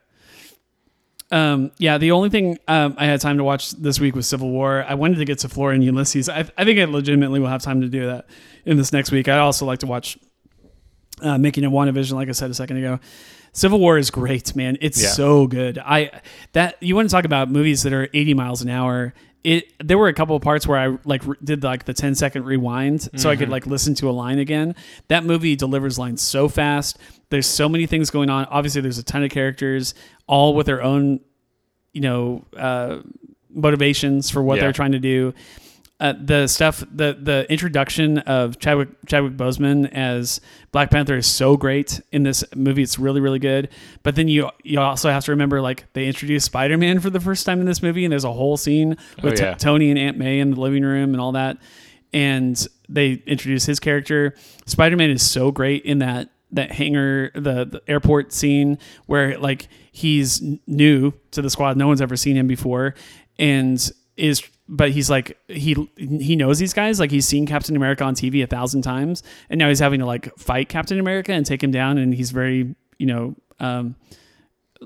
[1.30, 4.48] Um, yeah, the only thing um, I had time to watch this week was Civil
[4.50, 4.82] War.
[4.88, 6.28] I wanted to get to Flora and Ulysses.
[6.30, 8.26] I, I think I legitimately will have time to do that
[8.64, 9.28] in this next week.
[9.28, 10.18] I'd also like to watch
[11.22, 13.00] uh, Making a WandaVision, like I said a second ago.
[13.52, 14.76] Civil War is great, man.
[14.80, 15.08] It's Yeah.
[15.08, 15.78] so good.
[15.78, 16.10] I
[16.52, 19.14] that you want to talk about movies that are 80 miles an hour.
[19.44, 22.44] It there were a couple of parts where I like did like the 10 second
[22.44, 24.74] rewind so I could like listen to a line again.
[25.08, 26.98] That movie delivers lines so fast.
[27.30, 28.44] There's so many things going on.
[28.46, 29.94] Obviously, there's a ton of characters,
[30.26, 31.20] all with their own,
[31.92, 32.98] you know, uh,
[33.50, 34.62] motivations for what Yeah.
[34.64, 35.34] they're trying to do.
[36.00, 41.56] Uh, the stuff, the the introduction of Chadwick Chadwick Boseman as Black Panther is so
[41.56, 42.82] great in this movie.
[42.82, 43.68] It's really really good.
[44.04, 47.18] But then you you also have to remember like they introduced Spider Man for the
[47.18, 49.98] first time in this movie, and there's a whole scene with Oh, T- Tony and
[49.98, 51.58] Aunt May in the living room and all that.
[52.12, 54.34] And they introduce his character.
[54.66, 59.68] Spider Man is so great in that that hangar, the, the airport scene where like
[59.92, 62.94] he's new to the squad, no one's ever seen him before,
[63.38, 68.04] and is but he's like he he knows these guys like he's seen Captain America
[68.04, 71.46] on TV a thousand times, and now he's having to like fight Captain America and
[71.46, 73.96] take him down, and he's very you know um,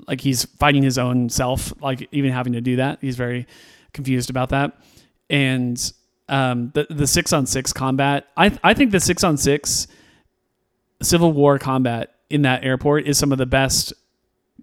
[0.07, 2.99] like he's fighting his own self, like even having to do that.
[3.01, 3.45] He's very
[3.93, 4.77] confused about that.
[5.29, 5.93] And
[6.29, 9.87] um, the the six on six combat, I I think the six on six
[11.01, 13.93] Civil War combat in that airport is some of the best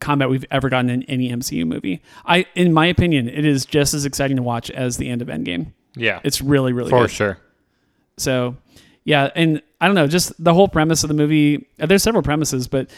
[0.01, 2.02] combat we've ever gotten in any MCU movie.
[2.27, 5.28] I, in my opinion, it is just as exciting to watch as the end of
[5.28, 5.72] Endgame.
[5.94, 7.10] yeah, It's really really for good.
[7.10, 7.39] sure.
[8.16, 8.56] So,
[9.05, 11.66] yeah, and I don't know, just the whole premise of the movie.
[11.81, 12.90] uh, There's several premises, but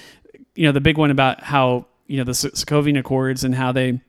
[0.55, 4.01] you know, the big one about how you know the Sokovian Accords and how they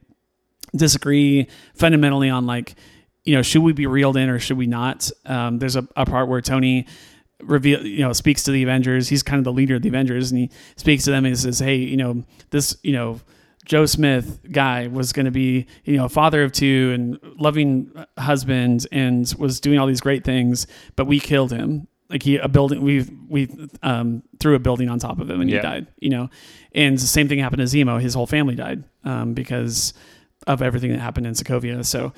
[0.76, 2.76] disagree fundamentally on like,
[3.26, 5.10] you know, should we be reeled in or should we not?
[5.26, 6.88] Um, there's a, a part where Tony
[7.45, 9.10] reveal you know speaks to the Avengers.
[9.10, 11.40] He's kind of the leader of the Avengers, and he speaks to them and he
[11.40, 13.20] says, "Hey, you know, this you know."
[13.65, 17.94] Joe Smith guy was going to be, you know, a father of two and loving
[18.18, 20.68] husband and was doing all these great things,
[20.98, 21.88] but we killed him.
[22.10, 23.49] Like he, a building, we we
[23.82, 25.88] um, threw a building on top of him and he died.
[25.98, 26.30] You know,
[26.76, 28.02] and the same thing happened to Zemo.
[28.02, 29.94] His whole family died um, because
[30.48, 31.86] of everything that happened in Sokovia.
[31.86, 32.14] So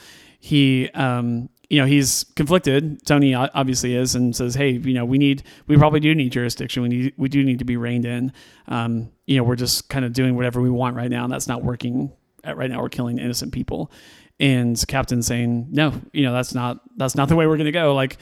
[0.45, 3.03] he, um, you know, he's conflicted.
[3.03, 6.83] Tony obviously is, and says, "Hey, you know, we need, we probably do need jurisdiction.
[6.83, 8.31] We need, we do need to be reined in.
[8.67, 11.47] Um, you know, we're just kind of doing whatever we want right now, and that's
[11.47, 12.11] not working.
[12.43, 13.91] At right now, we're killing innocent people."
[14.39, 17.71] And Captain saying, "No, you know, that's not, that's not the way we're going to
[17.71, 17.95] go.
[17.95, 18.17] Like,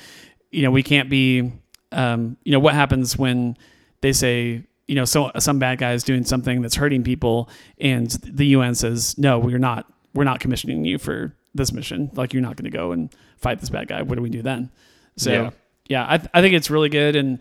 [0.50, 1.52] you know, we can't be,
[1.92, 3.58] um, you know, what happens when
[4.00, 8.10] they say." You know, so some bad guy is doing something that's hurting people, and
[8.12, 9.92] the UN says, "No, we're not.
[10.14, 12.10] We're not commissioning you for this mission.
[12.14, 14.02] Like, you're not going to go and fight this bad guy.
[14.02, 14.70] What do we do then?"
[15.18, 15.50] So, Yeah.
[15.88, 17.40] yeah, I, I think it's really good, and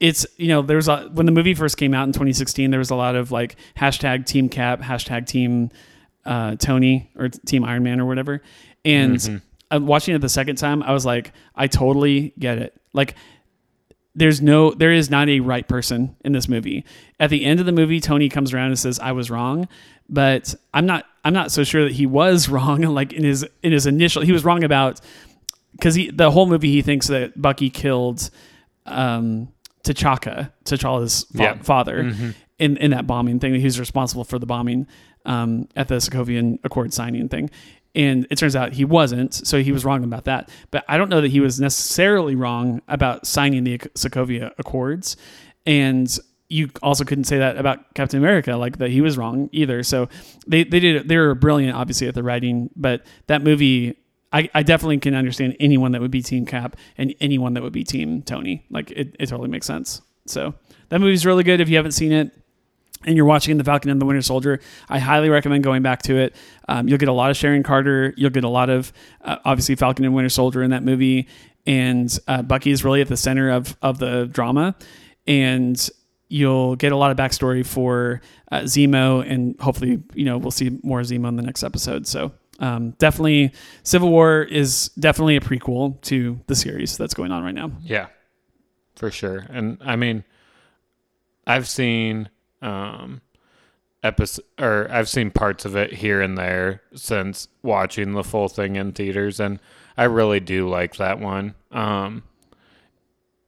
[0.00, 2.90] it's you know, there's a when the movie first came out in 2016, there was
[2.90, 5.70] a lot of like hashtag Team Cap, hashtag Team
[6.24, 8.42] uh, Tony or Team Iron Man or whatever,
[8.84, 12.80] And uh, watching it the second time, I was like, I totally get it.
[12.92, 13.14] Like,
[14.18, 16.84] there's no, there is not a right person in this movie.
[17.20, 19.68] At the end of the movie, Tony comes around and says, "I was wrong,"
[20.08, 22.80] but I'm not, I'm not so sure that he was wrong.
[22.82, 25.00] Like in his, in his initial, he was wrong about
[25.72, 28.30] because he, the whole movie, he thinks that Bucky killed,
[28.86, 29.48] um,
[29.84, 31.62] T'Chaka, T'Challa's fa- Yeah.
[31.62, 32.12] father,
[32.58, 33.54] in in that bombing thing.
[33.54, 34.86] He was responsible for the bombing
[35.24, 37.50] um, at the Sokovian Accord signing thing.
[37.98, 40.50] And it turns out he wasn't, so he was wrong about that.
[40.70, 45.16] But I don't know that he was necessarily wrong about signing the Sokovia Accords.
[45.66, 46.16] And
[46.48, 49.82] you also couldn't say that about Captain America, like that he was wrong either.
[49.82, 50.08] So
[50.46, 52.70] they, they did they were brilliant, obviously, at the writing.
[52.76, 53.98] But that movie,
[54.32, 57.72] I, I definitely can understand anyone that would be Team Cap and anyone that would
[57.72, 58.64] be Team Tony.
[58.70, 60.02] Like it, it totally makes sense.
[60.26, 60.54] So
[60.90, 61.60] that movie's really good.
[61.60, 62.30] If you haven't seen it,
[63.04, 66.16] and you're watching The Falcon and the Winter Soldier, I highly recommend going back to
[66.16, 66.34] it.
[66.68, 68.12] Um, you'll get a lot of Sharon Carter.
[68.16, 68.92] You'll get a lot of
[69.22, 71.28] uh, obviously Falcon and Winter Soldier in that movie,
[71.66, 74.74] and uh, Bucky is really at the center of of the drama,
[75.26, 75.88] and
[76.28, 78.20] you'll get a lot of backstory for
[78.50, 82.06] uh, Zemo, and hopefully you know we'll see more Zemo in the next episode.
[82.06, 82.32] So.
[82.60, 83.52] Um, definitely,
[83.84, 87.70] Civil War is definitely a prequel to the series that's going on right now.
[87.84, 88.08] Yeah,
[88.96, 89.46] for sure.
[89.48, 90.24] And I mean,
[91.46, 92.28] I've seen
[92.62, 93.20] um
[94.02, 98.76] episode or I've seen parts of it here and there since watching the full thing
[98.76, 99.58] in theaters, and
[99.96, 101.54] I really do like that one.
[101.72, 102.22] Um,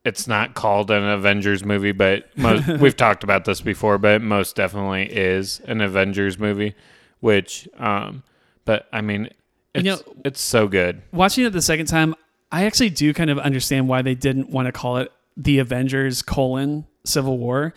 [0.05, 3.99] it's not called an Avengers movie, but most, we've talked about this before.
[3.99, 6.75] But it most definitely is an Avengers movie,
[7.21, 8.23] which, um,
[8.65, 9.29] but I mean,
[9.75, 11.03] it's, know- it's so good.
[11.13, 12.15] watching it the second time,
[12.51, 16.23] I actually do kind of understand why they didn't want to call it the Avengers
[16.23, 17.75] colon Civil War,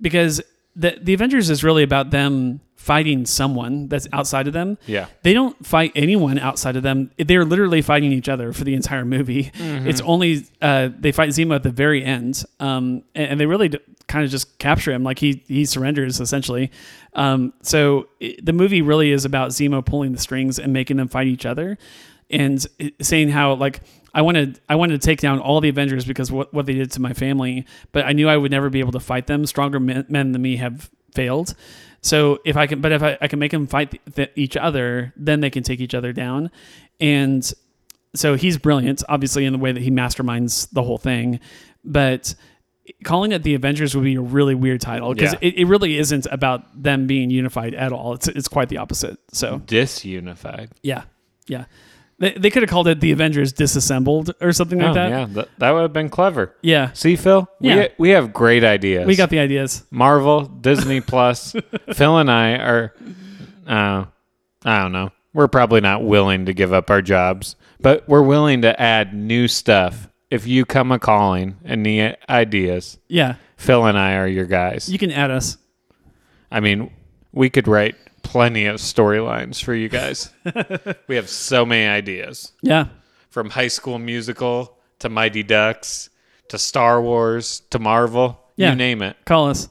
[0.00, 0.40] because
[0.76, 4.76] the the Avengers is really about them fighting someone that's outside of them.
[4.86, 5.06] Yeah.
[5.22, 7.12] They don't fight anyone outside of them.
[7.16, 9.52] They're literally fighting each other for the entire movie.
[9.54, 13.68] It's only uh, they fight Zemo at the very end, um, and, and they really
[13.68, 13.78] d-
[14.08, 15.04] kind of just capture him.
[15.04, 16.72] Like he he surrenders essentially.
[17.14, 21.06] Um, so it, the movie really is about Zemo pulling the strings and making them
[21.06, 21.78] fight each other,
[22.30, 23.80] and it- saying how like.
[24.14, 26.90] I wanted I wanted to take down all the Avengers because what, what they did
[26.92, 29.46] to my family, but I knew I would never be able to fight them.
[29.46, 31.54] Stronger men, men than me have failed.
[32.02, 34.56] So if I can, but if I, I can make them fight th- th- each
[34.56, 36.50] other, then they can take each other down.
[37.00, 37.50] And
[38.14, 41.38] so he's brilliant, obviously, in the way that he masterminds the whole thing.
[41.84, 42.34] But
[43.04, 45.38] calling it the Avengers would be a really weird title because Yeah.
[45.48, 48.14] it, it really isn't about them being unified at all.
[48.14, 49.18] It's it's quite the opposite.
[49.32, 50.70] So Disunified.
[50.82, 51.04] yeah,
[51.46, 51.64] yeah.
[52.22, 55.10] They, they could have called it the Avengers disassembled or something like oh, that.
[55.10, 55.26] yeah.
[55.28, 56.54] That, that would have been clever.
[56.62, 56.92] Yeah.
[56.92, 57.48] See, Phil?
[57.58, 57.74] Yeah.
[57.74, 59.08] We, we have great ideas.
[59.08, 59.82] We got the ideas.
[59.90, 61.56] Marvel, Disney Plus.
[61.92, 62.94] Phil and I are,
[63.66, 64.04] uh,
[64.64, 65.10] I don't know.
[65.34, 69.48] We're probably not willing to give up our jobs, but we're willing to add new
[69.48, 70.06] stuff.
[70.30, 73.34] If you come a calling and need ideas, Yeah.
[73.56, 74.88] Phil and I are your guys.
[74.88, 75.56] You can add us.
[76.52, 76.92] I mean,
[77.32, 80.30] we could write plenty of storylines for you guys.
[81.08, 82.86] we have so many ideas Yeah.
[83.30, 86.10] from High School Musical to Mighty Ducks
[86.48, 88.38] to Star Wars to Marvel.
[88.56, 88.70] Yeah.
[88.70, 89.16] You name it.
[89.24, 89.68] Call us.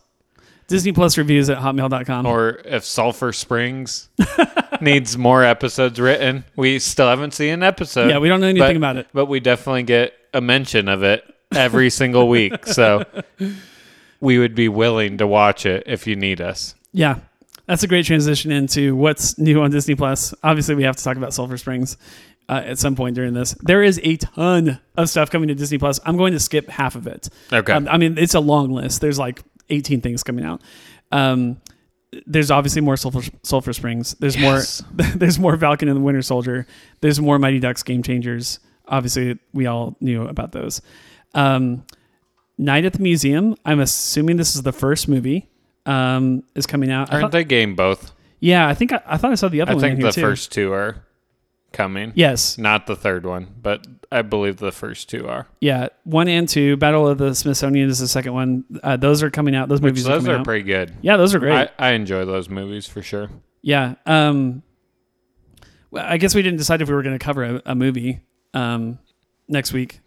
[0.68, 2.26] Disney Plus reviews at hotmail.com.
[2.26, 4.10] Or if Sulphur Springs
[4.82, 8.10] needs more episodes written, we still haven't seen an episode.
[8.10, 9.08] Yeah, we don't know anything but- about it.
[9.14, 12.66] But we definitely get a mention of it every single week.
[12.68, 13.04] So
[14.22, 16.74] we would be willing to watch it if you need us.
[16.94, 17.20] Yeah,
[17.72, 20.34] that's a great transition into what's new on Disney Plus.
[20.44, 21.96] Obviously, we have to talk about Sulphur Springs
[22.50, 23.54] uh, at some point during this.
[23.62, 25.98] There is a ton of stuff coming to Disney Plus.
[26.06, 27.30] I'm going to skip half of it.
[27.54, 27.72] Okay.
[27.72, 29.00] Um, I mean, it's a long list.
[29.00, 30.62] There's like 18 things coming out.
[31.14, 31.62] Um,
[32.26, 34.16] there's obviously more Sulphur, Sulphur Springs.
[34.20, 34.84] There's Yes.
[34.98, 35.06] more.
[35.16, 36.68] There's more Falcon and the Winter Soldier.
[37.00, 38.60] There's more Mighty Ducks Game Changers.
[38.86, 40.82] Obviously, we all knew about those.
[41.34, 41.86] Um,
[42.58, 43.56] Night at the Museum.
[43.64, 45.48] I'm assuming this is the first movie.
[45.86, 47.12] Um, is coming out.
[47.12, 48.14] Aren't thought- they game both?
[48.40, 49.84] yeah, I think I, I thought I saw the other I one.
[49.84, 50.22] I think the too.
[50.22, 51.04] first two are
[51.74, 52.12] coming.
[52.16, 55.48] Yes, Not the third one, but I believe the first two are.
[55.62, 56.76] yeah, one and two.
[56.78, 58.64] Battle of the Smithsonian is the second one.
[58.84, 59.70] Uh, those are coming out.
[59.70, 60.46] Those Which movies are those coming are out.
[60.46, 60.94] pretty good.
[61.02, 61.70] yeah, those are great.
[61.80, 63.30] I, I enjoy those movies for sure.
[63.62, 63.96] yeah.
[64.06, 64.64] Um,
[65.92, 68.22] well, I guess we didn't decide if we were going to cover a, a movie
[68.54, 69.00] um,
[69.48, 70.00] next week.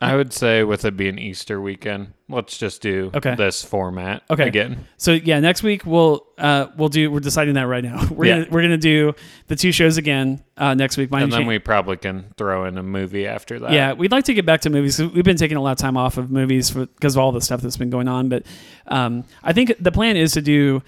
[0.00, 3.34] I would say with it being Easter weekend, let's just do Okay.
[3.34, 4.46] this format Okay.
[4.46, 4.86] again.
[4.96, 7.10] So yeah, next week we'll uh, we'll do.
[7.10, 8.06] We're deciding that right now.
[8.10, 8.34] We're Yeah.
[8.38, 9.12] gonna, we're gonna do
[9.48, 11.08] the two shows again uh, next week.
[11.12, 13.72] And then we probably can throw in a movie after that.
[13.72, 15.00] Yeah, we'd like to get back to movies.
[15.00, 17.60] We've been taking a lot of time off of movies because of all the stuff
[17.60, 18.28] that's been going on.
[18.28, 18.44] But
[18.86, 20.82] um, I think the plan is to do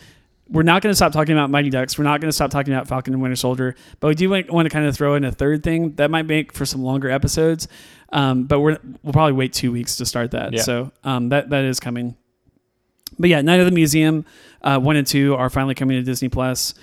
[0.51, 1.97] we're not going to stop talking about Mighty Ducks.
[1.97, 3.77] We're not going to stop talking about Falcon and Winter Soldier.
[4.01, 6.52] But we do want, to kind of throw in a third thing that might make
[6.52, 7.68] for some longer episodes.
[8.12, 10.52] Um, but we're we'll probably wait two weeks to start that.
[10.52, 10.62] Yeah.
[10.62, 12.16] So um, that that is coming.
[13.18, 14.24] But yeah, Night of the Museum
[14.62, 16.74] uh, one and two are finally coming to Disney Plus.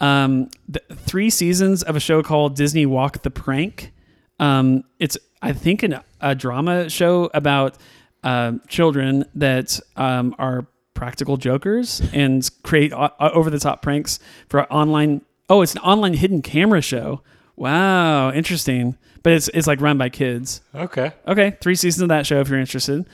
[0.00, 3.92] Um, the, three seasons of a show called Disney Walk the Prank.
[4.40, 7.76] Um, it's I think an, a drama show about
[8.24, 10.66] uh, children that um, are
[11.02, 15.20] practical jokers and create over the top pranks for online.
[15.50, 17.22] Oh, it's an online hidden camera show.
[17.56, 18.96] Wow, interesting.
[19.24, 20.60] But it's it's like run by kids.
[20.72, 21.10] Okay.
[21.26, 23.04] Okay, three seasons of that show if you're interested.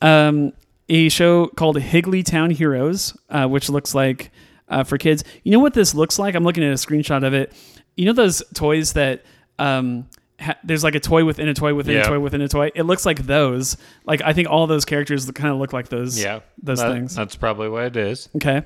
[0.00, 0.52] Um,
[0.88, 4.32] a show called Higglytown Heroes, uh, which looks like
[4.68, 5.22] uh, for kids.
[5.44, 6.34] You know what this looks like?
[6.34, 7.52] I'm looking at a screenshot of it.
[7.96, 9.22] You know those toys that
[9.60, 10.08] um,
[10.42, 12.02] ha- there's like a toy within a toy within Yeah.
[12.02, 12.70] a toy within a toy.
[12.74, 13.76] It looks like those.
[14.04, 16.20] Like I think all those characters kind of look like those.
[16.22, 16.40] Yeah.
[16.62, 17.14] those That- things.
[17.14, 18.28] That's probably what it is.
[18.36, 18.62] Okay.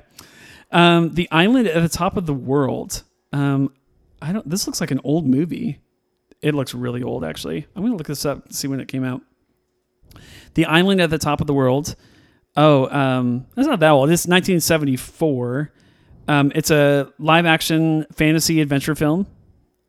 [0.71, 3.03] Um, the island at the top of the world.
[3.31, 3.71] Um,
[4.21, 4.49] I don't.
[4.49, 5.79] This looks like an old movie.
[6.41, 7.65] It looks really old, actually.
[7.75, 9.21] I'm gonna look this up see when it came out.
[10.55, 11.95] The island at the top of the world.
[12.55, 14.09] Oh, um, that's not that old.
[14.09, 15.71] It's 1974.
[16.27, 19.27] Um, it's a live action fantasy adventure film.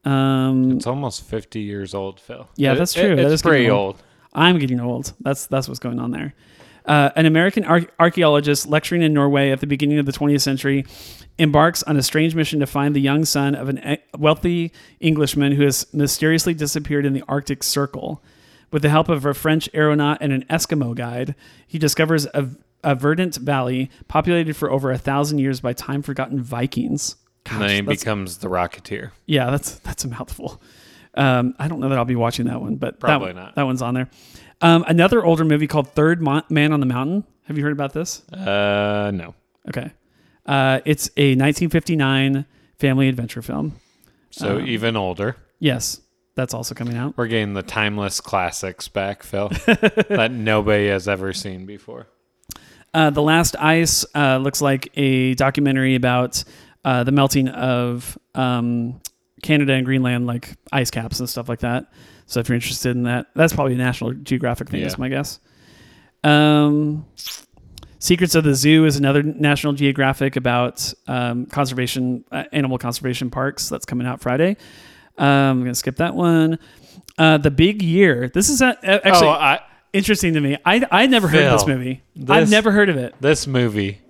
[0.09, 2.49] Um, It's almost 50 years old, Phil.
[2.57, 3.17] Yeah, It- that's it- true.
[3.17, 3.97] That it's pretty old.
[3.97, 4.03] old.
[4.33, 5.13] I'm getting old.
[5.21, 6.35] That's that's what's going on there.
[6.87, 10.87] Uh, an American ar- archaeologist lecturing in Norway at the beginning of the 20th century
[11.39, 15.53] embarks on a strange mission to find the young son of an e- wealthy Englishman
[15.53, 18.23] who has mysteriously disappeared in the Arctic Circle.
[18.71, 21.35] With the help of a French aeronaut and an Eskimo guide,
[21.67, 22.49] he discovers a,
[22.85, 27.17] a verdant valley populated for over a thousand years by time forgotten Vikings.
[27.47, 29.11] And then he becomes the Rocketeer.
[29.27, 30.61] Yeah, that's that's a mouthful.
[31.15, 33.55] Um, I don't know that I'll be watching that one, but Probably that, not.
[33.57, 34.09] That one's on there.
[34.61, 37.25] Um, another older movie called Third Man on the Mountain.
[37.45, 38.29] Have you heard about this?
[38.31, 39.35] Uh, no.
[39.69, 39.91] Okay,
[40.47, 42.45] uh, it's a 1959
[42.79, 43.77] family adventure film.
[44.31, 45.37] So Um, even older.
[45.59, 46.01] Yes,
[46.35, 47.17] that's also coming out.
[47.17, 52.07] We're getting the timeless classics back, Phil, that nobody has ever seen before.
[52.95, 56.45] Uh, the Last Ice uh, looks like a documentary about
[56.89, 59.01] uh, the melting of um,
[59.43, 61.93] Canada and Greenland, like ice caps and stuff like that.
[62.27, 64.87] So if you're interested in that, that's probably a National Geographic thing, Yeah.
[64.87, 65.39] is my guess.
[66.25, 67.05] Um,
[68.01, 73.69] Secrets of the Zoo is another National Geographic about um, conservation, uh, animal conservation parks.
[73.69, 74.57] That's coming out Friday.
[75.19, 76.59] Um, I'm gonna skip that one.
[77.19, 78.29] Uh, the Big Year.
[78.33, 79.61] This is a, actually oh, I,
[79.93, 80.57] interesting to me.
[80.65, 82.03] I I never heard of this Phil, movie.
[82.29, 83.15] I've never heard of it.
[83.21, 84.01] this movie.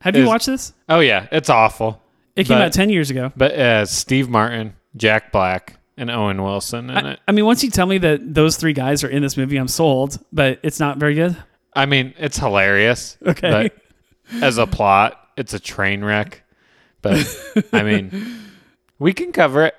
[0.00, 0.72] Have you is- watched this?
[0.88, 2.00] Oh yeah, it's awful.
[2.36, 3.32] It came but- out 10 years ago.
[3.36, 7.20] But uh, Steve Martin, Jack Black, and Owen Wilson in I, it.
[7.28, 9.68] I mean, once you tell me that those three guys are in this movie, I'm
[9.68, 11.36] sold, but it's not very good.
[11.74, 13.18] I mean, it's hilarious.
[13.24, 13.70] Okay.
[14.30, 16.42] But as a plot, it's a train wreck.
[17.02, 17.26] But
[17.72, 18.40] I mean,
[18.98, 19.74] we can cover it.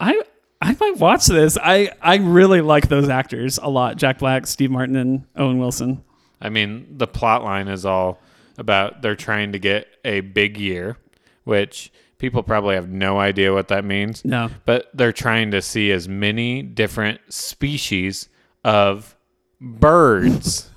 [0.00, 0.20] I
[0.60, 1.56] I might watch this.
[1.62, 6.04] I, I really like those actors a lot Jack Black, Steve Martin, and Owen Wilson.
[6.40, 8.20] I mean, the plot line is all
[8.58, 10.98] about they're trying to get a big year,
[11.44, 14.24] which people probably have no idea what that means.
[14.24, 14.50] No.
[14.66, 18.28] But they're trying to see as many different species
[18.64, 19.16] of
[19.60, 20.70] birds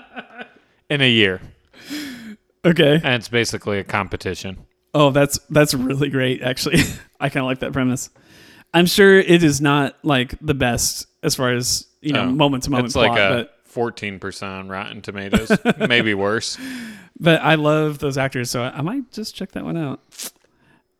[0.90, 1.40] in a year.
[2.64, 2.94] Okay.
[2.94, 4.58] And it's basically a competition.
[4.94, 6.42] Oh, that's that's really great.
[6.42, 6.78] Actually,
[7.20, 8.10] I kind of like that premise.
[8.74, 12.70] I'm sure it is not like the best as far as you know moment to
[12.70, 15.50] moment It's plot, like a but fourteen percent on Rotten Tomatoes,
[15.88, 16.58] maybe worse.
[17.18, 20.00] but I love those actors, so I might just check that one out.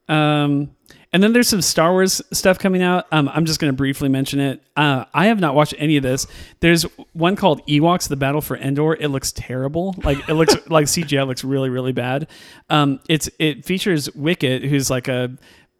[0.08, 0.74] Um,
[1.14, 3.06] and then there's some Star Wars stuff coming out.
[3.12, 4.62] Um, I'm just going to briefly mention it.
[4.76, 6.26] Uh, I have not watched any of this.
[6.60, 8.94] There's one called Ewoks: The Battle for Endor.
[8.98, 9.94] It looks terrible.
[10.02, 12.28] Like it looks like CGI looks really really bad.
[12.70, 15.36] Um, it's it features Wicket, who's like a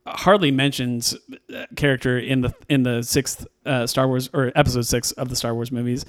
[0.06, 1.14] hardly mentioned
[1.54, 5.36] uh, character in the in the sixth uh, Star Wars or episode six of the
[5.36, 6.04] Star Wars movies.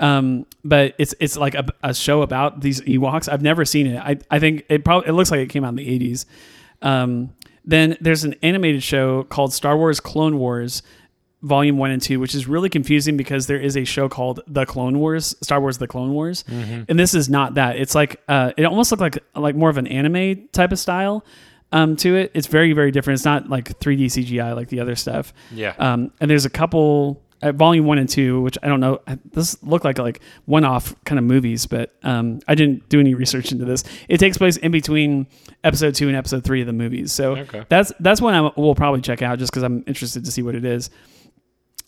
[0.00, 3.30] Um, but it's it's like a, a show about these Ewoks.
[3.30, 3.98] I've never seen it.
[3.98, 6.24] I I think it probably it looks like it came out in the eighties.
[6.82, 7.34] Um,
[7.64, 10.82] then there's an animated show called Star Wars Clone Wars.
[11.42, 14.64] Volume one and two, which is really confusing because there is a show called The
[14.64, 16.42] Clone Wars, Star Wars: The Clone Wars,
[16.88, 17.76] and this is not that.
[17.76, 21.24] It's like uh, it almost looked like like more of an anime type of style
[21.72, 22.30] um, to it.
[22.34, 23.18] It's very very different.
[23.18, 25.32] It's not like 3D CGI like the other stuff.
[25.52, 25.74] Yeah.
[25.78, 29.00] Um, and there's a couple at volume one and two, which I don't know.
[29.32, 33.12] This look like like one off kind of movies, but um, I didn't do any
[33.14, 33.84] research into this.
[34.08, 35.26] It takes place in between
[35.62, 37.64] episode two and episode three of the movies, so Okay.
[37.68, 40.54] that's that's one I will probably check out just because I'm interested to see what
[40.54, 40.88] it is.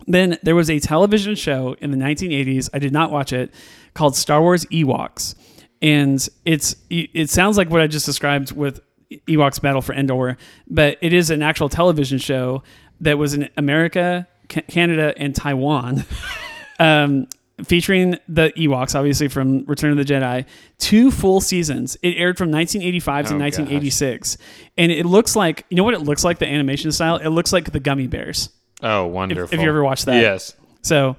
[0.07, 2.69] Then there was a television show in the 1980s.
[2.73, 3.53] I did not watch it
[3.95, 5.35] called Star Wars Ewoks.
[5.83, 8.81] and it's it sounds like what I just described with
[9.27, 10.37] Ewoks Battle for Endor,
[10.69, 12.63] but it is an actual television show
[13.01, 16.05] that was in America, Ca- Canada, and Taiwan.
[16.79, 17.27] um,
[17.65, 20.45] featuring the Ewoks, obviously from Return of the Jedi,
[20.79, 21.97] two full seasons.
[22.03, 24.39] It aired from 1985 to Oh, 1986,
[24.77, 27.17] and it looks like you know what it looks like the animation style.
[27.17, 28.51] It looks like the Gummi Bears.
[28.83, 29.55] Oh, If, wonderful.
[29.55, 30.55] if you ever watched that, Yes.
[30.83, 31.17] So,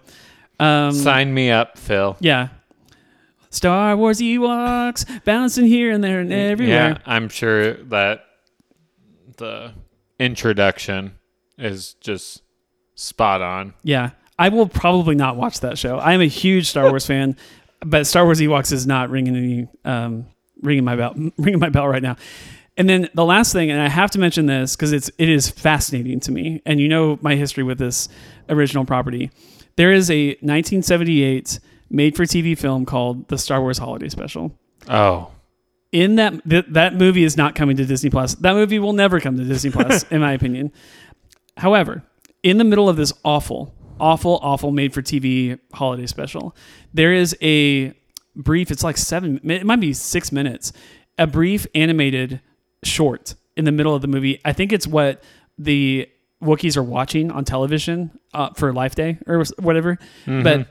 [0.60, 2.16] um, Sign me up, Phil.
[2.22, 2.50] yeah.
[3.50, 6.90] Star Wars Ewoks bouncing here and there and everywhere.
[6.92, 8.26] Yeah, I'm sure that
[9.38, 9.74] the
[10.20, 11.18] introduction
[11.58, 12.44] is just
[12.96, 13.74] spot on.
[13.84, 14.12] Yeah.
[14.38, 15.98] I will probably not watch that show.
[15.98, 17.36] I am a huge Star Wars fan,
[17.82, 20.28] but Star Wars Ewoks is not ringing any um,
[20.62, 22.16] ringing my bell ringing my bell right now.
[22.78, 25.50] And then the last thing, and I have to mention this because it's it is
[25.50, 28.08] fascinating to me, and you know my history with this
[28.48, 29.32] original property.
[29.76, 31.60] There is a 1978
[31.90, 34.58] made-for-TV film called The Star Wars Holiday Special.
[34.88, 35.32] Oh,
[35.92, 38.36] in that th- that movie is not coming to Disney Plus.
[38.36, 40.72] That movie will never come to Disney Plus, in my opinion.
[41.58, 42.04] However,
[42.44, 46.56] in the middle of this awful, awful, awful made for TV holiday special,
[46.94, 47.94] there is a
[48.36, 48.72] brief.
[48.72, 49.40] It's like seven.
[49.44, 50.72] It might be six minutes.
[51.18, 52.40] A brief animated
[52.84, 54.40] short in the middle of the movie.
[54.46, 55.22] I think it's what
[55.58, 56.08] the
[56.42, 59.98] Wookiees are watching on television uh, for Life Day or whatever.
[60.44, 60.68] But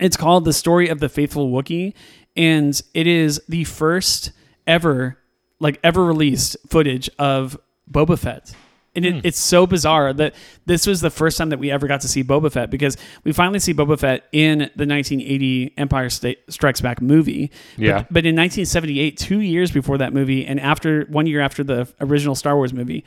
[0.00, 1.94] it's called The Story of the Faithful Wookiee,
[2.36, 4.32] and it is the first
[4.66, 5.18] ever,
[5.60, 7.58] like ever released footage of
[7.90, 8.54] Boba Fett.
[8.96, 9.20] And it, hmm.
[9.24, 10.34] it's so bizarre that
[10.66, 13.32] this was the first time that we ever got to see Boba Fett because we
[13.32, 17.50] finally see Boba Fett in the 1980 Empire State Strikes Back movie.
[17.76, 17.98] Yeah.
[17.98, 21.92] But, but in 1978, two years before that movie, and after one year after the
[22.00, 23.04] original Star Wars movie,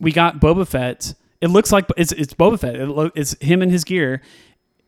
[0.00, 1.14] we got Boba Fett.
[1.42, 2.76] It looks like it's it's Boba Fett.
[2.76, 4.22] It lo- it's him in his gear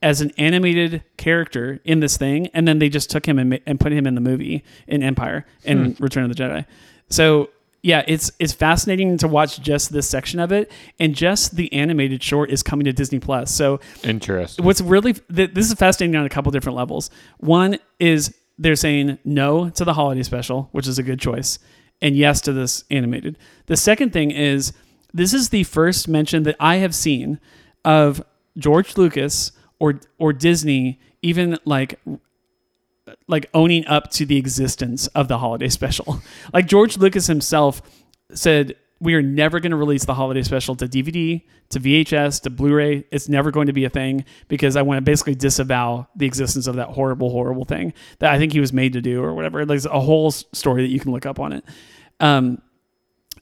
[0.03, 3.81] as an animated character in this thing, and then they just took him and, and
[3.81, 6.03] put him in the movie in Empire and hmm.
[6.03, 6.65] Return of the Jedi.
[7.11, 7.51] So
[7.83, 12.23] yeah, it's it's fascinating to watch just this section of it, and just the animated
[12.23, 13.51] short is coming to Disney Plus.
[13.51, 14.65] So interesting.
[14.65, 17.11] what's really th- this is fascinating on a couple different levels.
[17.39, 21.59] One is they're saying no to the holiday special, which is a good choice,
[22.03, 23.39] and yes to this animated.
[23.66, 24.73] The second thing is
[25.15, 27.39] this is the first mention that I have seen
[27.85, 28.23] of
[28.57, 31.99] George Lucas or or Disney even like
[33.27, 36.21] like owning up to the existence of the holiday special.
[36.53, 37.83] Like George Lucas himself
[38.33, 42.51] said, we are never going to release the holiday special to DVD, to VHS, to
[42.51, 43.05] Blu-ray.
[43.11, 46.67] It's never going to be a thing because I want to basically disavow the existence
[46.67, 49.65] of that horrible, horrible thing that I think he was made to do or whatever.
[49.65, 51.65] There's a whole story that you can look up on it.
[52.19, 52.61] Um,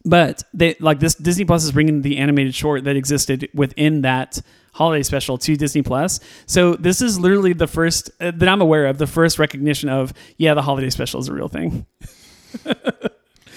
[0.07, 4.41] but they like this Disney Plus is bringing the animated short that existed within that
[4.73, 6.20] holiday special to Disney Plus.
[6.47, 10.15] So this is literally the first uh, that I'm aware of the first recognition of
[10.39, 11.85] yeah the holiday special is a real thing.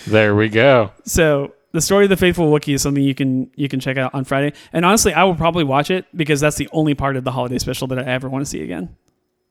[0.08, 0.92] There we go.
[1.06, 4.14] So the story of the faithful Wookiee is something you can you can check out
[4.14, 4.56] on Friday.
[4.74, 7.60] And honestly, I will probably watch it because that's the only part of the holiday
[7.60, 8.96] special that I ever want to see again.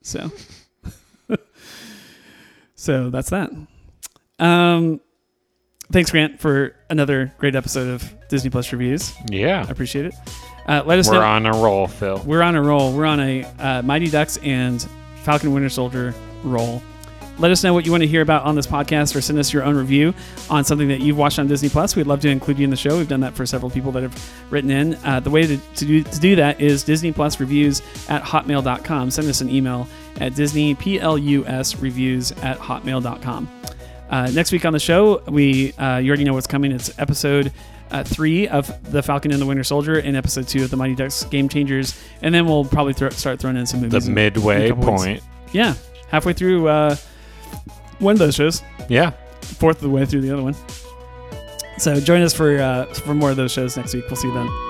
[0.01, 0.31] So
[2.75, 3.51] So that's that.
[4.39, 5.01] Um
[5.91, 9.13] thanks Grant for another great episode of Disney Plus reviews.
[9.29, 9.65] Yeah.
[9.67, 10.13] I appreciate it.
[10.67, 12.21] Uh, let us know We're know on a roll, Phil.
[12.25, 12.93] we're on a roll.
[12.93, 14.87] We're on a uh, Mighty Ducks and
[15.23, 16.13] Falcon Winter Soldier
[16.43, 16.81] roll.
[17.39, 19.53] Let us know what you want to hear about on this podcast or send us
[19.53, 20.13] your own review
[20.49, 21.95] on something that you've watched on Disney Plus.
[21.95, 22.97] We'd love to include you in the show.
[22.97, 24.95] We've done that for several people that have written in.
[25.05, 29.09] Uh, the way to, to, do, to do that is Disney Plus reviews at hotmail.com.
[29.09, 29.87] Send us an email
[30.19, 33.49] at Disney PLUS reviews at hotmail.com.
[34.09, 36.71] Uh, next week on the show, we uh, you already know what's coming.
[36.71, 37.51] It's episode
[37.91, 40.95] uh, three of The Falcon and the Winter Soldier and episode two of The Mighty
[40.95, 41.99] Ducks Game Changers.
[42.21, 44.07] And then we'll probably throw, start throwing in some The movies.
[44.07, 45.03] in a midway couple weeks.
[45.03, 45.23] point.
[45.53, 45.73] Yeah,
[46.09, 46.95] halfway through uh,
[47.99, 49.11] one of those shows, Yeah.
[49.41, 50.55] fourth of the way through the other one.
[51.77, 54.03] So join us for uh, for more of those shows next week.
[54.09, 54.68] We'll see you then.